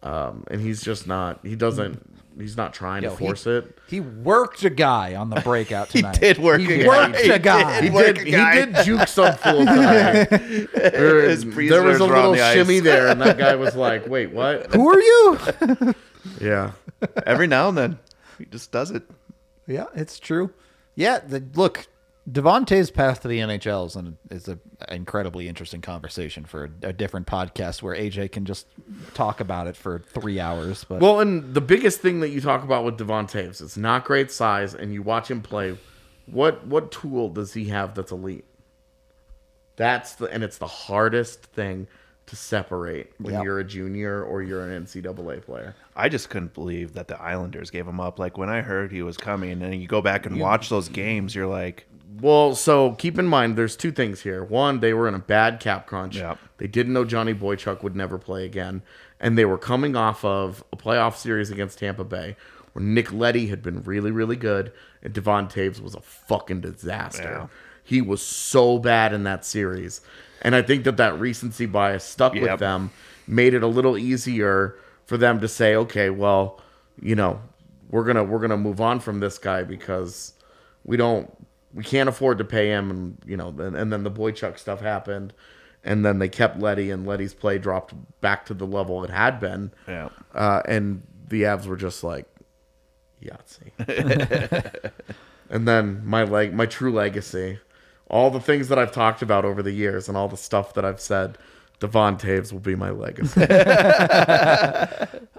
um, 0.03 0.43
and 0.49 0.62
he's 0.62 0.81
just 0.81 1.07
not. 1.07 1.39
He 1.43 1.55
doesn't. 1.55 2.05
He's 2.38 2.55
not 2.55 2.73
trying 2.73 3.03
Yo, 3.03 3.09
to 3.09 3.15
he- 3.17 3.25
force 3.25 3.45
it. 3.47 3.77
He 3.89 3.99
worked 3.99 4.63
a 4.63 4.69
guy 4.69 5.15
on 5.15 5.29
the 5.29 5.41
breakout 5.41 5.89
tonight. 5.89 6.19
did 6.21 6.38
work 6.38 6.62
He 6.62 6.83
a 6.83 6.88
worked 6.88 7.17
He 7.17 7.29
a 7.31 7.39
guy. 7.39 7.81
He 7.81 7.89
work 7.89 8.15
did. 8.15 8.25
He 8.27 8.31
guy. 8.31 8.65
did 8.65 8.75
juke 8.85 9.07
some 9.09 9.35
fool 9.38 9.65
tonight. 9.65 10.29
There, 10.29 11.35
there 11.35 11.83
was 11.83 11.99
a 11.99 12.05
little 12.05 12.31
the 12.31 12.41
ice. 12.41 12.53
shimmy 12.53 12.79
there, 12.79 13.07
and 13.09 13.19
that 13.21 13.38
guy 13.38 13.55
was 13.55 13.75
like, 13.75 14.07
"Wait, 14.07 14.31
what?" 14.31 14.73
Who 14.73 14.89
are 14.89 14.99
you? 15.01 15.95
Yeah. 16.39 16.71
Every 17.25 17.47
now 17.47 17.69
and 17.69 17.77
then, 17.77 17.99
he 18.38 18.45
just 18.45 18.71
does 18.71 18.91
it. 18.91 19.03
yeah, 19.67 19.85
it's 19.95 20.19
true. 20.19 20.51
Yeah, 20.95 21.19
the, 21.19 21.43
look, 21.55 21.88
Devon 22.31 22.65
Toews' 22.65 22.93
path 22.93 23.21
to 23.21 23.27
the 23.27 23.39
NHL 23.39 23.87
is 23.87 23.95
an 23.95 24.17
is 24.29 24.47
a 24.47 24.59
incredibly 24.89 25.47
interesting 25.47 25.81
conversation 25.81 26.45
for 26.45 26.65
a, 26.83 26.87
a 26.89 26.93
different 26.93 27.27
podcast 27.27 27.81
where 27.81 27.95
AJ 27.95 28.31
can 28.31 28.45
just 28.45 28.67
talk 29.13 29.39
about 29.39 29.67
it 29.67 29.75
for 29.75 29.99
three 29.99 30.39
hours. 30.39 30.83
But 30.83 30.99
Well, 30.99 31.19
and 31.21 31.53
the 31.53 31.61
biggest 31.61 32.01
thing 32.01 32.19
that 32.19 32.29
you 32.29 32.41
talk 32.41 32.63
about 32.63 32.83
with 32.83 32.97
Devon 32.97 33.27
Toews, 33.27 33.61
it's 33.61 33.77
not 33.77 34.05
great 34.05 34.31
size, 34.31 34.73
and 34.73 34.93
you 34.93 35.01
watch 35.01 35.31
him 35.31 35.41
play. 35.41 35.77
What 36.25 36.67
what 36.67 36.91
tool 36.91 37.29
does 37.29 37.53
he 37.53 37.65
have 37.65 37.95
that's 37.95 38.11
elite? 38.11 38.45
That's 39.77 40.15
the 40.15 40.25
and 40.25 40.43
it's 40.43 40.57
the 40.57 40.67
hardest 40.67 41.43
thing 41.43 41.87
to 42.27 42.35
separate 42.35 43.11
when 43.17 43.33
Yep. 43.33 43.43
you're 43.43 43.59
a 43.59 43.63
junior 43.63 44.21
or 44.23 44.43
you're 44.43 44.61
an 44.69 44.85
NCAA 44.85 45.41
player. 45.43 45.73
I 45.95 46.09
just 46.09 46.29
couldn't 46.29 46.53
believe 46.53 46.93
that 46.93 47.07
the 47.07 47.19
Islanders 47.19 47.71
gave 47.71 47.87
him 47.87 47.99
up. 47.99 48.19
Like 48.19 48.37
when 48.37 48.49
I 48.49 48.61
heard 48.61 48.91
he 48.91 49.01
was 49.01 49.17
coming, 49.17 49.63
and 49.63 49.81
you 49.81 49.87
go 49.87 50.01
back 50.01 50.25
and 50.27 50.39
watch 50.39 50.69
those 50.69 50.89
games, 50.89 51.33
you're 51.33 51.47
like, 51.47 51.87
Well, 52.21 52.55
so 52.55 52.93
keep 52.93 53.19
in 53.19 53.27
mind, 53.27 53.55
there's 53.55 53.75
two 53.75 53.91
things 53.91 54.21
here. 54.21 54.43
One, 54.43 54.79
they 54.79 54.93
were 54.93 55.07
in 55.07 55.13
a 55.13 55.19
bad 55.19 55.59
cap 55.59 55.85
crunch. 55.85 56.15
Yep. 56.15 56.39
They 56.57 56.67
didn't 56.67 56.93
know 56.93 57.05
Johnny 57.05 57.33
Boychuk 57.33 57.83
would 57.83 57.95
never 57.95 58.17
play 58.17 58.45
again, 58.45 58.81
and 59.19 59.37
they 59.37 59.45
were 59.45 59.57
coming 59.57 59.95
off 59.95 60.25
of 60.25 60.63
a 60.73 60.75
playoff 60.75 61.15
series 61.15 61.51
against 61.51 61.79
Tampa 61.79 62.03
Bay, 62.03 62.35
where 62.73 62.83
Nick 62.83 63.13
Leddy 63.13 63.47
had 63.47 63.61
been 63.61 63.83
really, 63.83 64.11
really 64.11 64.35
good, 64.35 64.71
and 65.03 65.13
Devon 65.13 65.47
Toews 65.47 65.81
was 65.81 65.93
a 65.93 66.01
fucking 66.01 66.61
disaster. 66.61 67.23
Yeah. 67.23 67.47
He 67.83 68.01
was 68.01 68.21
so 68.21 68.79
bad 68.79 69.13
in 69.13 69.23
that 69.23 69.45
series, 69.45 70.01
and 70.41 70.55
I 70.55 70.61
think 70.61 70.85
that 70.85 70.97
that 70.97 71.19
recency 71.19 71.67
bias 71.67 72.03
stuck 72.03 72.33
with 72.33 72.59
them, 72.59 72.91
made 73.27 73.53
it 73.53 73.63
a 73.63 73.67
little 73.67 73.97
easier 73.97 74.75
for 75.05 75.17
them 75.17 75.39
to 75.41 75.47
say, 75.47 75.75
okay, 75.75 76.09
well, 76.09 76.59
you 77.01 77.15
know, 77.15 77.39
we're 77.89 78.03
gonna 78.03 78.23
we're 78.23 78.39
gonna 78.39 78.57
move 78.57 78.81
on 78.81 78.99
from 78.99 79.19
this 79.19 79.37
guy 79.37 79.63
because 79.63 80.33
we 80.83 80.97
don't 80.97 81.38
we 81.73 81.84
can't 81.84 82.10
afford 82.10 82.38
to 82.39 82.43
pay 82.43 82.67
him 82.67 82.89
and 82.89 83.17
you 83.25 83.38
know 83.38 83.49
and, 83.49 83.75
and 83.75 83.91
then 83.93 84.03
the 84.03 84.12
Boychuk 84.12 84.58
stuff 84.58 84.82
happened 84.82 85.34
and 85.84 86.05
then 86.05 86.19
they 86.19 86.29
kept 86.29 86.60
Leddy 86.60 86.91
and 86.91 87.05
Leddy's 87.05 87.34
play 87.34 87.58
dropped 87.58 87.93
back 88.21 88.45
to 88.47 88.53
the 88.53 88.67
level 88.67 89.03
it 89.03 89.10
had 89.10 89.39
been. 89.39 89.71
Yeah, 89.88 90.10
uh, 90.34 90.62
and 90.65 91.03
the 91.27 91.43
Avs 91.43 91.65
were 91.65 91.77
just 91.77 92.03
like 92.03 92.27
Yahtzee. 93.23 94.91
And 95.51 95.67
then 95.67 96.05
my 96.05 96.25
leg 96.25 96.53
my 96.53 96.67
true 96.67 96.93
legacy 96.93 97.58
all 98.08 98.29
the 98.29 98.39
things 98.39 98.67
that 98.67 98.77
I've 98.77 98.91
talked 98.91 99.23
about 99.23 99.45
over 99.45 99.63
the 99.63 99.71
years 99.71 100.08
and 100.08 100.15
all 100.15 100.27
the 100.27 100.38
stuff 100.38 100.75
that 100.75 100.86
I've 100.86 101.01
said 101.01 101.39
Devon 101.79 102.17
Toews 102.17 102.51
will 102.51 102.60
be 102.60 102.75
my 102.75 102.91
legacy. 102.91 103.41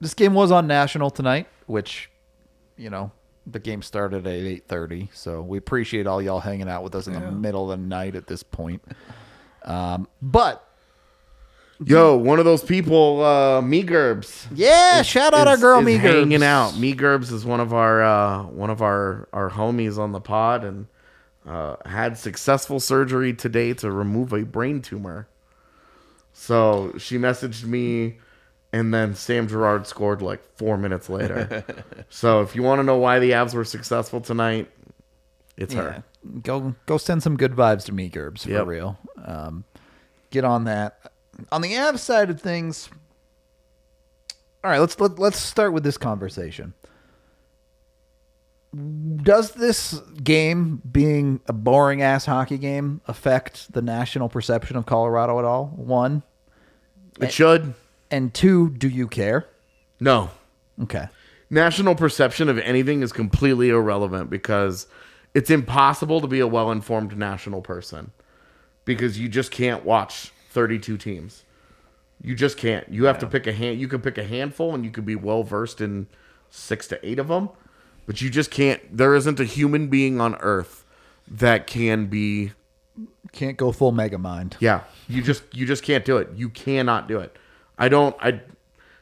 This 0.00 0.12
game 0.14 0.34
was 0.34 0.50
on 0.50 0.66
national 0.66 1.10
tonight, 1.10 1.46
which, 1.66 2.10
you 2.76 2.90
know, 2.90 3.12
the 3.46 3.58
game 3.58 3.82
started 3.82 4.26
at 4.26 4.32
eight 4.32 4.66
thirty. 4.66 5.08
So 5.12 5.42
we 5.42 5.58
appreciate 5.58 6.06
all 6.06 6.20
y'all 6.20 6.40
hanging 6.40 6.68
out 6.68 6.82
with 6.82 6.94
us 6.94 7.06
in 7.06 7.12
the 7.12 7.30
middle 7.30 7.70
of 7.70 7.78
the 7.78 7.86
night 7.86 8.14
at 8.16 8.26
this 8.26 8.42
point. 8.42 8.82
Um, 9.64 10.08
but 10.20 10.62
yo 11.84 12.16
one 12.16 12.38
of 12.38 12.46
those 12.46 12.64
people 12.64 13.22
uh 13.22 13.60
me 13.60 13.82
gerbs 13.82 14.46
yeah, 14.54 15.02
shout 15.02 15.34
out 15.34 15.46
our 15.46 15.58
girl 15.58 15.80
is 15.80 15.84
Me 15.84 15.96
hanging 15.96 16.42
out. 16.42 16.74
Me 16.78 16.94
Gerbs 16.94 17.30
is 17.30 17.44
one 17.44 17.60
of 17.60 17.74
our 17.74 18.02
uh, 18.02 18.44
one 18.44 18.70
of 18.70 18.80
our 18.80 19.28
our 19.32 19.50
homies 19.50 19.98
on 19.98 20.12
the 20.12 20.20
pod 20.20 20.64
and 20.64 20.86
uh, 21.46 21.76
had 21.84 22.16
successful 22.16 22.80
surgery 22.80 23.34
today 23.34 23.74
to 23.74 23.90
remove 23.90 24.32
a 24.32 24.42
brain 24.42 24.80
tumor. 24.80 25.28
So 26.32 26.94
she 26.98 27.18
messaged 27.18 27.64
me, 27.64 28.18
and 28.72 28.92
then 28.92 29.14
Sam 29.14 29.48
Girard 29.48 29.86
scored 29.86 30.22
like 30.22 30.40
four 30.56 30.76
minutes 30.76 31.08
later. 31.08 31.64
so 32.08 32.40
if 32.42 32.54
you 32.56 32.62
want 32.62 32.78
to 32.80 32.82
know 32.82 32.96
why 32.98 33.18
the 33.18 33.30
Avs 33.32 33.54
were 33.54 33.64
successful 33.64 34.20
tonight, 34.20 34.70
it's 35.56 35.74
Yeah. 35.74 35.82
her. 35.82 36.04
Go 36.42 36.74
go 36.86 36.98
send 36.98 37.22
some 37.22 37.36
good 37.36 37.52
vibes 37.52 37.84
to 37.86 37.92
me, 37.92 38.08
Gerbs, 38.10 38.42
for 38.44 38.50
Yep. 38.50 38.66
real. 38.66 38.98
Um, 39.24 39.64
get 40.30 40.44
on 40.44 40.64
that. 40.64 40.98
On 41.52 41.60
the 41.60 41.72
Avs 41.74 41.98
side 42.00 42.30
of 42.30 42.40
things, 42.40 42.88
all 44.64 44.70
right. 44.70 44.78
Let's 44.80 44.98
let, 44.98 45.18
let's 45.18 45.38
start 45.38 45.72
with 45.72 45.84
this 45.84 45.96
conversation. 45.96 46.74
Does 49.22 49.52
this 49.52 50.00
game 50.22 50.82
being 50.90 51.40
a 51.46 51.52
boring 51.52 52.02
ass 52.02 52.26
hockey 52.26 52.58
game 52.58 53.00
affect 53.06 53.72
the 53.72 53.80
national 53.80 54.28
perception 54.28 54.76
of 54.76 54.84
Colorado 54.84 55.38
at 55.38 55.44
all? 55.44 55.66
One 55.76 56.22
It 57.20 57.32
should. 57.32 57.74
And 58.10 58.32
two. 58.34 58.70
Do 58.70 58.88
you 58.88 59.08
care? 59.08 59.46
No. 60.00 60.30
Okay. 60.82 61.08
national 61.48 61.94
perception 61.94 62.48
of 62.48 62.58
anything 62.58 63.02
is 63.02 63.12
completely 63.12 63.70
irrelevant 63.70 64.28
because 64.28 64.86
it's 65.32 65.48
impossible 65.50 66.20
to 66.20 66.26
be 66.26 66.40
a 66.40 66.46
well-informed 66.46 67.16
national 67.16 67.62
person 67.62 68.10
because 68.84 69.18
you 69.18 69.28
just 69.28 69.50
can't 69.50 69.84
watch 69.84 70.32
32 70.50 70.96
teams 70.98 71.44
You 72.22 72.34
just 72.34 72.56
can't. 72.58 72.86
You 72.88 73.04
have 73.04 73.18
to 73.20 73.26
pick 73.26 73.46
a 73.46 73.52
hand. 73.52 73.78
You 73.80 73.88
can 73.88 74.00
pick 74.00 74.18
a 74.18 74.24
handful, 74.24 74.74
and 74.74 74.84
you 74.84 74.90
can 74.90 75.04
be 75.04 75.14
well 75.14 75.42
versed 75.42 75.80
in 75.80 76.06
six 76.50 76.86
to 76.88 77.06
eight 77.06 77.18
of 77.18 77.28
them, 77.28 77.50
but 78.06 78.20
you 78.22 78.30
just 78.30 78.50
can't. 78.50 78.80
There 78.96 79.14
isn't 79.14 79.38
a 79.40 79.44
human 79.44 79.88
being 79.88 80.20
on 80.20 80.34
Earth 80.36 80.84
that 81.28 81.66
can 81.66 82.06
be. 82.06 82.52
Can't 83.32 83.56
go 83.58 83.70
full 83.72 83.92
mega 83.92 84.16
mind. 84.18 84.56
Yeah, 84.60 84.84
you 85.08 85.20
just 85.22 85.42
you 85.54 85.66
just 85.66 85.82
can't 85.82 86.04
do 86.06 86.16
it. 86.16 86.28
You 86.34 86.48
cannot 86.48 87.06
do 87.06 87.18
it. 87.20 87.36
I 87.78 87.88
don't. 87.88 88.16
I. 88.20 88.40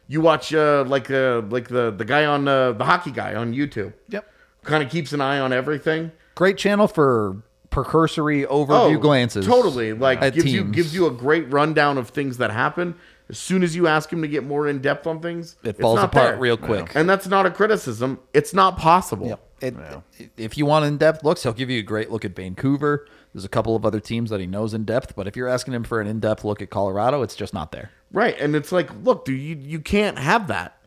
You 0.07 0.21
watch 0.21 0.53
uh, 0.53 0.85
like 0.87 1.11
uh, 1.11 1.41
like 1.49 1.69
the 1.69 1.91
the 1.91 2.05
guy 2.05 2.27
on 2.27 2.47
uh, 2.47 2.73
the 2.73 2.85
hockey 2.85 3.11
guy 3.11 3.35
on 3.35 3.55
YouTube. 3.55 3.95
Yep. 4.09 4.29
Kind 4.63 4.83
of 4.85 4.91
keeps 4.91 5.13
an 5.13 5.21
eye 5.21 5.39
on 5.39 5.53
everything. 5.53 6.13
Great 6.35 6.59
channel 6.59 6.89
for 6.89 7.37
precursory 7.71 8.45
overview 8.45 9.01
glances. 9.01 9.49
Oh, 9.49 9.51
Totally. 9.51 9.93
Like 9.93 10.21
at 10.23 10.35
gives 10.35 10.53
you 10.53 10.65
gives 10.65 10.95
you 10.95 11.07
a 11.07 11.11
great 11.11 11.51
rundown 11.53 11.97
of 11.99 12.11
things 12.11 12.37
that 12.39 12.51
happen. 12.51 12.95
As 13.31 13.39
soon 13.39 13.63
as 13.63 13.75
you 13.75 13.87
ask 13.87 14.13
him 14.13 14.21
to 14.21 14.29
get 14.29 14.45
more 14.45 14.69
in 14.69 14.81
depth 14.83 15.07
on 15.07 15.21
things, 15.21 15.57
It 15.63 15.71
it's 15.71 15.81
falls 15.81 15.97
not 15.97 16.07
apart 16.07 16.33
there. 16.33 16.37
real 16.39 16.59
quick. 16.59 16.95
And 16.95 17.09
that's 17.09 17.27
not 17.27 17.47
a 17.47 17.51
criticism. 17.51 18.19
It's 18.35 18.53
not 18.53 18.77
possible. 18.77 19.29
Yep. 19.29 19.41
It, 19.63 20.31
If 20.37 20.59
you 20.59 20.67
want 20.67 20.85
in 20.85 20.99
depth 20.99 21.25
looks, 21.25 21.43
he'll 21.43 21.55
give 21.55 21.71
you 21.71 21.79
a 21.79 21.83
great 21.83 22.11
look 22.11 22.27
at 22.27 22.37
Vancouver. 22.37 23.07
There's 23.35 23.45
a 23.45 23.49
couple 23.49 23.75
of 23.75 23.85
other 23.85 23.99
teams 23.99 24.31
that 24.31 24.41
he 24.41 24.47
knows 24.47 24.75
in 24.75 24.85
depth, 24.85 25.17
but 25.17 25.27
if 25.27 25.37
you're 25.37 25.49
asking 25.49 25.75
him 25.75 25.83
for 25.83 26.01
an 26.01 26.07
in 26.07 26.21
depth 26.21 26.45
look 26.45 26.63
at 26.63 26.71
Colorado, 26.71 27.23
it's 27.23 27.35
just 27.35 27.53
not 27.53 27.73
there. 27.73 27.91
Right. 28.13 28.39
And 28.39 28.55
it's 28.55 28.71
like, 28.71 28.89
look, 29.03 29.25
dude, 29.25 29.41
you, 29.41 29.57
you 29.57 29.81
can't 29.81 30.19
have 30.19 30.47
that. 30.47 30.79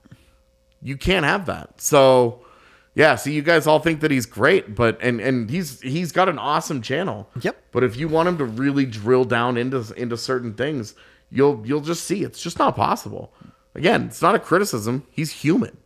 You 0.82 0.96
can't 0.96 1.26
have 1.26 1.46
that. 1.48 1.82
So 1.82 2.46
yeah, 2.98 3.16
see 3.16 3.34
you 3.34 3.44
guys 3.44 3.68
all 3.68 3.80
think 3.80 4.00
that 4.00 4.10
he's 4.10 4.26
great, 4.26 4.74
but 4.74 4.98
and 5.02 5.20
and 5.20 5.52
he's 5.52 5.82
he's 5.82 6.12
got 6.12 6.30
an 6.30 6.40
awesome 6.40 6.82
channel. 6.82 7.30
Yep. 7.42 7.56
But 7.72 7.84
if 7.84 7.96
you 7.96 8.08
want 8.08 8.28
him 8.28 8.40
to 8.40 8.46
really 8.46 8.88
drill 8.88 9.24
down 9.24 9.56
into 9.56 9.94
into 9.94 10.18
certain 10.18 10.56
things, 10.56 10.96
you'll 11.30 11.62
you'll 11.64 11.82
just 11.82 12.06
see 12.06 12.24
it's 12.24 12.42
just 12.42 12.58
not 12.58 12.76
possible. 12.76 13.34
Again, 13.76 14.06
it's 14.06 14.22
not 14.22 14.34
a 14.34 14.40
criticism. 14.40 15.06
He's 15.12 15.32
human. 15.32 15.78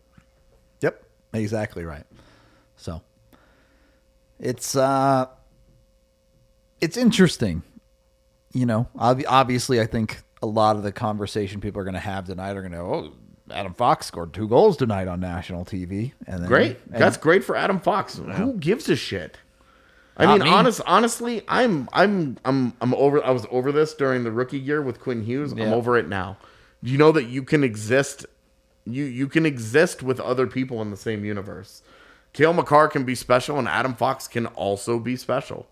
Yep. 0.80 1.04
Exactly 1.34 1.84
right. 1.84 2.06
So 2.78 3.02
it's 4.40 4.78
uh 4.78 5.26
it's 6.82 6.98
interesting. 6.98 7.64
You 8.54 8.66
know, 8.66 8.88
ob- 9.00 9.24
obviously 9.28 9.80
I 9.80 9.86
think 9.86 10.22
a 10.42 10.48
lot 10.48 10.76
of 10.76 10.84
the 10.84 10.92
conversation 10.92 11.62
people 11.62 11.80
are 11.82 11.86
going 11.86 11.94
to 11.94 12.00
have 12.00 12.26
tonight 12.26 12.58
are 12.58 12.62
going 12.62 12.74
to 12.74 12.80
oh 12.80 13.14
Adam 13.50 13.74
Fox 13.74 14.06
scored 14.06 14.34
two 14.34 14.48
goals 14.48 14.76
tonight 14.78 15.08
on 15.08 15.20
national 15.20 15.64
TV 15.66 16.12
and 16.28 16.42
then, 16.42 16.48
Great. 16.48 16.78
and- 16.92 17.02
That's 17.02 17.18
great 17.18 17.44
for 17.44 17.56
Adam 17.56 17.80
Fox. 17.80 18.18
Who 18.18 18.54
gives 18.54 18.90
a 18.90 18.96
shit? 18.96 19.38
I 20.18 20.26
Not 20.26 20.40
mean, 20.40 20.50
me. 20.50 20.54
honest, 20.54 20.82
honestly, 20.86 21.42
I'm, 21.48 21.88
I'm, 21.94 22.38
I'm, 22.44 22.74
I'm 22.82 22.94
over. 22.94 23.24
I 23.26 23.32
was 23.32 23.46
over 23.50 23.72
this 23.72 23.94
during 23.94 24.24
the 24.26 24.32
rookie 24.32 24.60
year 24.60 24.82
with 24.82 25.00
Quinn 25.00 25.24
Hughes. 25.24 25.54
I'm 25.54 25.62
over 25.74 25.98
it 25.98 26.08
now. 26.10 26.38
You 26.84 26.98
know 26.98 27.12
that 27.14 27.26
you 27.26 27.44
can 27.44 27.64
exist. 27.64 28.26
You 28.86 29.06
you 29.06 29.28
can 29.28 29.46
exist 29.46 30.04
with 30.04 30.20
other 30.20 30.48
people 30.48 30.82
in 30.82 30.92
the 30.92 30.98
same 30.98 31.24
universe. 31.24 31.82
Kale 32.34 32.54
Makar 32.54 32.90
can 32.90 33.04
be 33.06 33.16
special, 33.16 33.58
and 33.58 33.68
Adam 33.70 33.94
Fox 33.96 34.28
can 34.28 34.48
also 34.48 35.00
be 35.00 35.16
special. 35.16 35.66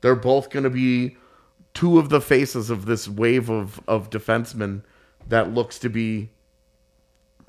Yep. 0.00 0.02
They're 0.02 0.16
both 0.16 0.50
going 0.50 0.64
to 0.64 0.70
be 0.70 1.16
two 1.74 1.98
of 1.98 2.08
the 2.08 2.20
faces 2.20 2.70
of 2.70 2.86
this 2.86 3.08
wave 3.08 3.48
of 3.50 3.80
of 3.86 4.10
defensemen 4.10 4.82
that 5.28 5.52
looks 5.52 5.78
to 5.80 5.88
be 5.88 6.30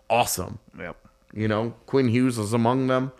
awesome. 0.10 0.60
Yep. 0.78 0.98
You 1.34 1.48
know, 1.48 1.74
Quinn 1.86 2.10
Hughes 2.10 2.38
is 2.38 2.54
among 2.54 2.88
them. 2.88 3.12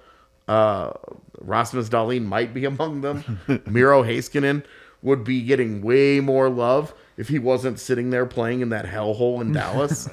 Uh, 0.48 0.92
Rasmus 1.40 1.90
Dahlin 1.90 2.26
might 2.26 2.54
be 2.54 2.66
among 2.74 3.02
them. 3.02 3.40
Miro 3.66 4.04
Heiskanen 4.04 4.64
would 5.02 5.24
be 5.24 5.42
getting 5.42 5.82
way 5.82 6.20
more 6.20 6.50
love 6.50 6.94
if 7.18 7.28
he 7.30 7.40
wasn't 7.40 7.80
sitting 7.80 8.12
there 8.12 8.26
playing 8.26 8.62
in 8.62 8.70
that 8.70 8.86
hellhole 8.86 9.42
in 9.42 9.52
Dallas. 9.52 10.08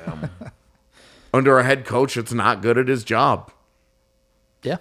Under 1.35 1.59
a 1.59 1.65
head 1.65 1.85
coach 1.85 2.15
that's 2.15 2.33
not 2.33 2.63
good 2.63 2.79
at 2.79 2.89
his 2.89 3.05
job. 3.05 3.53
Yeah. 4.63 4.79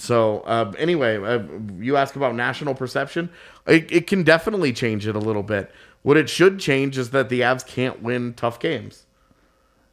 So 0.00 0.40
uh, 0.40 0.72
anyway, 0.78 1.16
uh, 1.22 1.42
you 1.78 1.96
ask 1.96 2.16
about 2.16 2.34
national 2.34 2.74
perception. 2.74 3.30
It, 3.66 3.90
it 3.92 4.06
can 4.06 4.22
definitely 4.22 4.72
change 4.72 5.06
it 5.06 5.14
a 5.14 5.20
little 5.20 5.42
bit. 5.42 5.70
What 6.02 6.16
it 6.16 6.30
should 6.30 6.58
change 6.58 6.96
is 6.96 7.10
that 7.10 7.28
the 7.28 7.42
Avs 7.42 7.66
can't 7.66 8.02
win 8.02 8.32
tough 8.34 8.58
games. 8.58 9.04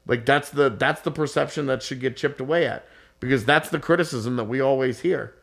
Like 0.08 0.26
that's 0.26 0.50
the 0.50 0.70
that's 0.70 1.02
the 1.02 1.12
perception 1.12 1.66
that 1.66 1.84
should 1.84 2.00
get 2.00 2.16
chipped 2.16 2.40
away 2.40 2.66
at 2.66 2.88
because 3.20 3.44
that's 3.44 3.70
the 3.70 3.80
criticism 3.80 4.38
that 4.38 4.46
we 4.46 4.62
always 4.62 5.02
hear. 5.02 5.36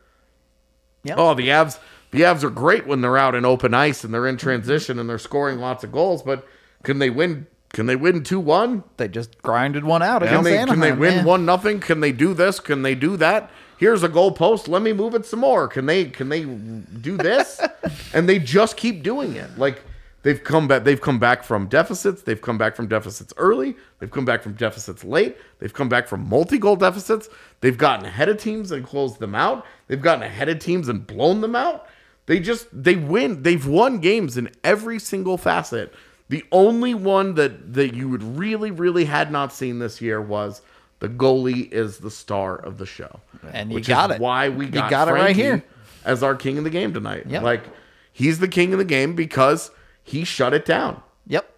Yep. 1.03 1.17
Oh, 1.19 1.33
the 1.35 1.49
Avs 1.49 1.77
the 2.09 2.21
Avs 2.21 2.43
are 2.43 2.49
great 2.49 2.87
when 2.87 3.01
they're 3.01 3.17
out 3.17 3.35
in 3.35 3.45
open 3.45 3.75
ice 3.75 4.03
and 4.03 4.11
they're 4.11 4.25
in 4.27 4.37
transition 4.37 4.97
and 4.97 5.07
they're 5.07 5.19
scoring 5.19 5.59
lots 5.59 5.83
of 5.83 5.91
goals, 5.91 6.23
but 6.23 6.47
can 6.83 6.97
they 6.97 7.11
win? 7.11 7.45
Can 7.73 7.85
they 7.85 7.95
win 7.95 8.23
two 8.23 8.39
one? 8.39 8.83
They 8.97 9.07
just 9.07 9.39
grinded 9.41 9.83
one 9.83 10.01
out 10.01 10.21
Can 10.21 10.29
against 10.29 10.45
they, 10.45 10.57
Anaheim. 10.57 10.67
can 10.67 10.79
they 10.79 10.93
win 10.93 11.15
man. 11.17 11.25
one 11.25 11.45
nothing? 11.45 11.79
Can 11.79 11.99
they 11.99 12.11
do 12.11 12.33
this? 12.33 12.59
Can 12.59 12.81
they 12.81 12.95
do 12.95 13.17
that? 13.17 13.51
Here's 13.77 14.03
a 14.03 14.09
goal 14.09 14.31
post. 14.31 14.67
Let 14.67 14.81
me 14.81 14.93
move 14.93 15.15
it 15.15 15.25
some 15.25 15.41
more. 15.41 15.67
Can 15.67 15.85
they 15.85 16.05
can 16.05 16.29
they 16.29 16.43
do 16.43 17.17
this? 17.17 17.61
and 18.13 18.27
they 18.27 18.39
just 18.39 18.77
keep 18.77 19.03
doing 19.03 19.35
it. 19.35 19.57
Like 19.57 19.81
they've 20.23 20.41
come 20.41 20.67
back 20.67 20.83
they've 20.83 21.01
come 21.01 21.19
back 21.19 21.43
from 21.43 21.67
deficits. 21.67 22.21
They've 22.21 22.41
come 22.41 22.57
back 22.57 22.75
from 22.75 22.87
deficits 22.87 23.33
early. 23.37 23.75
They've 23.99 24.11
come 24.11 24.25
back 24.25 24.41
from 24.41 24.53
deficits 24.53 25.03
late. 25.03 25.37
They've 25.59 25.73
come 25.73 25.89
back 25.89 26.07
from 26.07 26.27
multi-goal 26.29 26.77
deficits. 26.77 27.27
They've 27.61 27.77
gotten 27.77 28.05
ahead 28.05 28.29
of 28.29 28.37
teams 28.37 28.71
and 28.71 28.85
closed 28.85 29.19
them 29.19 29.35
out. 29.35 29.65
They've 29.87 30.01
gotten 30.01 30.23
ahead 30.23 30.49
of 30.49 30.59
teams 30.59 30.87
and 30.87 31.05
blown 31.05 31.41
them 31.41 31.55
out. 31.55 31.87
They 32.27 32.39
just 32.39 32.67
they 32.71 32.95
win. 32.95 33.43
They've 33.43 33.65
won 33.65 33.99
games 33.99 34.37
in 34.37 34.49
every 34.63 34.99
single 34.99 35.37
facet. 35.37 35.93
The 36.29 36.43
only 36.51 36.93
one 36.93 37.35
that 37.35 37.73
that 37.73 37.93
you 37.93 38.09
would 38.09 38.23
really 38.23 38.71
really 38.71 39.05
had 39.05 39.31
not 39.31 39.53
seen 39.53 39.79
this 39.79 40.01
year 40.01 40.21
was 40.21 40.61
the 40.99 41.09
goalie 41.09 41.71
is 41.71 41.97
the 41.99 42.11
star 42.11 42.55
of 42.55 42.77
the 42.77 42.85
show, 42.85 43.19
And 43.51 43.69
you 43.69 43.75
which 43.75 43.87
got 43.87 44.11
is 44.11 44.15
it. 44.17 44.21
Why 44.21 44.49
we 44.49 44.65
You 44.65 44.71
got, 44.71 44.89
got 44.89 45.07
it 45.07 45.11
right 45.11 45.35
here. 45.35 45.63
as 46.05 46.23
our 46.23 46.35
king 46.35 46.57
of 46.57 46.63
the 46.63 46.69
game 46.69 46.93
tonight. 46.93 47.25
Yep. 47.27 47.43
Like 47.43 47.63
he's 48.11 48.39
the 48.39 48.47
king 48.47 48.71
of 48.73 48.79
the 48.79 48.85
game 48.85 49.13
because 49.15 49.71
he 50.03 50.23
shut 50.23 50.53
it 50.53 50.65
down. 50.65 51.01
Yep. 51.27 51.49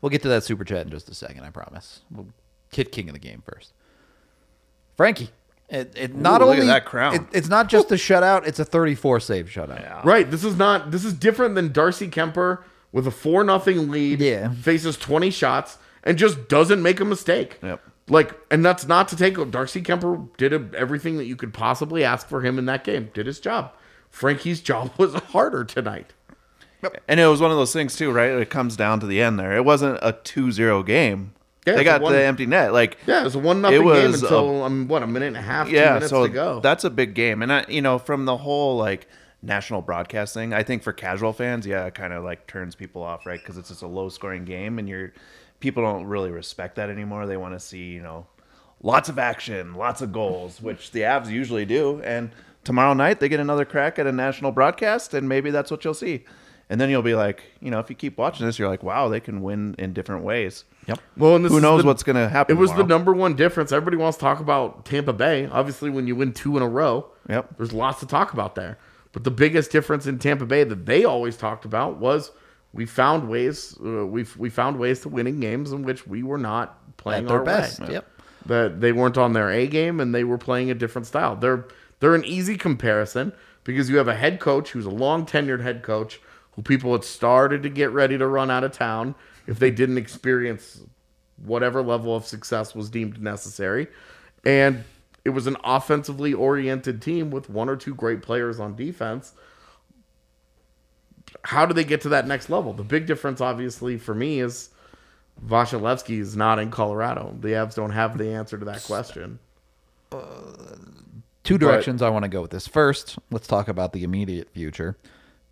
We'll 0.00 0.10
get 0.10 0.22
to 0.22 0.28
that 0.28 0.44
super 0.44 0.64
chat 0.64 0.84
in 0.86 0.90
just 0.90 1.08
a 1.08 1.14
second, 1.14 1.44
I 1.44 1.50
promise. 1.50 2.00
We'll 2.10 2.26
hit 2.72 2.92
king 2.92 3.08
of 3.08 3.14
the 3.14 3.20
game 3.20 3.42
first. 3.50 3.72
Frankie. 4.96 5.30
It, 5.68 5.94
it 5.96 6.14
not 6.14 6.42
Ooh, 6.42 6.44
look 6.46 6.56
at 6.56 6.60
only 6.60 6.66
that 6.66 6.84
crown. 6.84 7.14
it- 7.14 7.22
it's 7.32 7.48
not 7.48 7.68
just 7.70 7.90
a 7.90 7.94
shutout, 7.94 8.46
it's 8.46 8.58
a 8.58 8.64
34 8.64 9.20
save 9.20 9.46
shutout. 9.46 10.04
Right. 10.04 10.30
This 10.30 10.44
is 10.44 10.56
not. 10.56 10.90
This 10.90 11.04
is 11.04 11.14
different 11.14 11.54
than 11.54 11.72
Darcy 11.72 12.08
Kuemper 12.08 12.58
with 12.92 13.06
a 13.06 13.10
four 13.10 13.42
nothing 13.42 13.90
lead. 13.90 14.20
Yeah. 14.20 14.52
Faces 14.52 14.98
twenty 14.98 15.30
shots 15.30 15.78
and 16.04 16.18
just 16.18 16.46
doesn't 16.48 16.82
make 16.82 17.00
a 17.00 17.06
mistake. 17.06 17.58
Yep. 17.62 17.80
Like, 18.12 18.38
and 18.50 18.64
that's 18.64 18.86
not 18.86 19.08
to 19.08 19.16
take. 19.16 19.34
Darcy 19.50 19.82
Kuemper 19.82 20.28
did 20.36 20.52
a, 20.52 20.68
everything 20.76 21.16
that 21.16 21.24
you 21.24 21.34
could 21.34 21.54
possibly 21.54 22.04
ask 22.04 22.28
for 22.28 22.42
him 22.42 22.58
in 22.58 22.66
that 22.66 22.84
game. 22.84 23.10
Did 23.14 23.26
his 23.26 23.40
job. 23.40 23.72
Frankie's 24.10 24.60
job 24.70 24.92
was 24.98 25.14
harder 25.14 25.64
tonight. 25.64 26.12
And 27.08 27.20
it 27.20 27.26
was 27.26 27.40
one 27.40 27.50
of 27.52 27.56
those 27.56 27.72
things 27.72 27.96
too, 27.96 28.10
right? 28.10 28.30
It 28.30 28.50
comes 28.50 28.76
down 28.76 29.00
to 29.00 29.06
the 29.06 29.22
end 29.22 29.38
there. 29.38 29.56
It 29.56 29.64
wasn't 29.64 29.98
a 30.02 30.12
2-0 30.12 30.84
game. 30.84 31.32
Yeah, 31.66 31.76
they 31.76 31.84
got 31.84 32.02
one- 32.02 32.12
the 32.12 32.22
empty 32.22 32.44
net. 32.44 32.72
Like 32.72 32.98
Yeah, 33.06 33.20
it 33.20 33.24
was 33.24 33.36
a 33.36 33.38
one 33.38 33.62
nothing 33.62 33.80
It 33.88 33.94
game 33.94 34.14
until 34.14 34.64
um, 34.64 34.88
what 34.88 35.04
a 35.04 35.06
minute 35.06 35.28
and 35.28 35.36
a 35.36 35.42
half, 35.42 35.68
yeah, 35.70 35.94
minutes 35.94 36.10
so 36.10 36.26
to 36.26 36.32
go. 36.32 36.60
that's 36.60 36.82
a 36.82 36.90
big 36.90 37.14
game. 37.14 37.40
And 37.40 37.52
I, 37.52 37.64
you 37.68 37.80
know, 37.80 37.98
from 37.98 38.24
the 38.24 38.36
whole 38.36 38.76
like 38.78 39.06
national 39.42 39.80
broadcasting, 39.80 40.52
I 40.52 40.64
think 40.64 40.82
for 40.82 40.92
casual 40.92 41.32
fans, 41.32 41.64
yeah, 41.64 41.86
it 41.86 41.94
kind 41.94 42.12
of 42.12 42.24
like 42.24 42.48
turns 42.48 42.74
people 42.74 43.02
off, 43.04 43.26
right? 43.26 43.38
Because 43.40 43.56
it's 43.58 43.68
just 43.68 43.82
a 43.82 43.86
low 43.86 44.08
scoring 44.08 44.44
game, 44.44 44.80
and 44.80 44.88
you're 44.88 45.12
people 45.62 45.82
don't 45.82 46.04
really 46.04 46.30
respect 46.30 46.76
that 46.76 46.90
anymore. 46.90 47.24
They 47.26 47.38
want 47.38 47.54
to 47.54 47.60
see, 47.60 47.92
you 47.92 48.02
know, 48.02 48.26
lots 48.82 49.08
of 49.08 49.18
action, 49.18 49.74
lots 49.74 50.02
of 50.02 50.12
goals, 50.12 50.60
which 50.60 50.90
the 50.90 51.00
Avs 51.00 51.30
usually 51.30 51.64
do. 51.64 52.02
And 52.02 52.30
tomorrow 52.64 52.92
night 52.94 53.20
they 53.20 53.28
get 53.30 53.40
another 53.40 53.64
crack 53.64 53.98
at 53.98 54.06
a 54.06 54.12
national 54.12 54.52
broadcast, 54.52 55.14
and 55.14 55.28
maybe 55.28 55.50
that's 55.50 55.70
what 55.70 55.84
you'll 55.84 55.94
see. 55.94 56.24
And 56.68 56.80
then 56.80 56.90
you'll 56.90 57.02
be 57.02 57.14
like, 57.14 57.42
you 57.60 57.70
know, 57.70 57.78
if 57.80 57.90
you 57.90 57.96
keep 57.96 58.16
watching 58.18 58.44
this, 58.46 58.58
you're 58.58 58.68
like, 58.68 58.82
wow, 58.82 59.08
they 59.08 59.20
can 59.20 59.42
win 59.42 59.74
in 59.78 59.92
different 59.92 60.24
ways. 60.24 60.64
Yep. 60.88 60.98
well, 61.16 61.36
and 61.36 61.44
this 61.44 61.52
Who 61.52 61.58
is 61.58 61.62
knows 61.62 61.82
the- 61.82 61.86
what's 61.86 62.02
going 62.02 62.16
to 62.16 62.28
happen? 62.28 62.56
It 62.56 62.58
was 62.58 62.72
the 62.72 62.82
number 62.82 63.12
one 63.12 63.34
difference. 63.36 63.70
Everybody 63.72 63.98
wants 63.98 64.16
to 64.18 64.22
talk 64.22 64.40
about 64.40 64.84
Tampa 64.84 65.12
Bay. 65.12 65.46
Obviously, 65.46 65.90
when 65.90 66.06
you 66.08 66.16
win 66.16 66.32
two 66.32 66.56
in 66.56 66.62
a 66.62 66.68
row, 66.68 67.06
Yep. 67.28 67.56
there's 67.56 67.72
lots 67.72 68.00
to 68.00 68.06
talk 68.06 68.32
about 68.32 68.54
there. 68.56 68.78
But 69.12 69.22
the 69.24 69.30
biggest 69.30 69.70
difference 69.70 70.06
in 70.08 70.18
Tampa 70.18 70.44
Bay 70.46 70.64
that 70.64 70.86
they 70.86 71.04
always 71.04 71.36
talked 71.36 71.64
about 71.64 71.98
was 71.98 72.32
we 72.72 72.86
found 72.86 73.28
ways 73.28 73.76
uh, 73.84 74.06
we 74.06 74.24
we 74.36 74.50
found 74.50 74.78
ways 74.78 75.00
to 75.00 75.08
winning 75.08 75.40
games 75.40 75.72
in 75.72 75.82
which 75.82 76.06
we 76.06 76.22
were 76.22 76.38
not 76.38 76.96
playing 76.96 77.24
At 77.24 77.28
their 77.28 77.38
our 77.38 77.44
best. 77.44 77.80
way. 77.80 77.92
Yep. 77.92 78.08
That 78.46 78.80
they 78.80 78.92
weren't 78.92 79.18
on 79.18 79.34
their 79.34 79.50
A 79.50 79.66
game 79.66 80.00
and 80.00 80.14
they 80.14 80.24
were 80.24 80.38
playing 80.38 80.70
a 80.70 80.74
different 80.74 81.06
style. 81.06 81.36
They're 81.36 81.66
they're 82.00 82.14
an 82.14 82.24
easy 82.24 82.56
comparison 82.56 83.32
because 83.64 83.88
you 83.88 83.96
have 83.98 84.08
a 84.08 84.14
head 84.14 84.40
coach 84.40 84.70
who's 84.70 84.86
a 84.86 84.90
long 84.90 85.24
tenured 85.26 85.62
head 85.62 85.82
coach 85.82 86.20
who 86.52 86.62
people 86.62 86.92
had 86.92 87.04
started 87.04 87.62
to 87.62 87.68
get 87.68 87.90
ready 87.92 88.18
to 88.18 88.26
run 88.26 88.50
out 88.50 88.64
of 88.64 88.72
town 88.72 89.14
if 89.46 89.58
they 89.58 89.70
didn't 89.70 89.98
experience 89.98 90.80
whatever 91.44 91.82
level 91.82 92.14
of 92.14 92.26
success 92.26 92.74
was 92.74 92.90
deemed 92.90 93.20
necessary. 93.22 93.86
And 94.44 94.84
it 95.24 95.30
was 95.30 95.46
an 95.46 95.56
offensively 95.64 96.34
oriented 96.34 97.00
team 97.00 97.30
with 97.30 97.48
one 97.48 97.68
or 97.68 97.76
two 97.76 97.94
great 97.94 98.22
players 98.22 98.58
on 98.60 98.74
defense. 98.74 99.32
How 101.44 101.66
do 101.66 101.74
they 101.74 101.84
get 101.84 102.00
to 102.02 102.10
that 102.10 102.26
next 102.26 102.50
level? 102.50 102.72
The 102.72 102.84
big 102.84 103.06
difference, 103.06 103.40
obviously, 103.40 103.96
for 103.98 104.14
me 104.14 104.40
is 104.40 104.70
Vasilevskiy 105.46 106.20
is 106.20 106.36
not 106.36 106.58
in 106.58 106.70
Colorado. 106.70 107.36
The 107.40 107.48
Avs 107.48 107.74
don't 107.74 107.90
have 107.90 108.18
the 108.18 108.28
answer 108.32 108.58
to 108.58 108.64
that 108.66 108.82
question. 108.84 109.38
Two 111.44 111.58
directions 111.58 112.02
I 112.02 112.08
want 112.10 112.24
to 112.24 112.28
go 112.28 112.40
with 112.42 112.52
this. 112.52 112.68
First, 112.68 113.18
let's 113.30 113.46
talk 113.48 113.68
about 113.68 113.92
the 113.92 114.04
immediate 114.04 114.50
future. 114.50 114.96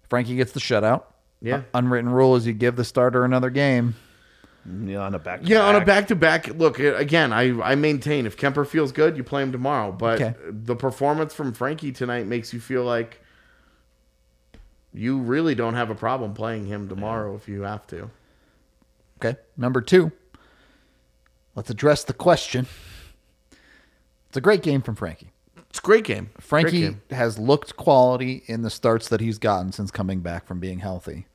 Frankie 0.09 0.37
gets 0.37 0.53
the 0.53 0.61
shutout. 0.61 1.05
Yeah. 1.43 1.63
Unwritten 1.75 2.11
rule 2.11 2.37
is 2.37 2.47
you 2.47 2.53
give 2.53 2.77
the 2.77 2.85
starter 2.85 3.25
another 3.25 3.51
game. 3.51 3.97
Yeah, 4.85 4.99
on 4.99 5.15
a 5.15 5.19
back. 5.19 5.41
Yeah, 5.43 5.63
on 5.63 5.75
a 5.75 5.85
back 5.85 6.09
to 6.09 6.15
back. 6.15 6.47
Look, 6.49 6.79
uh, 6.79 6.95
again, 6.97 7.33
I, 7.33 7.59
I 7.63 7.75
maintain 7.77 8.27
if 8.27 8.37
Kuemper 8.37 8.67
feels 8.67 8.93
good, 8.93 9.17
you 9.17 9.25
play 9.25 9.43
him 9.43 9.51
tomorrow. 9.51 9.91
But 9.91 10.21
Okay. 10.21 10.35
the 10.51 10.77
performance 10.77 11.33
from 11.33 11.55
Frankie 11.55 11.93
tonight 11.93 12.27
makes 12.27 12.53
you 12.53 12.61
feel 12.61 12.85
like 12.85 13.23
you 14.93 15.19
really 15.19 15.55
don't 15.55 15.75
have 15.75 15.91
a 15.91 15.95
problem 15.95 16.35
playing 16.35 16.67
him 16.67 16.89
tomorrow 16.89 17.35
if 17.35 17.49
you 17.49 17.63
have 17.63 17.87
to. 17.89 18.11
Okay. 19.19 19.39
Number 19.57 19.81
two, 19.81 20.13
let's 21.55 21.71
address 21.71 22.05
the 22.05 22.13
question. 22.13 22.67
It's 24.29 24.37
a 24.37 24.41
great 24.41 24.63
game 24.63 24.83
from 24.83 24.95
Frankie. 24.95 25.33
It's 25.69 25.79
a 25.79 25.83
great 25.83 26.05
game. 26.05 26.31
Great 26.35 26.43
Frankie 26.43 26.81
game. 26.81 27.03
has 27.11 27.39
looked 27.39 27.77
quality 27.77 28.43
in 28.47 28.63
the 28.63 28.71
starts 28.71 29.09
that 29.09 29.21
he's 29.21 29.39
gotten 29.39 29.73
since 29.73 29.91
coming 29.91 30.21
back 30.21 30.47
from 30.47 30.59
being 30.61 30.81
healthy. 30.81 31.27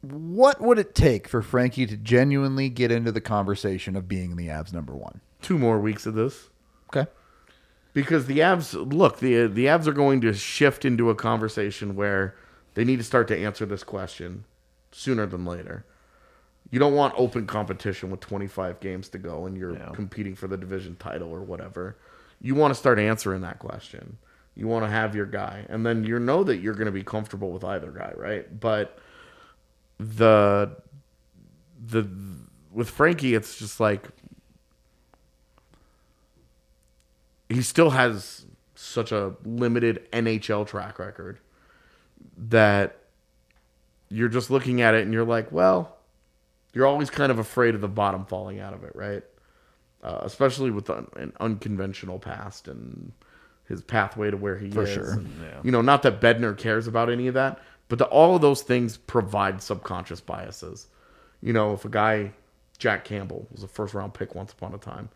What 0.00 0.60
would 0.60 0.78
it 0.78 0.94
take 0.94 1.26
for 1.26 1.42
Frankie 1.42 1.86
to 1.86 1.96
genuinely 1.96 2.68
get 2.68 2.92
into 2.92 3.10
the 3.10 3.20
conversation 3.20 3.96
of 3.96 4.06
being 4.06 4.36
the 4.36 4.48
Avs 4.48 4.72
number 4.72 4.94
one? 4.94 5.20
two 5.46 5.58
more 5.58 5.78
weeks 5.78 6.06
of 6.06 6.14
this. 6.14 6.48
Because 7.96 8.26
the 8.26 8.40
Avs 8.40 8.74
look 8.92 9.20
the 9.20 9.46
the 9.46 9.64
Avs 9.64 9.86
are 9.86 9.92
going 9.94 10.20
to 10.20 10.34
shift 10.34 10.84
into 10.84 11.08
a 11.08 11.14
conversation 11.14 11.96
where 11.96 12.36
they 12.74 12.84
need 12.84 12.98
to 12.98 13.02
start 13.04 13.26
to 13.28 13.38
answer 13.38 13.64
this 13.64 13.82
question 13.82 14.44
sooner 14.92 15.24
than 15.24 15.46
later. 15.46 15.86
You 16.70 16.78
don't 16.78 16.92
want 16.94 17.14
open 17.16 17.46
competition 17.46 18.10
with 18.10 18.20
25 18.20 18.80
games 18.80 19.08
to 19.08 19.18
go 19.18 19.46
and 19.46 19.56
you're 19.56 19.72
Yeah. 19.72 19.92
competing 19.94 20.34
for 20.34 20.46
the 20.46 20.58
division 20.58 20.96
title 20.96 21.30
or 21.30 21.40
whatever. 21.40 21.96
You 22.38 22.54
want 22.54 22.74
to 22.74 22.78
start 22.78 22.98
answering 22.98 23.40
that 23.40 23.60
question. 23.60 24.18
You 24.54 24.68
want 24.68 24.84
to 24.84 24.90
have 24.90 25.16
your 25.16 25.24
guy, 25.24 25.64
and 25.70 25.86
then 25.86 26.04
you 26.04 26.18
know 26.18 26.44
that 26.44 26.58
you're 26.58 26.74
going 26.74 26.86
to 26.86 26.92
be 26.92 27.02
comfortable 27.02 27.50
with 27.50 27.64
either 27.64 27.90
guy, 27.90 28.12
right? 28.14 28.60
But 28.60 28.98
the 29.98 30.76
the 31.82 32.06
with 32.70 32.90
Frankie, 32.90 33.34
it's 33.34 33.58
just 33.58 33.80
like 33.80 34.08
he 37.48 37.62
still 37.62 37.90
has 37.90 38.44
such 38.74 39.12
a 39.12 39.34
limited 39.44 40.06
NHL 40.12 40.66
track 40.66 40.98
record 40.98 41.38
that 42.36 42.98
you're 44.08 44.28
just 44.28 44.50
looking 44.50 44.80
at 44.80 44.94
it 44.94 45.02
and 45.02 45.12
you're 45.12 45.24
like, 45.24 45.50
well, 45.52 45.96
you're 46.72 46.86
always 46.86 47.10
kind 47.10 47.32
of 47.32 47.38
afraid 47.38 47.74
of 47.74 47.80
the 47.80 47.88
bottom 47.88 48.24
falling 48.26 48.60
out 48.60 48.74
of 48.74 48.84
it, 48.84 48.94
right? 48.94 49.22
Uh, 50.02 50.20
especially 50.22 50.70
with 50.70 50.88
un- 50.90 51.08
an 51.16 51.32
unconventional 51.40 52.18
past 52.18 52.68
and 52.68 53.12
his 53.66 53.82
pathway 53.82 54.30
to 54.30 54.36
where 54.36 54.56
he 54.56 54.70
For 54.70 54.82
is. 54.84 54.90
sure. 54.92 55.12
And, 55.14 55.28
Yeah. 55.42 55.60
You 55.64 55.70
know, 55.72 55.80
not 55.82 56.02
that 56.02 56.20
Bednar 56.20 56.56
cares 56.56 56.86
about 56.86 57.10
any 57.10 57.26
of 57.26 57.34
that, 57.34 57.58
but 57.88 57.98
the, 57.98 58.04
all 58.06 58.36
of 58.36 58.42
those 58.42 58.62
things 58.62 58.96
provide 58.96 59.62
subconscious 59.62 60.20
biases. 60.20 60.86
You 61.40 61.52
know, 61.52 61.72
if 61.72 61.84
a 61.84 61.88
guy, 61.88 62.32
Jack 62.78 63.04
Campbell, 63.04 63.48
was 63.50 63.62
a 63.62 63.68
first 63.68 63.94
round 63.94 64.14
pick 64.14 64.34
once 64.34 64.52
upon 64.52 64.74
a 64.74 64.78
time, 64.78 65.08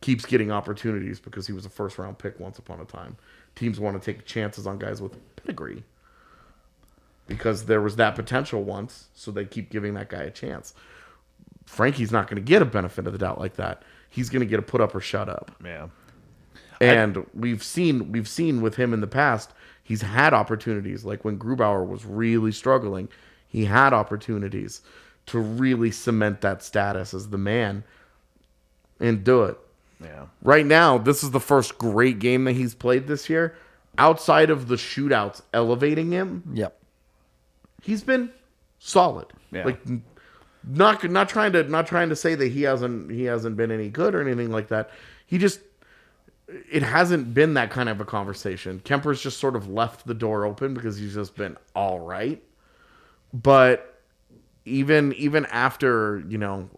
keeps 0.00 0.24
getting 0.24 0.50
opportunities 0.50 1.20
because 1.20 1.46
he 1.46 1.52
was 1.52 1.66
a 1.66 1.68
first 1.68 1.98
round 1.98 2.18
pick 2.18 2.38
once 2.38 2.58
upon 2.58 2.80
a 2.80 2.84
time. 2.84 3.16
Teams 3.54 3.80
want 3.80 4.00
to 4.00 4.12
take 4.12 4.24
chances 4.24 4.66
on 4.66 4.78
guys 4.78 5.02
with 5.02 5.16
pedigree 5.36 5.82
because 7.26 7.66
there 7.66 7.80
was 7.80 7.96
that 7.96 8.14
potential 8.14 8.62
once, 8.62 9.08
so 9.14 9.30
they 9.30 9.44
keep 9.44 9.70
giving 9.70 9.94
that 9.94 10.08
guy 10.08 10.22
a 10.22 10.30
chance. 10.30 10.74
Frankie's 11.66 12.10
not 12.10 12.28
going 12.28 12.42
to 12.42 12.46
get 12.46 12.62
a 12.62 12.64
benefit 12.64 13.06
of 13.06 13.12
the 13.12 13.18
doubt 13.18 13.38
like 13.38 13.56
that. 13.56 13.82
He's 14.08 14.30
going 14.30 14.40
to 14.40 14.46
get 14.46 14.58
a 14.58 14.62
put 14.62 14.80
up 14.80 14.94
or 14.94 15.00
shut 15.00 15.28
up. 15.28 15.50
Yeah. 15.62 15.88
And 16.80 17.26
we've 17.34 17.62
seen 17.62 18.12
we've 18.12 18.28
seen 18.28 18.62
with 18.62 18.76
him 18.76 18.94
in 18.94 19.00
the 19.00 19.06
past, 19.06 19.52
he's 19.82 20.02
had 20.02 20.32
opportunities. 20.32 21.04
Like 21.04 21.24
when 21.24 21.38
Grubauer 21.38 21.86
was 21.86 22.06
really 22.06 22.52
struggling, 22.52 23.08
he 23.48 23.64
had 23.64 23.92
opportunities 23.92 24.80
to 25.26 25.38
really 25.38 25.90
cement 25.90 26.40
that 26.40 26.62
status 26.62 27.12
as 27.12 27.28
the 27.28 27.38
man 27.38 27.84
and 29.00 29.24
do 29.24 29.42
it. 29.44 29.58
Yeah. 30.02 30.26
Right 30.42 30.64
now, 30.66 30.98
this 30.98 31.24
is 31.24 31.30
the 31.32 31.40
first 31.40 31.78
great 31.78 32.18
game 32.18 32.44
that 32.44 32.52
he's 32.52 32.74
played 32.74 33.06
this 33.06 33.28
year. 33.28 33.56
Outside 33.98 34.48
of 34.50 34.68
the 34.68 34.76
shootouts 34.76 35.42
elevating 35.52 36.12
him, 36.12 36.44
Yep. 36.54 36.78
he's 37.82 38.02
been 38.02 38.30
solid. 38.78 39.26
Yeah. 39.50 39.64
Like 39.64 39.80
not 40.64 41.02
not 41.10 41.28
trying 41.28 41.52
to 41.52 41.64
not 41.64 41.86
trying 41.86 42.08
to 42.10 42.16
say 42.16 42.34
that 42.36 42.48
he 42.48 42.62
hasn't 42.62 43.10
he 43.10 43.24
hasn't 43.24 43.56
been 43.56 43.70
any 43.72 43.88
good 43.88 44.14
or 44.14 44.20
anything 44.20 44.50
like 44.52 44.68
that. 44.68 44.90
He 45.26 45.36
just 45.38 45.60
it 46.70 46.82
hasn't 46.82 47.34
been 47.34 47.54
that 47.54 47.70
kind 47.70 47.88
of 47.88 48.00
a 48.00 48.04
conversation. 48.04 48.80
Kuemper's 48.84 49.20
just 49.20 49.38
sort 49.38 49.56
of 49.56 49.68
left 49.68 50.06
the 50.06 50.14
door 50.14 50.44
open 50.44 50.74
because 50.74 50.96
he's 50.96 51.14
just 51.14 51.34
been 51.34 51.56
all 51.74 51.98
right. 52.00 52.40
But 53.34 54.00
even 54.64 55.12
even 55.14 55.44
after, 55.46 56.22
you 56.28 56.38
know, 56.38 56.68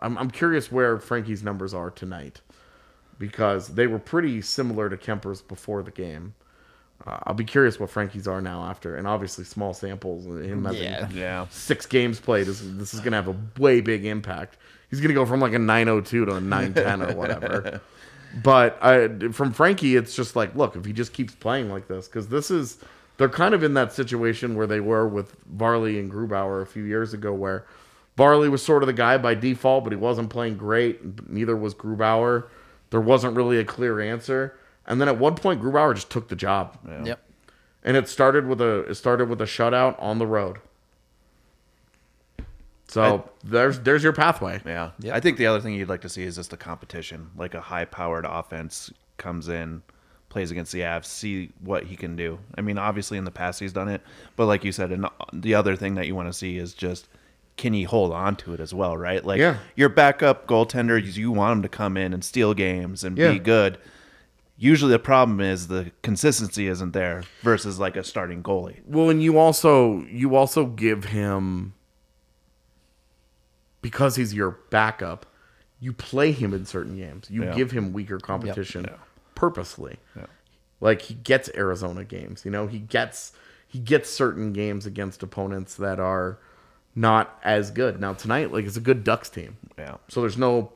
I'm 0.00 0.16
I'm 0.18 0.30
curious 0.30 0.70
where 0.72 0.98
Frankie's 0.98 1.42
numbers 1.42 1.74
are 1.74 1.90
tonight 1.90 2.40
because 3.18 3.68
they 3.68 3.86
were 3.86 3.98
pretty 3.98 4.40
similar 4.42 4.88
to 4.88 4.96
Kuemper's 4.96 5.42
before 5.42 5.82
the 5.82 5.90
game. 5.90 6.34
Uh, 7.06 7.18
I'll 7.24 7.34
be 7.34 7.44
curious 7.44 7.78
what 7.78 7.90
Frankie's 7.90 8.26
are 8.28 8.40
now 8.40 8.64
after, 8.64 8.96
and 8.96 9.06
obviously 9.06 9.44
small 9.44 9.74
samples. 9.74 10.26
Him 10.26 10.64
having 10.64 10.82
Yeah. 10.82 11.08
Yeah. 11.12 11.46
six 11.50 11.86
games 11.86 12.20
played 12.20 12.48
is 12.48 12.76
this 12.78 12.94
is 12.94 13.00
gonna 13.00 13.16
have 13.16 13.28
a 13.28 13.36
way 13.60 13.80
big 13.80 14.04
impact. 14.04 14.56
He's 14.90 15.00
gonna 15.00 15.14
go 15.14 15.26
from 15.26 15.40
like 15.40 15.52
a 15.52 15.58
902 15.58 16.24
to 16.26 16.36
a 16.36 16.40
910 16.40 17.02
or 17.02 17.14
whatever. 17.16 17.80
But 18.42 18.82
I, 18.82 19.06
from 19.30 19.52
Frankie, 19.52 19.94
it's 19.94 20.16
just 20.16 20.34
like, 20.34 20.56
look, 20.56 20.74
if 20.74 20.84
he 20.84 20.92
just 20.92 21.12
keeps 21.12 21.36
playing 21.36 21.70
like 21.70 21.86
this, 21.86 22.08
because 22.08 22.26
this 22.26 22.50
is 22.50 22.78
they're 23.16 23.28
kind 23.28 23.54
of 23.54 23.62
in 23.62 23.74
that 23.74 23.92
situation 23.92 24.56
where 24.56 24.66
they 24.66 24.80
were 24.80 25.06
with 25.06 25.36
Varley 25.46 26.00
and 26.00 26.10
Grubauer 26.10 26.60
a 26.60 26.66
few 26.66 26.82
years 26.82 27.14
ago, 27.14 27.32
where 27.32 27.64
Varley 28.16 28.48
was 28.48 28.62
sort 28.62 28.82
of 28.82 28.86
the 28.86 28.92
guy 28.92 29.18
by 29.18 29.34
default, 29.34 29.84
but 29.84 29.92
he 29.92 29.96
wasn't 29.96 30.30
playing 30.30 30.56
great. 30.56 31.28
Neither 31.28 31.56
was 31.56 31.74
Grubauer. 31.74 32.46
There 32.90 33.00
wasn't 33.00 33.36
really 33.36 33.58
a 33.58 33.64
clear 33.64 34.00
answer. 34.00 34.56
And 34.86 35.00
then 35.00 35.08
at 35.08 35.18
one 35.18 35.34
point, 35.34 35.60
Grubauer 35.62 35.94
just 35.94 36.10
took 36.10 36.28
the 36.28 36.36
job, 36.36 36.76
Yep. 37.04 37.18
and 37.82 37.96
it 37.96 38.08
started 38.08 38.46
with 38.46 38.60
a 38.60 38.80
it 38.88 38.94
started 38.94 39.28
with 39.28 39.40
a 39.40 39.44
shutout 39.46 40.00
on 40.00 40.18
the 40.18 40.26
road. 40.26 40.58
So 42.86 43.28
there's 43.42 43.80
there's 43.80 44.02
your 44.04 44.12
pathway. 44.12 44.60
Yeah. 44.64 44.90
Yep. 45.00 45.14
I 45.14 45.20
think 45.20 45.38
the 45.38 45.46
other 45.46 45.60
thing 45.60 45.74
you'd 45.74 45.88
like 45.88 46.02
to 46.02 46.08
see 46.08 46.22
is 46.22 46.36
just 46.36 46.52
a 46.52 46.56
competition, 46.56 47.30
like 47.36 47.54
a 47.54 47.60
high 47.60 47.86
powered 47.86 48.24
offense 48.26 48.92
comes 49.16 49.48
in, 49.48 49.82
plays 50.28 50.50
against 50.50 50.70
the 50.72 50.80
Avs, 50.80 51.06
see 51.06 51.50
what 51.60 51.84
he 51.84 51.96
can 51.96 52.14
do. 52.14 52.38
I 52.56 52.60
mean, 52.60 52.78
obviously 52.78 53.18
in 53.18 53.24
the 53.24 53.30
past 53.30 53.58
he's 53.58 53.72
done 53.72 53.88
it, 53.88 54.02
but 54.36 54.46
like 54.46 54.64
you 54.64 54.70
said, 54.72 54.92
and 54.92 55.06
the 55.32 55.54
other 55.54 55.76
thing 55.76 55.94
that 55.94 56.06
you 56.06 56.14
want 56.14 56.28
to 56.28 56.32
see 56.32 56.58
is 56.58 56.74
just 56.74 57.08
can 57.56 57.72
he 57.72 57.84
hold 57.84 58.12
on 58.12 58.34
to 58.36 58.52
it 58.54 58.60
as 58.60 58.74
well, 58.74 58.96
right? 58.96 59.24
Like 59.24 59.38
Yeah. 59.38 59.58
your 59.76 59.88
backup 59.88 60.46
goaltender, 60.46 61.00
you 61.02 61.30
want 61.30 61.58
him 61.58 61.62
to 61.62 61.68
come 61.68 61.96
in 61.96 62.12
and 62.12 62.24
steal 62.24 62.52
games 62.54 63.04
and 63.04 63.16
Yeah. 63.16 63.32
be 63.32 63.38
good. 63.38 63.78
Usually 64.56 64.92
the 64.92 64.98
problem 64.98 65.40
is 65.40 65.66
the 65.68 65.90
consistency 66.02 66.68
isn't 66.68 66.92
there 66.92 67.22
versus 67.42 67.78
like 67.78 67.96
a 67.96 68.04
starting 68.04 68.42
goalie. 68.42 68.80
Well, 68.86 69.10
and 69.10 69.22
you 69.22 69.38
also 69.38 70.04
you 70.10 70.34
also 70.36 70.66
give 70.66 71.06
him 71.06 71.74
because 73.82 74.16
he's 74.16 74.32
your 74.34 74.58
backup. 74.70 75.26
You 75.80 75.92
play 75.92 76.32
him 76.32 76.54
in 76.54 76.64
certain 76.64 76.96
games. 76.96 77.28
You 77.30 77.44
Yeah. 77.44 77.54
give 77.54 77.72
him 77.72 77.92
weaker 77.92 78.18
competition 78.18 78.84
Yeah. 78.88 78.96
purposely. 79.34 79.98
Like 80.80 81.02
he 81.02 81.14
gets 81.14 81.50
Arizona 81.54 82.04
games. 82.04 82.44
You 82.44 82.50
know, 82.50 82.66
he 82.66 82.78
gets 82.78 83.32
he 83.66 83.80
gets 83.80 84.08
certain 84.08 84.52
games 84.52 84.86
against 84.86 85.20
opponents 85.24 85.74
that 85.74 85.98
are 85.98 86.38
not 86.94 87.38
as 87.42 87.70
good. 87.70 88.00
Now 88.00 88.12
tonight, 88.14 88.52
like 88.52 88.64
it's 88.66 88.76
a 88.76 88.80
good 88.80 89.04
Ducks 89.04 89.28
team. 89.28 89.56
Yeah. 89.78 89.96
So 90.08 90.20
there's 90.20 90.38
no 90.38 90.72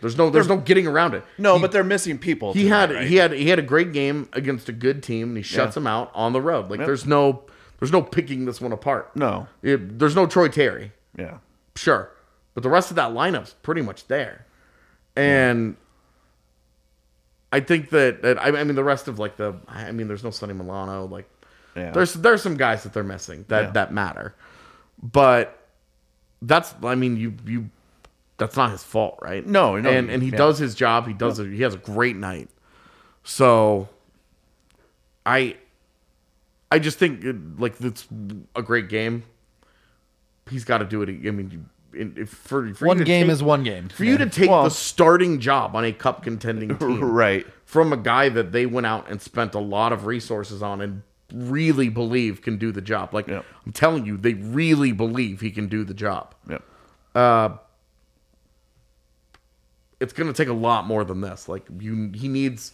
there's 0.00 0.16
no 0.16 0.30
there's 0.30 0.48
no 0.48 0.56
getting 0.56 0.86
around 0.86 1.14
it. 1.14 1.22
No, 1.38 1.56
He- 1.56 1.60
but 1.60 1.70
they're 1.72 1.84
missing 1.84 2.18
people. 2.18 2.52
he 2.52 2.64
tonight, 2.64 2.76
had 2.88 2.90
right? 2.90 3.06
he 3.06 3.16
had 3.16 3.32
he 3.32 3.48
had 3.48 3.58
a 3.58 3.62
great 3.62 3.92
game 3.92 4.28
against 4.32 4.68
a 4.68 4.72
good 4.72 5.02
team 5.02 5.28
and 5.28 5.36
he 5.36 5.42
shuts 5.42 5.72
Yeah. 5.76 5.80
them 5.80 5.86
out 5.86 6.10
on 6.14 6.32
the 6.32 6.40
road. 6.40 6.70
Like 6.70 6.78
Yep. 6.80 6.86
there's 6.86 7.06
no 7.06 7.42
there's 7.78 7.92
no 7.92 8.02
picking 8.02 8.46
this 8.46 8.60
one 8.60 8.72
apart. 8.72 9.14
No. 9.14 9.46
It- 9.62 9.98
there's 9.98 10.16
no 10.16 10.26
Troy 10.26 10.48
Terry. 10.48 10.92
Yeah. 11.16 11.38
Sure. 11.76 12.10
But 12.54 12.62
the 12.62 12.70
rest 12.70 12.90
of 12.90 12.96
that 12.96 13.12
lineup's 13.12 13.54
pretty 13.62 13.82
much 13.82 14.06
there. 14.08 14.46
And 15.14 15.76
I 17.52 17.60
think 17.60 17.90
that, 17.90 18.22
that 18.22 18.42
I, 18.42 18.48
I 18.48 18.64
mean 18.64 18.74
the 18.74 18.82
rest 18.84 19.08
of 19.08 19.18
like 19.18 19.36
the 19.36 19.54
I 19.68 19.92
mean 19.92 20.08
there's 20.08 20.24
no 20.24 20.30
Sonny 20.30 20.52
Milano 20.54 21.06
like 21.06 21.28
Yeah. 21.76 21.90
there's 21.90 22.14
there's 22.14 22.42
some 22.42 22.56
guys 22.56 22.82
that 22.84 22.92
they're 22.92 23.04
missing 23.04 23.44
that 23.48 23.62
Yeah. 23.64 23.70
that 23.72 23.92
matter. 23.92 24.34
But 25.02 25.58
that's 26.42 26.74
I 26.82 26.94
mean 26.94 27.16
you 27.16 27.34
you 27.46 27.70
that's 28.38 28.56
not 28.56 28.70
his 28.70 28.82
fault, 28.84 29.18
right? 29.22 29.46
No, 29.46 29.78
no, 29.78 29.88
and 29.90 30.10
and 30.10 30.22
he 30.22 30.30
yeah. 30.30 30.36
does 30.36 30.58
his 30.58 30.74
job. 30.74 31.06
He 31.06 31.12
does 31.14 31.38
it. 31.38 31.50
He 31.50 31.62
has 31.62 31.74
a 31.74 31.78
great 31.78 32.16
night. 32.16 32.48
So 33.24 33.88
I 35.24 35.56
I 36.70 36.78
just 36.78 36.98
think 36.98 37.24
like 37.58 37.80
it's 37.80 38.06
a 38.54 38.62
great 38.62 38.88
game. 38.88 39.22
he's 40.50 40.64
got 40.64 40.78
to 40.78 40.84
do 40.84 41.02
it. 41.02 41.08
I 41.08 41.30
mean, 41.32 41.50
you- 41.50 42.00
in- 42.00 42.14
if 42.16 42.28
for, 42.28 42.72
for 42.74 42.86
One 42.86 42.98
game 42.98 43.26
take- 43.26 43.32
is 43.32 43.42
one 43.42 43.64
game. 43.64 43.88
For 43.88 44.04
you 44.04 44.16
to 44.18 44.26
take 44.28 44.48
Well- 44.50 44.62
the 44.64 44.70
starting 44.70 45.40
job 45.40 45.74
on 45.74 45.84
a 45.84 45.92
cup 45.92 46.22
contending 46.22 46.76
team, 46.78 47.00
Right. 47.02 47.44
from 47.64 47.92
a 47.92 47.96
guy 47.96 48.28
that 48.28 48.52
they 48.52 48.64
went 48.66 48.86
out 48.86 49.08
and 49.10 49.20
spent 49.20 49.54
a 49.54 49.58
lot 49.58 49.92
of 49.92 50.06
resources 50.06 50.62
on 50.62 50.80
and 50.80 51.02
really 51.32 51.88
believe 51.88 52.42
can 52.42 52.56
do 52.58 52.70
the 52.72 52.80
job. 52.80 53.12
Like 53.14 53.26
Yep. 53.28 53.44
I'm 53.66 53.72
telling 53.72 54.06
you, 54.06 54.16
they 54.16 54.34
really 54.34 54.92
believe 54.92 55.40
he 55.40 55.50
can 55.50 55.66
do 55.68 55.84
the 55.84 55.94
job. 55.94 56.34
Yep. 56.48 56.62
Uh, 57.14 57.48
it's 60.00 60.12
going 60.12 60.26
to 60.32 60.32
take 60.36 60.48
a 60.48 60.52
lot 60.56 60.86
more 60.86 61.04
than 61.04 61.20
this. 61.20 61.48
Like 61.48 61.66
you, 61.80 62.10
he 62.14 62.28
needs, 62.28 62.72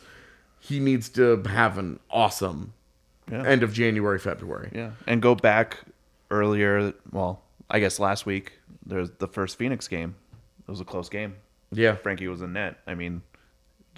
he 0.59 0.81
needs 0.81 1.09
to 1.11 1.43
have 1.45 1.79
an 1.79 2.01
awesome 2.11 2.73
Yeah. 3.31 3.45
end 3.47 3.63
of 3.63 3.73
January, 3.73 4.19
February. 4.19 4.71
Yeah, 4.75 4.91
and 5.07 5.23
go 5.23 5.35
back 5.35 5.79
earlier. 6.31 6.93
Well, 7.13 7.43
I 7.71 7.79
guess 7.79 7.99
last 8.01 8.27
week 8.27 8.53
there's 8.85 9.11
the 9.19 9.29
first 9.29 9.57
Phoenix 9.57 9.87
game. 9.89 10.15
It 10.67 10.71
was 10.71 10.81
a 10.81 10.85
close 10.85 11.09
game. 11.09 11.37
Yeah, 11.71 11.95
Frankie 11.95 12.29
was 12.29 12.43
in 12.43 12.53
net. 12.53 12.79
I 12.87 12.95
mean, 12.95 13.23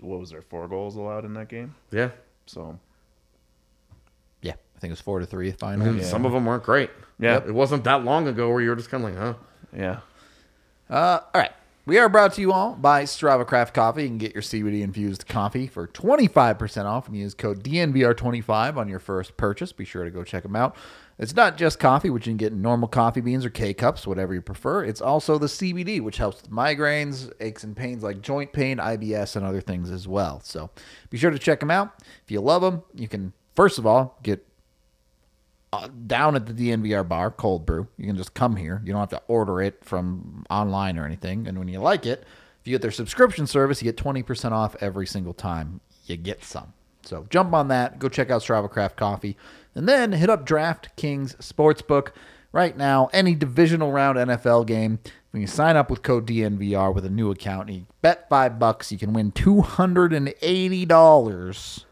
what 0.01 0.21
was 0.21 0.31
there? 0.31 0.43
Four 0.43 0.69
goals 0.69 0.97
allowed 0.97 1.25
in 1.25 1.35
that 1.35 1.49
game. 1.49 1.75
yeah. 1.91 2.11
So 2.47 2.79
think 4.85 4.91
it 4.91 4.93
was 4.93 5.01
four 5.01 5.19
to 5.21 5.27
three 5.27 5.51
final. 5.53 5.87
And 5.87 6.03
some 6.05 6.25
of 6.27 6.33
them 6.33 6.45
weren't 6.45 6.63
great. 6.63 6.91
Yeah. 7.19 7.37
it 7.39 7.55
wasn't 7.55 7.85
that 7.85 8.05
long 8.05 8.29
ago 8.29 8.51
where 8.51 8.61
you 8.61 8.69
were 8.69 8.77
just 8.77 8.91
kind 8.91 9.05
of 9.05 9.11
like, 9.11 9.19
huh? 9.19 9.35
yeah, 9.75 10.01
Uh, 10.91 11.21
all 11.35 11.41
right. 11.41 11.53
We 11.87 11.99
are 11.99 12.09
brought 12.09 12.33
to 12.35 12.41
you 12.41 12.51
all 12.51 12.75
by 12.75 13.03
Strava 13.05 13.47
Craft 13.47 13.75
Coffee. 13.75 14.05
You 14.05 14.09
can 14.09 14.17
get 14.19 14.33
your 14.33 14.43
CBD 14.43 14.81
infused 14.81 15.27
coffee 15.29 15.67
for 15.67 15.87
25% 15.87 16.87
off 16.87 17.07
and 17.09 17.17
use 17.17 17.35
code 17.35 17.63
DNVR25 17.63 18.77
on 18.79 18.89
your 18.89 18.99
first 18.99 19.37
purchase. 19.37 19.71
Be 19.73 19.85
sure 19.85 20.03
to 20.03 20.11
go 20.11 20.25
check 20.25 20.45
them 20.45 20.57
out. 20.57 20.75
It's 21.19 21.37
not 21.37 21.59
just 21.59 21.79
coffee, 21.79 22.09
which 22.09 22.27
you 22.27 22.31
can 22.31 22.39
get 22.39 22.53
in 22.53 22.63
normal 22.63 22.89
coffee 22.89 23.21
beans 23.21 23.45
or 23.45 23.51
K 23.51 23.75
cups, 23.75 24.07
whatever 24.07 24.33
you 24.33 24.41
prefer. 24.41 24.83
It's 24.83 25.03
also 25.03 25.37
the 25.37 25.47
CBD, 25.47 26.01
which 26.01 26.17
helps 26.17 26.41
with 26.43 26.51
migraines, 26.51 27.31
aches 27.39 27.65
and 27.65 27.77
pains 27.77 28.03
like 28.03 28.23
joint 28.23 28.53
pain, 28.55 28.79
IBS, 28.79 29.37
and 29.37 29.45
other 29.45 29.61
things 29.61 29.91
as 29.91 30.09
well. 30.09 30.41
So 30.43 30.71
be 31.11 31.19
sure 31.19 31.31
to 31.31 31.39
check 31.39 31.61
them 31.61 31.71
out. 31.71 32.03
If 32.25 32.31
you 32.31 32.41
love 32.41 32.63
them, 32.63 32.83
you 32.95 33.09
can, 33.09 33.35
first 33.55 33.79
of 33.79 33.87
all, 33.87 34.19
get 34.23 34.45
uh, 35.75 35.89
down 36.07 36.37
at 36.37 36.47
the 36.47 36.53
DNVR 36.53 37.09
bar, 37.09 37.33
cold 37.33 37.67
brew. 37.67 37.89
You 37.97 38.07
can 38.07 38.17
just 38.17 38.35
come 38.35 38.55
here. 38.57 38.81
You 38.85 38.93
don't 38.93 39.01
have 39.01 39.09
to 39.11 39.23
order 39.27 39.61
it 39.61 39.85
from 39.85 40.47
online 40.49 40.97
or 40.99 41.05
anything. 41.05 41.49
And 41.49 41.59
when 41.59 41.67
you 41.69 41.81
like 41.81 42.07
it, 42.07 42.25
if 42.61 42.69
you 42.69 42.75
get 42.75 42.83
their 42.83 42.93
subscription 42.93 43.47
service, 43.47 43.83
you 43.83 43.91
get 43.91 44.03
20% 44.03 44.53
off 44.53 44.77
every 44.81 45.07
single 45.07 45.35
time 45.35 45.81
you 46.07 46.17
get 46.17 46.43
some. 46.45 46.73
So 47.03 47.27
jump 47.29 47.53
on 47.55 47.69
that. 47.69 47.99
Go 47.99 48.09
check 48.09 48.31
out 48.31 48.41
Strava 48.43 48.71
Craft 48.71 48.97
Coffee. 48.97 49.37
And 49.75 49.89
then 49.89 50.13
hit 50.13 50.31
up 50.31 50.47
DraftKings 50.47 51.37
Sportsbook. 51.39 52.13
Right 52.53 52.77
now, 52.77 53.09
any 53.13 53.35
divisional 53.35 53.91
round 53.91 54.17
NFL 54.17 54.69
game, 54.69 55.01
when 55.33 55.41
you 55.41 55.49
sign 55.49 55.77
up 55.77 55.91
with 55.91 56.03
code 56.03 56.29
DNVR 56.29 56.95
with 56.95 57.05
a 57.05 57.11
new 57.11 57.33
account 57.33 57.69
and 57.69 57.79
you 57.79 57.87
bet 58.01 58.29
five 58.29 58.61
bucks, 58.61 58.93
you 58.93 58.99
can 58.99 59.13
win 59.13 59.33
$280 59.33 61.85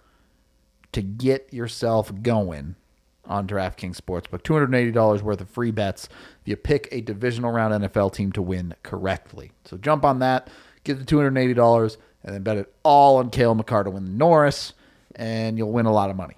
to 0.93 1.03
get 1.03 1.53
yourself 1.53 2.12
going 2.22 2.76
on 3.27 3.47
DraftKings 3.47 4.01
Sportsbook. 4.01 4.43
$280 4.43 5.23
worth 5.23 5.41
of 5.41 5.49
free 5.49 5.70
bets 5.70 6.09
if 6.41 6.49
you 6.49 6.57
pick 6.57 6.89
a 6.91 7.01
divisional 7.01 7.53
round 7.53 7.83
NFL 7.83 8.12
team 8.12 8.33
to 8.33 8.43
win 8.43 8.75
correctly. 8.83 9.53
So 9.64 9.77
jump 9.77 10.05
on 10.05 10.18
that, 10.20 10.49
get 10.85 10.99
the 10.99 11.05
$280, 11.05 11.97
and 12.25 12.35
then 12.35 12.43
bet 12.43 12.57
it 12.57 12.73
all 12.83 13.18
on 13.18 13.31
Kale 13.31 13.55
Makar 13.55 13.85
to 13.85 13.91
win 13.91 14.16
Norris, 14.16 14.73
and 15.16 15.59
you'll 15.59 15.73
win 15.73 15.87
a 15.87 15.93
lot 15.93 16.11
of 16.11 16.16
money. 16.16 16.37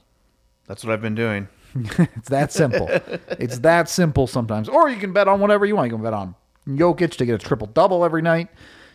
that's 0.66 0.85
what 0.85 0.93
I've 0.93 1.03
been 1.03 1.14
doing. 1.14 1.49
It's 1.99 2.28
that 2.28 2.53
simple. 2.53 2.89
it's 3.30 3.59
that 3.59 3.89
simple 3.89 4.28
sometimes. 4.28 4.68
Or 4.68 4.89
you 4.89 4.97
can 4.97 5.12
bet 5.12 5.26
on 5.26 5.41
whatever 5.41 5.66
you 5.66 5.74
want. 5.74 5.91
You 5.91 5.97
can 5.97 6.05
bet 6.05 6.14
on 6.14 6.37
Jokic 6.68 7.16
to 7.16 7.26
get 7.26 7.35
a 7.35 7.39
triple 7.45 7.66
double 7.66 8.05
every 8.05 8.22
night. 8.22 8.49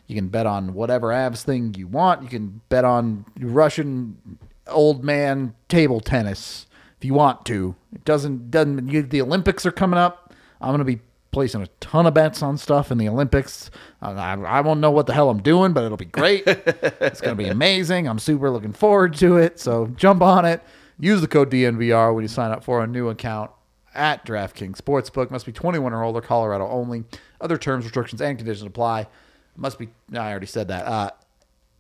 You 0.08 0.16
can 0.16 0.30
bet 0.30 0.46
on 0.46 0.74
whatever 0.74 1.10
Avs 1.10 1.44
thing 1.44 1.74
you 1.78 1.88
want. 1.88 2.24
You 2.24 2.30
can 2.30 2.62
bet 2.70 2.86
on 2.86 3.26
Russian 3.38 4.40
old 4.68 5.04
man 5.04 5.56
table 5.68 6.00
tennis 6.00 6.68
if 7.00 7.06
you 7.06 7.14
want 7.14 7.46
to. 7.46 7.76
It 7.94 8.04
doesn't 8.04 8.52
doesn't 8.52 8.90
you, 8.90 9.02
the 9.02 9.22
Olympics 9.22 9.66
are 9.66 9.72
coming 9.72 9.98
up. 9.98 10.34
I'm 10.60 10.74
gonna 10.74 10.84
be 10.84 11.00
placing 11.32 11.62
a 11.62 11.68
ton 11.80 12.06
of 12.06 12.14
bets 12.14 12.44
on 12.44 12.58
stuff 12.58 12.92
in 12.92 12.98
the 12.98 13.08
Olympics. 13.08 13.72
I, 14.02 14.34
I, 14.34 14.62
won't 14.62 14.80
know 14.80 14.90
what 14.90 15.06
the 15.06 15.14
hell 15.14 15.30
I'm 15.30 15.44
doing, 15.44 15.74
but 15.74 15.84
it'll 15.84 15.96
be 15.96 16.06
great. 16.06 16.44
it's 16.48 17.22
gonna 17.22 17.36
be 17.36 17.48
amazing. 17.48 18.08
I'm 18.08 18.20
super 18.20 18.50
looking 18.50 18.74
forward 18.74 19.14
to 19.18 19.38
it. 19.38 19.60
So 19.60 19.88
jump 19.96 20.22
on 20.22 20.44
it. 20.44 20.62
Use 21.00 21.22
the 21.22 21.28
code 21.28 21.50
DNVR 21.50 22.14
when 22.14 22.24
you 22.24 22.28
sign 22.28 22.52
up 22.52 22.64
for 22.64 22.84
a 22.84 22.88
new 22.88 23.08
account 23.08 23.52
at 23.96 24.26
DraftKings 24.26 24.82
Sportsbook. 24.82 25.32
Must 25.32 25.46
be 25.46 25.54
21 25.54 25.94
or 25.94 26.04
older, 26.04 26.20
Colorado 26.20 26.68
only. 26.68 27.06
Other 27.40 27.58
terms, 27.58 27.86
restrictions, 27.86 28.22
and 28.22 28.38
conditions 28.38 28.68
apply. 28.68 29.08
Must 29.56 29.80
be. 29.80 29.90
No, 30.10 30.20
I 30.20 30.32
already 30.32 30.48
said 30.48 30.68
that. 30.68 30.86
Uh, 30.86 31.12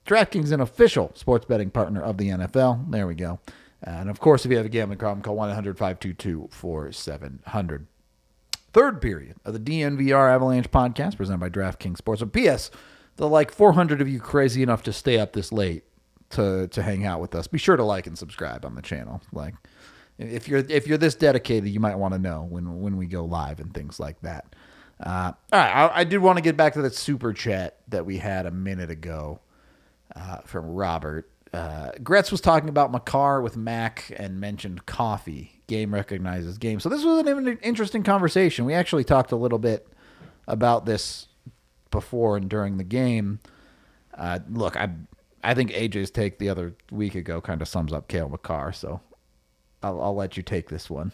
DraftKings 0.05 0.45
is 0.45 0.51
an 0.51 0.61
official 0.61 1.11
sports 1.15 1.45
betting 1.45 1.70
partner 1.70 2.01
of 2.01 2.17
the 2.17 2.30
NFL. 2.30 2.89
There 2.89 3.07
we 3.07 3.15
go. 3.15 3.39
And 3.82 4.09
of 4.09 4.19
course, 4.19 4.45
if 4.45 4.51
you 4.51 4.57
have 4.57 4.65
a 4.65 4.69
gambling 4.69 4.99
problem, 4.99 5.21
call 5.21 5.36
1 5.36 5.49
800 5.51 5.77
522 5.77 6.49
4700. 6.51 7.88
Third 8.71 9.01
period 9.01 9.38
of 9.45 9.53
the 9.53 9.59
DNVR 9.59 10.32
Avalanche 10.32 10.69
podcast 10.69 11.17
presented 11.17 11.39
by 11.39 11.49
DraftKings 11.49 11.97
Sports. 11.97 12.21
And 12.21 12.32
P.S. 12.32 12.69
The 13.15 13.27
like 13.27 13.51
400 13.51 14.01
of 14.01 14.07
you 14.07 14.19
crazy 14.19 14.61
enough 14.61 14.84
to 14.84 14.93
stay 14.93 15.19
up 15.19 15.34
this 15.34 15.51
late 15.51 15.84
to 16.32 16.67
to 16.67 16.84
hang 16.84 17.05
out 17.05 17.19
with 17.19 17.34
us. 17.36 17.47
Be 17.47 17.57
sure 17.57 17.75
to 17.75 17.84
like 17.84 18.07
and 18.07 18.17
subscribe 18.17 18.65
on 18.65 18.75
the 18.75 18.82
channel. 18.82 19.21
Like 19.34 19.55
if 20.17 20.47
you're 20.47 20.59
if 20.69 20.88
you're 20.88 20.97
this 20.97 21.15
dedicated, 21.15 21.69
you 21.69 21.80
might 21.80 21.95
want 21.95 22.13
to 22.13 22.19
know 22.19 22.45
when 22.49 22.82
when 22.82 22.97
we 22.97 23.07
go 23.07 23.25
live 23.25 23.59
and 23.59 23.73
things 23.73 23.99
like 23.99 24.21
that. 24.21 24.55
Uh, 24.99 25.32
all 25.53 25.59
right, 25.59 25.71
I, 25.71 25.99
I 26.01 26.03
did 26.03 26.19
want 26.19 26.38
to 26.38 26.41
get 26.41 26.57
back 26.57 26.73
to 26.73 26.82
that 26.82 26.93
super 26.93 27.32
chat 27.32 27.77
that 27.88 28.05
we 28.05 28.17
had 28.17 28.45
a 28.45 28.51
minute 28.51 28.91
ago 28.91 29.39
uh, 30.15 30.39
from 30.39 30.65
Robert. 30.65 31.30
Uh, 31.54 31.91
Gretz 32.04 32.32
was 32.32 32.41
talking 32.41 32.70
about 32.70 32.91
Makar 32.91 33.41
with 33.41 33.58
Mac 33.58 34.12
and 34.16 34.39
mentioned 34.39 34.86
Coffey. 34.86 35.62
Game 35.68 35.93
recognizes 35.93 36.58
game. 36.58 36.80
So 36.80 36.89
this 36.89 37.04
was 37.04 37.26
an 37.26 37.58
interesting 37.62 38.04
conversation. 38.04 38.66
We 38.66 38.74
actually 38.74 39.04
talked 39.04 39.32
a 39.32 39.36
little 39.36 39.60
bit 39.60 39.88
about 40.47 40.86
this 40.86 41.28
before 41.91 42.38
and 42.38 42.50
during 42.50 42.78
the 42.78 42.84
game. 42.84 43.39
Uh, 44.16 44.39
look, 44.50 44.76
I 44.76 44.89
I 45.43 45.54
think 45.54 45.72
AJ's 45.72 46.12
take 46.12 46.39
the 46.39 46.50
other 46.50 46.76
week 46.91 47.16
ago 47.16 47.41
kind 47.41 47.62
of 47.62 47.68
sums 47.68 47.93
up 47.93 48.08
Kale 48.08 48.30
Makar. 48.30 48.74
So 48.74 49.02
I'll, 49.82 50.02
I'll 50.02 50.16
let 50.16 50.38
you 50.38 50.43
take 50.43 50.70
this 50.70 50.89
one. 50.89 51.12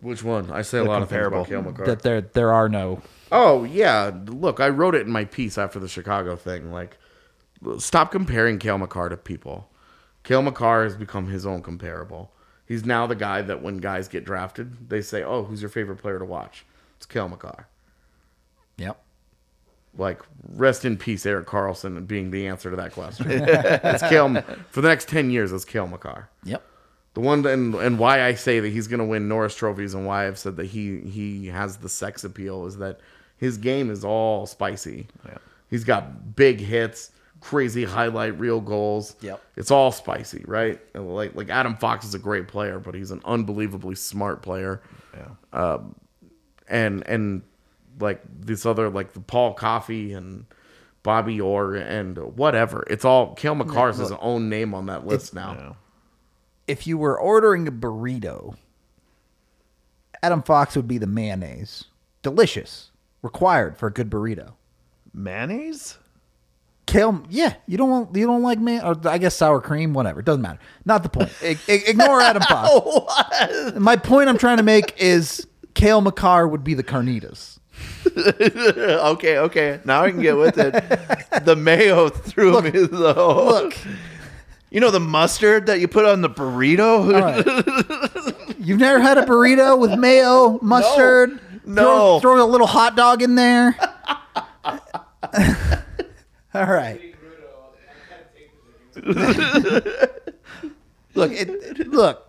Which 0.00 0.22
one? 0.22 0.50
I 0.50 0.62
say 0.62 0.78
a 0.78 0.84
lot 0.84 1.02
of 1.02 1.08
things 1.08 1.26
about. 1.26 1.48
Kale 1.48 1.62
Makar. 1.62 1.86
That 1.86 2.02
there 2.02 2.20
there 2.20 2.52
are 2.52 2.68
no 2.68 3.02
Oh 3.32 3.64
yeah, 3.64 4.12
look, 4.26 4.60
I 4.60 4.68
wrote 4.68 4.94
it 4.94 5.06
in 5.06 5.12
my 5.12 5.24
piece 5.24 5.58
after 5.58 5.78
the 5.78 5.88
Chicago 5.88 6.36
thing. 6.36 6.70
Like, 6.72 6.96
stop 7.78 8.10
comparing 8.10 8.58
Kale 8.58 8.78
Makar 8.78 9.08
to 9.08 9.16
people. 9.16 9.70
Kale 10.24 10.42
Makar 10.42 10.84
has 10.84 10.96
become 10.96 11.28
his 11.28 11.46
own 11.46 11.62
comparable. 11.62 12.32
He's 12.66 12.84
now 12.84 13.06
the 13.06 13.14
guy 13.14 13.42
that 13.42 13.62
when 13.62 13.78
guys 13.78 14.08
get 14.08 14.24
drafted, 14.24 14.88
they 14.88 15.00
say, 15.00 15.22
"Oh, 15.22 15.44
who's 15.44 15.62
your 15.62 15.68
favorite 15.68 15.98
player 15.98 16.18
to 16.18 16.24
watch?" 16.24 16.66
It's 16.96 17.06
Kale 17.06 17.28
Makar. 17.28 17.68
Yep. 18.76 19.00
Like, 19.96 20.20
rest 20.48 20.84
in 20.84 20.96
peace, 20.98 21.24
Erik 21.24 21.46
Karlsson, 21.46 22.06
being 22.06 22.30
the 22.30 22.46
answer 22.48 22.70
to 22.70 22.76
that 22.76 22.92
question. 22.92 23.26
it's 23.30 24.02
Kale 24.02 24.42
for 24.70 24.82
the 24.82 24.88
next 24.88 25.08
ten 25.08 25.30
years. 25.30 25.52
It's 25.52 25.64
Kale 25.64 25.86
Makar. 25.86 26.28
Yep. 26.44 26.62
The 27.14 27.20
one 27.20 27.46
and 27.46 27.74
and 27.76 27.98
why 27.98 28.22
I 28.22 28.34
say 28.34 28.60
that 28.60 28.68
he's 28.68 28.88
going 28.88 28.98
to 28.98 29.06
win 29.06 29.26
Norris 29.28 29.54
trophies 29.54 29.94
and 29.94 30.04
why 30.04 30.26
I've 30.26 30.38
said 30.38 30.56
that 30.56 30.66
he 30.66 31.00
he 31.00 31.46
has 31.46 31.78
the 31.78 31.88
sex 31.88 32.24
appeal 32.24 32.66
is 32.66 32.76
that 32.78 33.00
his 33.38 33.56
game 33.58 33.90
is 33.90 34.04
all 34.04 34.44
spicy. 34.44 35.06
Yeah. 35.24 35.38
He's 35.70 35.84
got 35.84 36.36
big 36.36 36.60
hits, 36.60 37.12
crazy 37.46 37.84
highlight 37.84 38.36
reel 38.40 38.60
goals. 38.60 39.14
Yep. 39.20 39.40
It's 39.54 39.70
all 39.70 39.92
spicy, 39.92 40.42
right? 40.48 40.80
Like 40.96 41.36
like 41.36 41.48
Adam 41.48 41.76
Fox 41.76 42.04
is 42.04 42.14
a 42.14 42.18
great 42.18 42.48
player, 42.48 42.80
but 42.80 42.94
he's 42.94 43.12
an 43.12 43.20
unbelievably 43.24 43.94
smart 43.94 44.42
player. 44.42 44.82
Yeah. 45.14 45.28
Um, 45.52 45.94
and 46.68 47.06
and 47.06 47.42
like 48.00 48.20
this 48.40 48.66
other 48.66 48.90
like 48.90 49.12
the 49.12 49.20
Paul 49.20 49.54
Coffey 49.54 50.12
and 50.12 50.46
Bobby 51.04 51.40
Orr 51.40 51.76
and 51.76 52.18
whatever. 52.36 52.84
It's 52.90 53.04
all 53.04 53.34
Kale 53.34 53.54
Makar's 53.54 53.98
his 53.98 54.10
own 54.20 54.48
name 54.48 54.74
on 54.74 54.86
that 54.86 55.06
list 55.06 55.32
now. 55.32 55.52
Yeah. 55.52 55.72
If 56.66 56.88
you 56.88 56.98
were 56.98 57.18
ordering 57.18 57.68
a 57.68 57.72
burrito, 57.72 58.56
Adam 60.20 60.42
Fox 60.42 60.74
would 60.74 60.88
be 60.88 60.98
the 60.98 61.06
mayonnaise. 61.06 61.84
Delicious. 62.22 62.90
Required 63.22 63.78
for 63.78 63.86
a 63.86 63.92
good 63.92 64.10
burrito. 64.10 64.54
Mayonnaise? 65.14 65.98
Kale, 66.86 67.22
yeah, 67.28 67.54
you 67.66 67.76
don't 67.76 67.90
want, 67.90 68.14
you 68.16 68.26
don't 68.26 68.42
like 68.42 68.60
man, 68.60 68.84
or 68.84 68.96
I 69.08 69.18
guess 69.18 69.34
sour 69.34 69.60
cream, 69.60 69.92
whatever. 69.92 70.20
It 70.20 70.26
doesn't 70.26 70.42
matter. 70.42 70.60
Not 70.84 71.02
the 71.02 71.08
point. 71.08 71.32
I- 71.42 71.58
I- 71.68 71.82
ignore 71.86 72.20
Adam 72.20 72.42
Fox. 72.48 73.74
My 73.78 73.96
point 73.96 74.28
I'm 74.28 74.38
trying 74.38 74.58
to 74.58 74.62
make 74.62 74.94
is 74.96 75.46
Kale 75.74 76.00
Makar 76.00 76.46
would 76.46 76.62
be 76.62 76.74
the 76.74 76.84
carnitas. 76.84 77.58
okay, 78.16 79.38
okay. 79.38 79.80
Now 79.84 80.02
I 80.04 80.10
can 80.10 80.22
get 80.22 80.36
with 80.36 80.56
it. 80.58 80.72
the 81.44 81.56
mayo 81.56 82.08
threw 82.08 82.62
me 82.62 82.70
though. 82.70 83.44
Look, 83.46 83.76
You 84.70 84.80
know 84.80 84.90
the 84.90 85.00
mustard 85.00 85.66
that 85.66 85.80
you 85.80 85.88
put 85.88 86.04
on 86.06 86.20
the 86.22 86.30
burrito? 86.30 87.12
right. 87.20 88.56
you've 88.60 88.78
never 88.78 89.00
had 89.00 89.18
a 89.18 89.22
burrito 89.26 89.78
with 89.78 89.98
mayo, 89.98 90.58
mustard, 90.62 91.38
No. 91.66 92.20
Throw, 92.20 92.36
throw 92.36 92.44
a 92.44 92.48
little 92.48 92.66
hot 92.68 92.96
dog 92.96 93.22
in 93.22 93.34
there. 93.34 93.76
All 96.60 96.64
right. 96.64 97.14
look, 101.14 101.30
it, 101.32 101.88
look. 101.88 102.22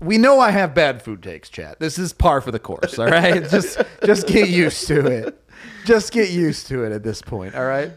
We 0.00 0.18
know 0.18 0.38
I 0.38 0.50
have 0.50 0.74
bad 0.74 1.00
food 1.02 1.22
takes, 1.22 1.48
chat. 1.48 1.80
This 1.80 1.98
is 1.98 2.12
par 2.12 2.42
for 2.42 2.50
the 2.50 2.58
course. 2.58 2.98
All 2.98 3.06
right, 3.06 3.42
just 3.50 3.80
just 4.04 4.26
get 4.26 4.50
used 4.50 4.86
to 4.88 5.06
it. 5.06 5.42
Just 5.86 6.12
get 6.12 6.28
used 6.28 6.66
to 6.66 6.84
it 6.84 6.92
at 6.92 7.02
this 7.02 7.22
point. 7.22 7.54
All 7.54 7.64
right. 7.64 7.92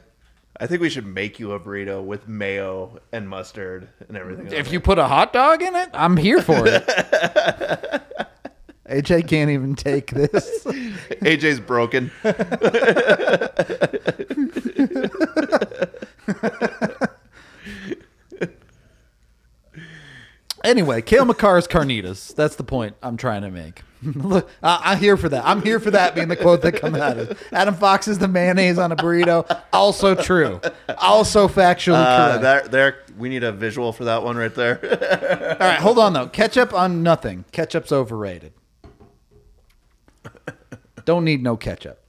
I 0.57 0.67
think 0.67 0.81
we 0.81 0.89
should 0.89 1.05
make 1.05 1.37
you 1.37 1.51
a 1.51 1.59
burrito 1.59 2.01
with 2.01 2.29
mayo 2.29 3.01
and 3.11 3.27
mustard 3.27 3.89
and 4.07 4.15
everything. 4.15 4.47
If 4.47 4.67
it. 4.67 4.71
you 4.71 4.79
put 4.79 4.99
a 4.99 5.07
hot 5.07 5.33
dog 5.33 5.61
in 5.61 5.75
it, 5.75 5.89
I'm 5.93 6.15
here 6.15 6.41
for 6.41 6.65
it. 6.65 6.87
AJ 8.87 9.27
can't 9.27 9.49
even 9.49 9.75
take 9.75 10.11
this. 10.11 10.63
AJ's 10.63 11.59
broken. 11.59 12.11
Anyway, 20.63 21.01
Kale 21.01 21.25
Makar's 21.25 21.67
carnitas. 21.67 22.35
That's 22.35 22.55
the 22.55 22.63
point 22.63 22.95
I'm 23.01 23.17
trying 23.17 23.41
to 23.41 23.49
make. 23.49 23.81
Look, 24.03 24.47
I, 24.61 24.79
I'm 24.91 24.99
here 24.99 25.17
for 25.17 25.27
that. 25.29 25.43
I'm 25.43 25.63
here 25.63 25.79
for 25.79 25.89
that 25.89 26.13
being 26.13 26.27
the 26.27 26.35
quote 26.35 26.61
that 26.61 26.73
comes 26.73 26.97
out 26.97 27.17
of. 27.17 27.41
Adam 27.51 27.73
Fox 27.73 28.07
is 28.07 28.19
the 28.19 28.27
mayonnaise 28.27 28.77
on 28.77 28.91
a 28.91 28.95
burrito. 28.95 29.59
Also 29.73 30.13
true. 30.13 30.61
Also 30.99 31.47
factually 31.47 31.95
Uh, 31.95 32.37
correct. 32.39 32.69
there. 32.71 32.97
We 33.17 33.29
need 33.29 33.43
a 33.43 33.51
visual 33.51 33.91
for 33.91 34.03
that 34.05 34.21
one 34.21 34.37
right 34.37 34.53
there. 34.53 34.79
All 35.59 35.67
right, 35.67 35.79
hold 35.79 35.97
on 35.97 36.13
though. 36.13 36.27
Ketchup 36.27 36.75
on 36.75 37.01
nothing. 37.01 37.43
Ketchup's 37.51 37.91
overrated. 37.91 38.53
Don't 41.05 41.25
need 41.25 41.41
no 41.41 41.57
ketchup. 41.57 42.00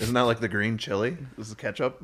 Isn't 0.00 0.14
that 0.14 0.22
like 0.22 0.40
the 0.40 0.48
green 0.48 0.78
chili? 0.78 1.16
This 1.36 1.48
is 1.48 1.54
ketchup. 1.54 2.02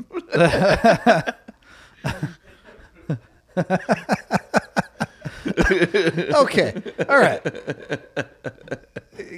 Okay. 6.34 6.82
All 7.09 7.18
right. 7.18 7.43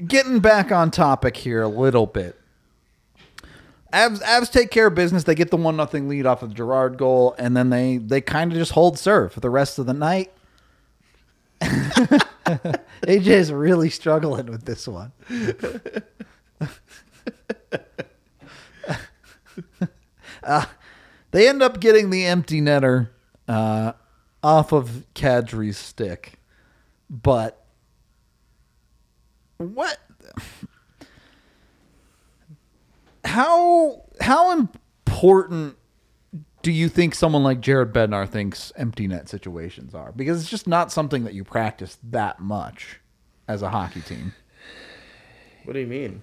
Getting 0.07 0.41
back 0.41 0.73
on 0.73 0.91
topic 0.91 1.37
here 1.37 1.63
a 1.63 1.69
little 1.69 2.07
bit. 2.07 2.39
Avs, 3.93 4.23
Avs 4.23 4.51
take 4.51 4.71
care 4.71 4.87
of 4.87 4.95
business. 4.95 5.25
They 5.25 5.35
get 5.35 5.51
the 5.51 5.57
one 5.57 5.77
nothing 5.77 6.09
lead 6.09 6.25
off 6.27 6.43
of 6.43 6.55
Girard 6.55 6.97
goal, 6.97 7.35
and 7.39 7.57
then 7.57 7.71
they 7.71 7.99
they 7.99 8.21
kind 8.21 8.51
of 8.53 8.59
just 8.59 8.73
hold 8.73 8.99
serve 8.99 9.33
for 9.33 9.41
the 9.41 9.51
rest 9.51 9.79
of 9.79 9.87
the 9.87 9.93
night. 9.93 10.33
AJ 11.61 13.27
is 13.27 13.53
really 13.53 13.91
struggling 13.91 14.47
with 14.47 14.65
this 14.65 14.89
one. 14.89 15.13
Uh, 20.45 20.65
they 21.33 21.49
end 21.49 21.63
up 21.63 21.81
getting 21.81 22.11
the 22.11 22.25
empty 22.25 22.61
netter 22.61 23.09
uh, 23.49 23.93
off 24.43 24.73
of 24.73 25.05
Kadri's 25.15 25.77
stick, 25.77 26.35
but 27.11 27.65
what? 29.59 29.99
How 33.25 34.05
how 34.21 34.53
important 34.53 35.77
do 36.63 36.71
you 36.71 36.89
think 36.89 37.15
someone 37.15 37.43
like 37.43 37.61
Jared 37.61 37.93
Bednar 37.93 38.29
thinks 38.29 38.73
empty 38.77 39.07
net 39.07 39.29
situations 39.29 39.95
are? 39.95 40.13
Because 40.13 40.41
it's 40.41 40.51
just 40.51 40.67
not 40.69 40.93
something 40.93 41.25
that 41.25 41.35
you 41.35 41.45
practice 41.45 41.99
that 42.05 42.41
much 42.41 43.01
as 43.49 43.63
a 43.63 43.71
hockey 43.71 44.01
team. 44.01 44.33
What 45.65 45.75
do 45.75 45.81
you 45.81 45.87
mean? 45.87 46.23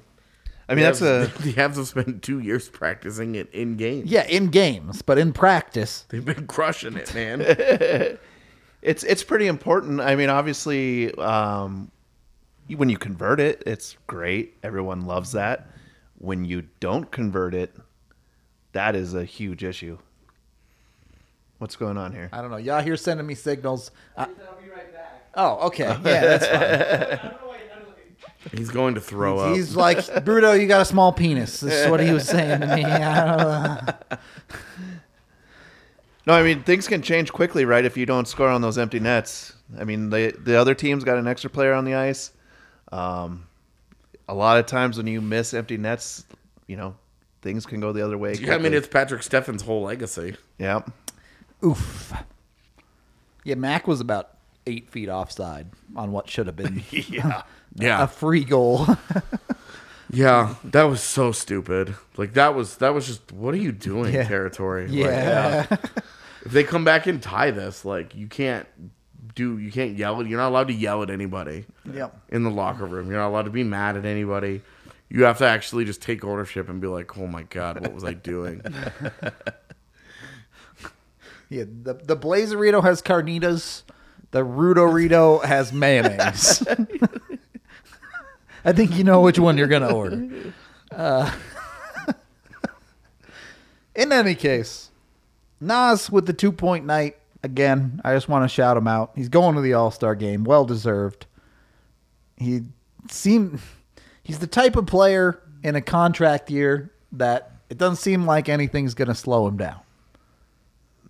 I 0.69 0.75
mean, 0.75 0.83
that's 0.83 1.01
a. 1.01 1.31
the 1.39 1.53
Avs 1.53 1.75
have 1.77 1.87
spent 1.87 2.21
two 2.21 2.39
years 2.39 2.69
practicing 2.69 3.33
it 3.35 3.49
in 3.53 3.75
game. 3.75 4.03
Yeah, 4.05 4.25
in 4.27 4.47
games, 4.47 5.01
but 5.01 5.17
in 5.17 5.33
practice, 5.33 6.05
They've 6.09 6.23
been 6.23 6.47
crushing 6.47 6.95
it, 6.95 7.13
man. 7.13 8.17
It's 8.81 9.03
it's 9.03 9.23
pretty 9.23 9.47
important. 9.47 9.99
I 9.99 10.15
mean, 10.15 10.29
obviously, 10.29 11.13
um, 11.15 11.91
you- 12.67 12.77
when 12.77 12.87
you 12.87 12.97
convert 12.97 13.41
it, 13.41 13.61
it's 13.65 13.97
great. 14.07 14.55
Everyone 14.63 15.05
loves 15.05 15.33
that. 15.33 15.67
When 16.17 16.45
you 16.45 16.63
don't 16.79 17.11
convert 17.11 17.53
it, 17.53 17.75
that 18.71 18.95
is 18.95 19.15
a 19.15 19.25
huge 19.25 19.65
issue. 19.65 19.97
What's 21.57 21.75
going 21.75 21.97
on 21.97 22.13
here? 22.13 22.29
I 22.31 22.41
don't 22.41 22.51
know. 22.51 22.57
Y'all 22.57 22.81
here 22.81 22.95
sending 22.95 23.27
me 23.27 23.35
signals. 23.35 23.91
I'll 24.15 24.27
be 24.27 24.69
right 24.69 24.93
back. 24.93 25.29
oh, 25.35 25.67
okay. 25.67 25.87
Yeah, 26.05 26.37
that's 26.37 26.47
fine. 26.47 27.35
He's 28.55 28.69
going 28.69 28.95
to 28.95 29.01
throw 29.01 29.37
up. 29.39 29.55
He's 29.55 29.75
like, 29.75 29.97
Bruto, 29.97 30.59
you 30.59 30.67
got 30.67 30.81
a 30.81 30.85
small 30.85 31.11
penis. 31.11 31.59
This 31.59 31.73
is 31.73 31.89
what 31.91 31.99
he 31.99 32.11
was 32.11 32.27
saying 32.27 32.61
to 32.61 32.67
me. 32.75 32.85
I. 32.85 33.93
No, 36.25 36.33
I 36.33 36.43
mean 36.43 36.63
things 36.63 36.87
can 36.87 37.01
change 37.01 37.33
quickly, 37.33 37.65
right? 37.65 37.83
If 37.83 37.97
you 37.97 38.05
don't 38.05 38.27
score 38.27 38.49
on 38.49 38.61
those 38.61 38.77
empty 38.77 38.99
nets. 38.99 39.53
I 39.79 39.83
mean, 39.83 40.09
the 40.09 40.33
the 40.37 40.55
other 40.59 40.73
team's 40.75 41.03
got 41.03 41.17
an 41.17 41.27
extra 41.27 41.49
player 41.49 41.73
on 41.73 41.85
the 41.85 41.95
ice. 41.95 42.31
Um, 42.91 43.47
a 44.27 44.33
lot 44.33 44.59
of 44.59 44.65
times 44.65 44.97
when 44.97 45.07
you 45.07 45.21
miss 45.21 45.53
empty 45.53 45.77
nets, 45.77 46.25
you 46.67 46.77
know, 46.77 46.95
things 47.41 47.65
can 47.65 47.79
go 47.79 47.91
the 47.91 48.05
other 48.05 48.17
way. 48.17 48.35
Yeah, 48.35 48.55
I 48.55 48.57
mean, 48.57 48.73
it's 48.73 48.87
Patrik 48.87 49.23
Stefan's 49.23 49.63
whole 49.63 49.83
legacy. 49.83 50.35
yeah. 50.57 50.81
Oof. 51.63 52.13
Yeah, 53.43 53.55
Mac 53.55 53.87
was 53.87 53.99
about 53.99 54.37
eight 54.67 54.89
feet 54.89 55.09
offside 55.09 55.67
on 55.95 56.11
what 56.11 56.29
should 56.29 56.45
have 56.47 56.55
been 56.55 56.83
Yeah. 56.91 57.43
Yeah, 57.75 58.03
a 58.03 58.07
free 58.07 58.43
goal. 58.43 58.87
yeah, 60.11 60.55
that 60.65 60.83
was 60.83 61.01
so 61.01 61.31
stupid. 61.31 61.95
Like 62.17 62.33
that 62.33 62.55
was 62.55 62.77
that 62.77 62.93
was 62.93 63.07
just 63.07 63.31
what 63.31 63.53
are 63.53 63.57
you 63.57 63.71
doing, 63.71 64.13
Yeah. 64.13 64.23
territory? 64.23 64.87
Like, 64.87 64.97
yeah. 64.97 65.67
if 66.45 66.51
they 66.51 66.63
come 66.63 66.83
back 66.83 67.07
and 67.07 67.21
tie 67.21 67.51
this, 67.51 67.85
like 67.85 68.15
you 68.15 68.27
can't 68.27 68.67
do, 69.35 69.57
you 69.57 69.71
can't 69.71 69.97
yell. 69.97 70.25
You're 70.25 70.39
not 70.39 70.49
allowed 70.49 70.67
to 70.67 70.73
yell 70.73 71.03
at 71.03 71.09
anybody 71.09 71.65
yep. 71.93 72.19
in 72.29 72.43
the 72.43 72.51
locker 72.51 72.85
room. 72.85 73.09
You're 73.09 73.19
not 73.19 73.29
allowed 73.29 73.43
to 73.43 73.51
be 73.51 73.63
mad 73.63 73.95
at 73.97 74.05
anybody. 74.05 74.61
You 75.09 75.23
have 75.23 75.39
to 75.39 75.45
actually 75.45 75.85
just 75.85 76.01
take 76.01 76.23
ownership 76.23 76.69
and 76.69 76.79
be 76.79 76.87
like, 76.87 77.17
"Oh 77.17 77.25
my 77.25 77.43
god, 77.43 77.79
what 77.81 77.93
was 77.93 78.03
I 78.03 78.13
doing?" 78.13 78.61
Yeah, 81.49 81.63
the 81.63 81.95
the 81.95 82.15
Blazerito 82.15 82.83
has 82.83 83.01
carnitas. 83.01 83.81
The 84.31 84.45
Rudorito 84.45 85.43
has 85.43 85.73
mayonnaise. 85.73 86.63
I 88.65 88.73
think 88.73 88.97
you 88.97 89.03
know 89.03 89.21
which 89.21 89.39
one 89.39 89.57
you're 89.57 89.67
gonna 89.67 89.93
order. 89.93 90.53
Uh, 90.91 91.31
in 93.95 94.11
any 94.11 94.33
case, 94.33 94.89
Naz 95.61 96.09
with 96.09 96.25
the 96.25 96.33
two 96.33 96.51
point 96.51 96.83
night 96.85 97.17
again. 97.43 98.01
I 98.03 98.15
just 98.15 98.27
want 98.27 98.43
to 98.43 98.47
shout 98.47 98.75
him 98.75 98.87
out. 98.87 99.11
He's 99.15 99.29
going 99.29 99.53
to 99.53 99.61
the 99.61 99.73
All 99.73 99.91
Star 99.91 100.15
game, 100.15 100.43
well 100.43 100.65
deserved. 100.65 101.27
He 102.37 102.61
seemed 103.11 103.59
he's 104.23 104.39
the 104.39 104.47
type 104.47 104.75
of 104.75 104.87
player 104.87 105.39
in 105.61 105.75
a 105.75 105.81
contract 105.81 106.49
year 106.49 106.91
that 107.11 107.51
it 107.69 107.77
doesn't 107.77 107.97
seem 107.97 108.25
like 108.25 108.49
anything's 108.49 108.95
gonna 108.95 109.13
slow 109.13 109.47
him 109.47 109.57
down. 109.57 109.79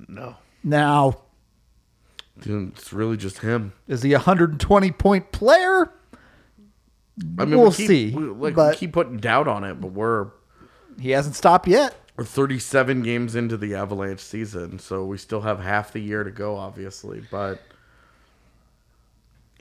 No. 0.10 0.36
Now, 0.62 1.22
Dude, 2.42 2.74
it's 2.78 2.92
really 2.92 3.16
just 3.16 3.40
him. 3.40 3.72
is 3.88 4.02
he 4.04 4.12
a 4.14 4.18
120 4.18 4.92
point 4.92 5.32
player? 5.32 5.92
I 7.38 7.46
mean, 7.46 7.60
We'll 7.60 7.70
we 7.70 7.76
keep, 7.76 7.88
see, 7.88 8.12
We, 8.12 8.24
like 8.26 8.56
but- 8.56 8.72
we 8.72 8.78
keep 8.78 8.94
putting 8.94 9.18
doubt 9.18 9.48
on 9.48 9.64
it, 9.64 9.76
but 9.82 9.92
we're 9.92 10.28
He 11.00 11.12
hasn't 11.12 11.36
stopped 11.36 11.68
yet. 11.68 11.96
we're 12.18 12.24
37 12.26 13.02
games 13.04 13.36
into 13.36 13.58
the 13.58 13.76
Avalanche 13.76 14.20
season, 14.22 14.80
so 14.80 15.06
we 15.06 15.18
still 15.18 15.42
have 15.42 15.60
half 15.60 15.92
the 15.94 16.00
year 16.00 16.24
to 16.24 16.32
go, 16.32 16.56
obviously. 16.58 17.22
But 17.32 17.62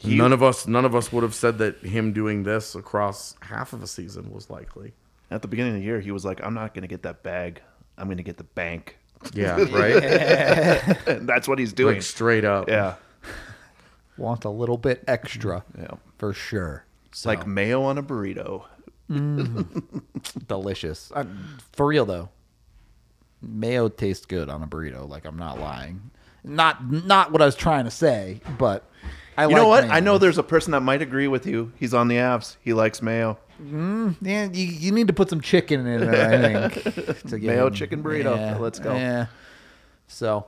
none 0.05 0.33
of 0.33 0.43
us, 0.43 0.67
none 0.67 0.85
of 0.85 0.95
us 0.95 1.13
would 1.13 1.23
have 1.23 1.35
said 1.35 1.59
that 1.59 1.79
him 1.81 2.13
doing 2.13 2.45
this 2.45 2.75
across 2.75 3.35
half 3.43 3.73
of 3.73 3.83
a 3.83 3.87
season 3.87 4.33
was 4.33 4.49
likely. 4.51 4.93
At 5.31 5.43
the 5.43 5.49
beginning 5.49 5.75
of 5.75 5.81
the 5.81 5.85
year, 5.85 6.01
he 6.01 6.11
was 6.11 6.25
like, 6.25 6.41
"I'm 6.43 6.55
not 6.55 6.73
going 6.75 6.83
to 6.83 6.89
get 6.89 7.03
that 7.03 7.23
bag. 7.23 7.61
I'm 7.99 8.07
going 8.07 8.17
to 8.19 8.23
get 8.23 8.37
the 8.39 8.45
bank." 8.45 8.97
Yeah, 9.35 9.57
right. 9.73 10.03
And 11.09 11.29
that's 11.29 11.49
what 11.49 11.59
he's 11.59 11.73
doing. 11.73 11.95
like 11.97 12.03
straight 12.03 12.45
up. 12.45 12.69
yeah. 12.69 12.95
Want 14.17 14.45
a 14.45 14.51
little 14.51 14.79
bit 14.79 15.05
extra 15.07 15.65
Yeah. 15.79 15.93
for 16.19 16.33
sure. 16.33 16.85
It's 17.11 17.25
like 17.27 17.47
mayo 17.47 17.83
on 17.83 17.99
a 17.99 18.03
burrito. 18.03 18.65
delicious. 20.47 21.11
Uh, 21.15 21.25
for 21.73 21.87
real 21.87 22.05
though, 22.05 22.29
mayo 23.41 23.89
tastes 23.89 24.27
good 24.27 24.49
on 24.49 24.63
a 24.63 24.67
burrito. 24.67 25.09
Like 25.09 25.25
I'm 25.25 25.37
not 25.37 25.59
lying. 25.59 26.11
Not 26.45 26.91
not 26.91 27.33
what 27.33 27.43
I 27.43 27.47
was 27.47 27.57
trying 27.57 27.85
to 27.85 27.91
say, 27.91 28.41
but 28.59 28.85
I 29.37 29.43
You 29.43 29.49
like 29.49 29.57
know 29.57 29.69
what? 29.69 29.85
I 29.85 30.01
know 30.01 30.19
there's 30.19 30.39
a 30.39 30.43
person 30.43 30.73
that 30.73 30.81
might 30.81 31.03
agree 31.03 31.29
with 31.29 31.47
you. 31.47 31.73
He's 31.77 31.95
on 31.95 32.09
the 32.09 32.17
Avs. 32.17 32.57
He 32.61 32.73
likes 32.73 33.03
mayo. 33.03 33.39
Yeah, 33.61 34.45
you, 34.53 34.67
you 34.67 34.93
need 34.93 35.09
to 35.09 35.13
put 35.13 35.29
some 35.31 35.41
chicken 35.41 35.85
in 35.85 36.03
it. 36.05 36.15
I 36.15 36.69
think 36.69 37.43
Mayo 37.43 37.67
him- 37.67 37.75
chicken 37.75 38.03
burrito. 38.05 38.61
Let's 38.61 38.79
go. 38.79 38.95
Yeah. 38.95 39.27
So, 40.07 40.47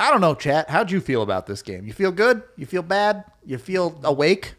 I 0.00 0.10
don't 0.10 0.22
know, 0.22 0.34
chat. 0.34 0.70
How'd 0.70 0.90
you 0.90 1.00
feel 1.02 1.20
about 1.20 1.46
this 1.46 1.60
game? 1.60 1.86
You 1.86 1.92
feel 1.92 2.10
good? 2.12 2.42
You 2.56 2.64
feel 2.64 2.80
bad? 2.82 3.24
You 3.44 3.58
feel 3.58 4.00
awake? 4.02 4.54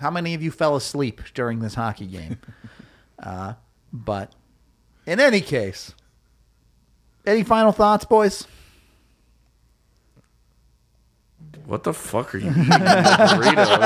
How 0.00 0.10
many 0.10 0.34
of 0.34 0.42
you 0.42 0.50
fell 0.50 0.76
asleep 0.76 1.20
during 1.34 1.60
this 1.60 1.74
hockey 1.74 2.06
game? 2.06 2.38
uh, 3.22 3.54
but 3.92 4.32
in 5.06 5.20
any 5.20 5.40
case, 5.40 5.94
any 7.24 7.42
final 7.42 7.72
thoughts, 7.72 8.04
boys? 8.04 8.46
What 11.64 11.82
the 11.82 11.92
fuck 11.92 12.34
are 12.34 12.38
you 12.38 12.50
eating? 12.50 12.64
burritos? 12.64 13.78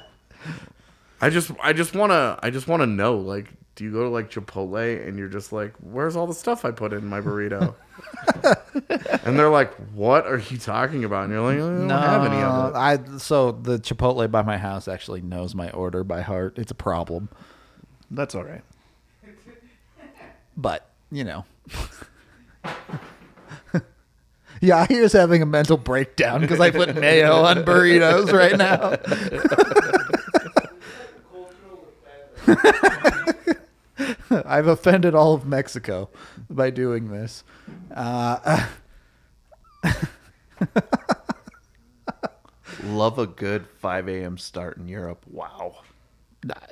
I 1.20 1.30
just 1.30 1.50
I 1.62 1.72
just 1.72 1.94
wanna 1.94 2.38
I 2.42 2.50
just 2.50 2.66
wanna 2.68 2.86
know, 2.86 3.16
like, 3.16 3.52
do 3.78 3.84
you 3.84 3.92
go 3.92 4.02
to 4.02 4.08
like 4.08 4.28
Chipotle 4.28 5.06
and 5.06 5.16
you're 5.16 5.28
just 5.28 5.52
like, 5.52 5.72
where's 5.78 6.16
all 6.16 6.26
the 6.26 6.34
stuff 6.34 6.64
I 6.64 6.72
put 6.72 6.92
in 6.92 7.06
my 7.06 7.20
burrito? 7.20 7.76
and 9.24 9.38
they're 9.38 9.50
like, 9.50 9.72
What 9.94 10.26
are 10.26 10.38
you 10.38 10.58
talking 10.58 11.04
about? 11.04 11.26
And 11.26 11.32
you're 11.32 11.42
like, 11.42 11.54
I 11.54 11.60
don't 11.60 11.88
have 11.88 12.26
any 12.26 12.42
of 12.42 12.70
it. 12.70 12.76
I 12.76 13.18
so 13.18 13.52
the 13.52 13.78
Chipotle 13.78 14.28
by 14.28 14.42
my 14.42 14.58
house 14.58 14.88
actually 14.88 15.20
knows 15.20 15.54
my 15.54 15.70
order 15.70 16.02
by 16.02 16.22
heart. 16.22 16.58
It's 16.58 16.72
a 16.72 16.74
problem, 16.74 17.28
That's 18.10 18.34
all 18.34 18.42
right. 18.42 18.62
but 20.56 20.90
you 21.12 21.22
know. 21.22 21.44
yeah, 24.60 24.86
here's 24.88 25.12
having 25.12 25.40
a 25.40 25.46
mental 25.46 25.76
breakdown 25.76 26.40
because 26.40 26.58
I 26.58 26.72
put 26.72 26.96
mayo 26.96 27.44
on 27.44 27.58
burritos 27.58 28.32
right 28.32 28.58
now. 28.58 28.96
I've 34.30 34.66
offended 34.66 35.14
all 35.14 35.34
of 35.34 35.46
Mexico 35.46 36.10
by 36.48 36.70
doing 36.70 37.10
this. 37.10 37.44
Uh, 37.94 38.66
Love 42.84 43.18
a 43.18 43.26
good 43.26 43.66
5 43.78 44.08
a.m. 44.08 44.38
start 44.38 44.76
in 44.76 44.88
Europe. 44.88 45.24
Wow. 45.30 45.78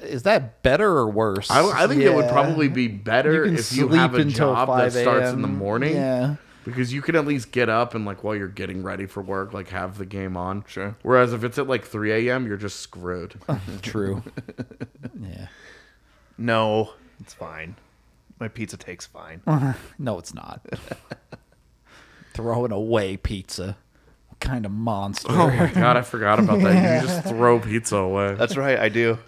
is 0.01 0.23
that 0.23 0.63
better 0.63 0.89
or 0.89 1.09
worse? 1.09 1.51
I, 1.51 1.85
I 1.85 1.87
think 1.87 2.03
it 2.03 2.15
would 2.15 2.29
probably 2.31 2.69
be 2.69 2.89
better 2.89 3.45
can 3.45 3.55
if 3.55 3.73
you 3.73 3.89
sleep 3.89 4.01
have 4.01 4.15
a 4.15 4.19
until 4.19 4.55
job 4.55 4.69
that 4.79 4.93
starts 4.93 5.31
in 5.31 5.43
the 5.43 5.49
morning. 5.49 5.95
Yeah. 5.95 6.37
Because 6.65 6.93
you 6.93 7.01
can 7.01 7.15
at 7.15 7.25
least 7.27 7.53
get 7.53 7.69
up 7.69 7.95
and 7.95 8.05
like 8.05 8.25
while 8.25 8.35
you're 8.35 8.49
getting 8.49 8.83
ready 8.83 9.07
for 9.07 9.23
work, 9.23 9.53
like 9.53 9.69
have 9.69 9.99
the 9.99 10.07
game 10.07 10.37
on. 10.37 10.65
Sure. 10.67 10.97
Whereas 11.03 11.33
if 11.33 11.45
it's 11.45 11.59
at 11.59 11.69
like 11.69 11.85
3 11.85 12.29
a.m., 12.29 12.47
you're 12.47 12.57
just 12.57 12.81
screwed. 12.81 13.37
True. 13.83 14.23
yeah. 15.21 15.47
No, 16.39 16.91
it's 17.21 17.35
fine. 17.35 17.77
My 18.39 18.49
pizza 18.49 18.77
takes 18.77 19.07
fine. 19.07 19.41
No, 19.99 20.19
it's 20.19 20.35
not. 20.35 20.61
Throwing 22.35 22.73
away 22.73 23.17
pizza. 23.17 23.77
What 24.29 24.41
kind 24.41 24.67
of 24.67 24.73
monster? 24.73 25.29
oh 25.31 25.49
my 25.51 25.67
god, 25.75 25.97
I 25.97 26.03
forgot 26.03 26.39
about 26.39 26.61
that. 26.61 27.03
You 27.03 27.09
just 27.09 27.27
throw 27.29 27.59
pizza 27.61 27.97
away. 27.97 28.35
That's 28.35 28.57
right, 28.57 28.79
I 28.79 28.91
do. 28.91 29.19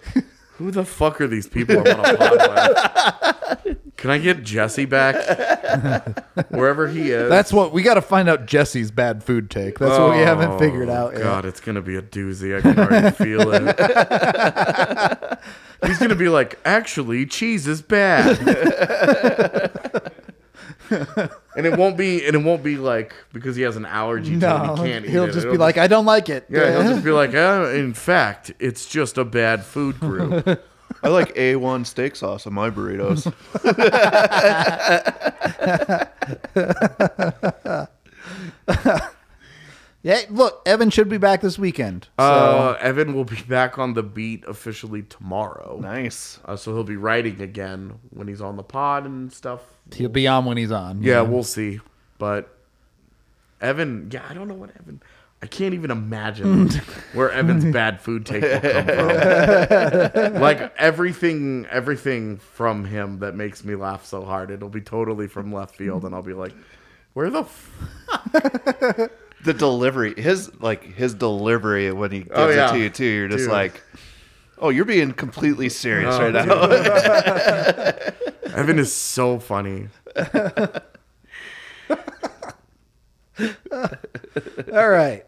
Who 0.57 0.69
the 0.71 0.85
fuck 0.85 1.19
are 1.21 1.27
these 1.27 1.47
people 1.47 1.79
I'm 1.79 1.99
on 1.99 2.05
a 2.05 2.17
pod 2.17 3.65
with? 3.65 3.77
Can 3.99 4.09
I 4.11 4.17
get 4.17 4.43
Jesse 4.43 4.85
back? 4.85 6.23
Wherever 6.51 6.87
he 6.87 7.11
is. 7.11 7.27
That's 7.29 7.51
what 7.51 7.73
we 7.73 7.83
got 7.83 7.95
to 7.95 8.01
find 8.01 8.29
out 8.29 8.45
Jesse's 8.45 8.91
bad 8.91 9.25
food 9.25 9.49
take. 9.51 9.77
That's 9.77 9.99
what 9.99 10.11
we 10.11 10.19
haven't 10.19 10.51
Oh, 10.51 10.57
figured 10.59 10.89
out 10.89 11.11
Yet. 11.13 11.21
God, 11.23 11.43
it's 11.45 11.59
gonna 11.59 11.81
be 11.81 11.97
a 11.97 12.01
doozy. 12.01 12.57
I 12.57 12.61
can 12.61 12.79
already 12.79 13.11
feel 13.11 13.51
it. 13.53 15.39
He's 15.85 15.99
gonna 15.99 16.15
be 16.15 16.29
like, 16.29 16.57
actually, 16.63 17.25
cheese 17.25 17.67
is 17.67 17.81
bad. 17.81 18.39
and 21.55 21.65
it 21.65 21.77
won't 21.77 21.97
be 21.97 22.25
and 22.25 22.35
it 22.35 22.43
won't 22.43 22.63
be 22.63 22.77
like 22.77 23.13
because 23.33 23.55
he 23.55 23.61
has 23.63 23.75
an 23.75 23.85
allergy 23.85 24.31
to 24.31 24.35
it, 24.37 24.39
No, 24.39 24.75
he 24.75 24.83
can't 24.91 25.05
eat 25.05 25.11
he'll 25.11 25.25
it. 25.25 25.33
just 25.33 25.39
It'll 25.39 25.51
be 25.51 25.57
like, 25.57 25.77
I 25.77 25.87
don't 25.87 26.05
like 26.05 26.29
it. 26.29 26.45
Yeah, 26.49 26.71
he'll 26.81 26.91
just 26.93 27.03
be 27.03 27.11
like, 27.11 27.33
uh, 27.35 27.69
in 27.73 27.93
fact, 27.93 28.51
it's 28.59 28.85
just 28.87 29.17
a 29.17 29.25
bad 29.25 29.63
food 29.65 29.99
group. 29.99 30.61
I 31.03 31.09
like 31.09 31.35
A1 31.35 31.85
steak 31.85 32.15
sauce 32.15 32.47
on 32.47 32.53
my 32.53 32.69
burritos. 32.69 33.25
yeah, 40.01 40.21
look, 40.29 40.61
Evan 40.65 40.89
should 40.89 41.09
be 41.09 41.17
back 41.17 41.41
this 41.41 41.59
weekend. 41.59 42.07
So 42.17 42.23
Uh, 42.25 42.77
Evan 42.79 43.13
will 43.13 43.25
be 43.25 43.41
back 43.47 43.77
on 43.77 43.93
the 43.93 44.03
beat 44.03 44.45
officially 44.47 45.03
tomorrow. 45.03 45.77
nice. 45.81 46.39
Uh, 46.45 46.55
so 46.55 46.73
he'll 46.73 46.83
be 46.83 46.95
writing 46.95 47.41
again 47.41 47.99
when 48.11 48.27
he's 48.27 48.41
on 48.41 48.55
the 48.55 48.63
pod 48.63 49.05
and 49.05 49.31
stuff. 49.31 49.61
he'll 49.93 50.09
be 50.09 50.27
on 50.27 50.45
when 50.45 50.57
he's 50.57 50.71
on. 50.71 51.03
Yeah, 51.03 51.21
we'll 51.21 51.43
see. 51.43 51.79
But 52.17 52.55
Evan, 53.61 54.09
yeah, 54.11 54.23
I 54.29 54.33
don't 54.33 54.47
know 54.47 54.53
what 54.53 54.69
Evan. 54.79 55.01
I 55.41 55.47
can't 55.47 55.73
even 55.73 55.89
imagine 55.89 56.69
where 57.13 57.31
Evan's 57.31 57.63
bad 57.73 58.01
food 58.01 58.25
take 58.25 58.41
will 58.43 58.59
come 58.59 58.85
from. 58.87 60.33
like 60.41 60.73
everything, 60.77 61.65
everything 61.71 62.37
from 62.37 62.83
him 62.83 63.19
that 63.19 63.35
makes 63.35 63.63
me 63.63 63.75
laugh 63.75 64.05
so 64.05 64.25
hard, 64.25 64.51
it'll 64.51 64.67
be 64.69 64.81
totally 64.81 65.27
from 65.27 65.53
left 65.53 65.75
field, 65.77 66.03
and 66.03 66.13
I'll 66.13 66.21
be 66.21 66.33
like, 66.33 66.53
"Where 67.13 67.29
the?" 67.29 67.41
F-? 67.41 69.09
The 69.41 69.53
delivery, 69.53 70.21
his 70.21 70.51
like 70.61 70.83
his 70.83 71.13
delivery 71.13 71.89
when 71.93 72.11
he 72.11 72.19
gives 72.23 72.31
Oh, 72.35 72.49
yeah. 72.49 72.71
it 72.71 72.73
to 72.73 72.79
you 72.79 72.89
too, 72.89 73.05
you're 73.05 73.29
just 73.29 73.45
Dude. 73.45 73.53
like, 73.53 73.81
oh, 74.57 74.67
you're 74.67 74.83
being 74.83 75.13
completely 75.13 75.69
serious 75.69 76.13
Oh, 76.13 76.29
right 76.29 76.33
now. 76.33 76.61
Evan 78.59 78.79
is 78.79 78.91
so 78.93 79.39
funny. 79.39 79.87
All 84.73 84.89
right. 84.89 85.25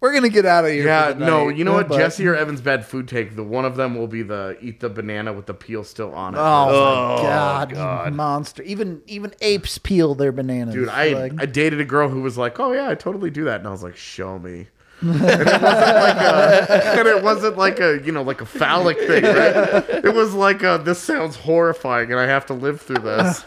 We're 0.00 0.12
going 0.12 0.22
to 0.22 0.28
get 0.28 0.46
out 0.46 0.64
of 0.64 0.70
here. 0.70 0.84
Yeah, 0.84 1.12
for 1.12 1.18
the 1.18 1.26
no, 1.26 1.48
you 1.48 1.64
know 1.64 1.72
what? 1.72 1.88
But- 1.88 1.98
Jesse 1.98 2.24
or 2.26 2.36
Evan's 2.36 2.60
bad 2.60 2.86
food 2.86 3.08
take. 3.08 3.34
The 3.34 3.42
one 3.42 3.64
of 3.64 3.74
them 3.76 3.96
will 3.96 4.06
be 4.06 4.22
the 4.22 4.56
eat 4.60 4.78
the 4.78 4.88
banana 4.88 5.32
with 5.32 5.46
the 5.46 5.54
peel 5.54 5.82
still 5.82 6.14
on 6.14 6.34
it. 6.34 6.38
Oh, 6.38 6.42
Oh, 6.42 7.16
my 7.16 7.22
God, 7.22 7.72
God. 7.74 8.06
you 8.10 8.14
monster! 8.14 8.62
Even 8.62 9.02
even 9.08 9.34
apes 9.40 9.76
peel 9.78 10.14
their 10.14 10.30
bananas. 10.30 10.74
Dude, 10.74 10.88
I 10.88 11.08
Like- 11.14 11.32
I 11.38 11.46
dated 11.46 11.80
a 11.80 11.84
girl 11.84 12.08
who 12.08 12.20
was 12.22 12.38
like, 12.38 12.60
"Oh 12.60 12.72
yeah, 12.72 12.88
I 12.88 12.94
totally 12.94 13.30
do 13.30 13.44
that," 13.46 13.58
and 13.58 13.66
I 13.66 13.70
was 13.72 13.82
like, 13.82 13.96
"Show 13.96 14.38
me." 14.38 14.68
and 15.00 15.14
it 15.20 15.62
wasn't 15.62 15.62
like 15.62 16.18
a, 16.20 16.98
and 16.98 17.08
it 17.08 17.22
wasn't 17.22 17.56
like 17.56 17.80
a, 17.80 18.00
you 18.04 18.10
know, 18.12 18.22
like 18.22 18.40
a 18.40 18.46
phallic 18.46 18.98
thing, 18.98 19.22
right? 19.22 20.04
It 20.04 20.12
was 20.14 20.34
like 20.34 20.62
a, 20.64 20.80
this 20.84 20.98
sounds 21.00 21.36
horrifying, 21.36 22.10
and 22.10 22.18
I 22.20 22.26
have 22.26 22.46
to 22.46 22.54
live 22.54 22.80
through 22.80 23.02
this. 23.02 23.44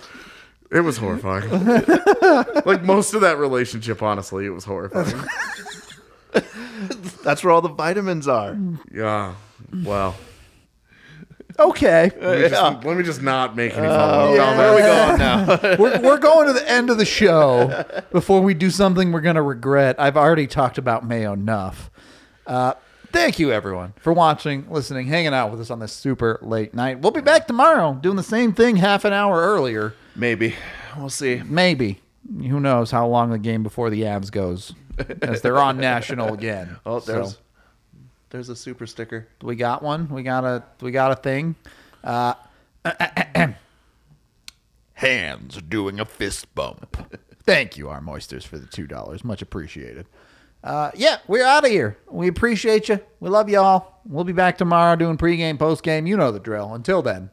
It 0.71 0.79
was 0.79 0.95
horrifying. 0.97 1.49
like 2.65 2.83
most 2.83 3.13
of 3.13 3.19
that 3.21 3.37
relationship, 3.37 4.01
honestly, 4.01 4.45
it 4.45 4.49
was 4.51 4.63
horrifying. 4.63 5.13
That's 7.23 7.43
where 7.43 7.51
all 7.51 7.61
the 7.61 7.69
vitamins 7.69 8.27
are. 8.27 8.57
Yeah. 8.91 9.35
Well, 9.83 10.15
okay. 11.59 12.11
let 12.19 12.39
me, 12.39 12.49
just, 12.49 12.85
let 12.85 12.97
me 12.97 13.03
just 13.03 13.21
not 13.21 13.55
make 13.55 13.73
any 13.73 13.87
follow-up 13.87 14.35
yeah. 14.35 14.57
Where 14.57 14.69
are 14.69 14.75
we 14.75 14.81
comments. 14.81 15.61
going 15.61 15.77
now? 15.77 15.77
we're, 15.79 16.01
we're 16.01 16.17
going 16.17 16.47
to 16.47 16.53
the 16.53 16.69
end 16.69 16.89
of 16.89 16.97
the 16.97 17.05
show 17.05 17.85
before 18.11 18.41
we 18.41 18.53
do 18.53 18.69
something 18.69 19.11
we're 19.11 19.21
going 19.21 19.35
to 19.35 19.41
regret. 19.41 19.95
I've 19.99 20.17
already 20.17 20.47
talked 20.47 20.77
about 20.77 21.05
Mayo 21.05 21.33
enough. 21.33 21.89
Uh, 22.45 22.73
thank 23.11 23.39
you, 23.39 23.51
everyone, 23.51 23.93
for 23.99 24.11
watching, 24.13 24.69
listening, 24.69 25.07
hanging 25.07 25.33
out 25.33 25.51
with 25.51 25.61
us 25.61 25.69
on 25.69 25.79
this 25.79 25.93
super 25.93 26.39
late 26.41 26.73
night. 26.73 26.99
We'll 26.99 27.11
be 27.11 27.21
back 27.21 27.47
tomorrow 27.47 27.93
doing 27.93 28.17
the 28.17 28.23
same 28.23 28.53
thing 28.53 28.77
half 28.77 29.05
an 29.05 29.13
hour 29.13 29.41
earlier. 29.41 29.93
Maybe 30.15 30.55
we'll 30.97 31.09
see. 31.09 31.41
Maybe. 31.45 31.99
Who 32.27 32.59
knows 32.59 32.91
how 32.91 33.07
long 33.07 33.31
the 33.31 33.39
game 33.39 33.63
before 33.63 33.89
the 33.89 34.01
Avs 34.03 34.31
goes 34.31 34.73
as 35.21 35.41
they're 35.41 35.59
on 35.59 35.77
national 35.77 36.33
again. 36.33 36.77
Oh, 36.85 36.99
there's 36.99 37.31
So, 37.33 37.37
there's 38.29 38.49
a 38.49 38.55
super 38.55 38.85
sticker. 38.87 39.27
we 39.41 39.55
got 39.55 39.83
one. 39.83 40.07
We 40.09 40.23
got 40.23 40.43
a 40.45 40.63
we 40.81 40.91
got 40.91 41.11
a 41.11 41.15
thing. 41.15 41.55
Uh, 42.03 42.33
hands 44.93 45.61
doing 45.67 45.99
a 45.99 46.05
fist 46.05 46.53
bump. 46.55 46.97
Thank 47.43 47.77
you, 47.77 47.89
our 47.89 48.01
moisters, 48.01 48.45
for 48.45 48.57
the 48.57 48.67
two 48.67 48.87
dollars. 48.87 49.23
Much 49.23 49.41
appreciated. 49.41 50.05
Uh, 50.63 50.91
yeah, 50.95 51.17
we're 51.27 51.43
out 51.45 51.65
of 51.65 51.71
here. 51.71 51.97
We 52.09 52.27
appreciate 52.27 52.87
you. 52.87 52.99
We 53.19 53.29
love 53.29 53.49
y'all. 53.49 53.95
We'll 54.05 54.23
be 54.23 54.33
back 54.33 54.57
tomorrow 54.59 54.95
doing 54.95 55.17
pregame, 55.17 55.57
postgame. 55.57 56.07
You 56.07 56.17
know 56.17 56.31
the 56.31 56.39
drill. 56.39 56.73
Until 56.75 57.01
then, 57.01 57.31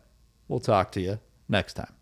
we'll 0.49 0.61
talk 0.61 0.93
to 0.93 1.01
you 1.01 1.19
next 1.49 1.75
time. 1.75 1.93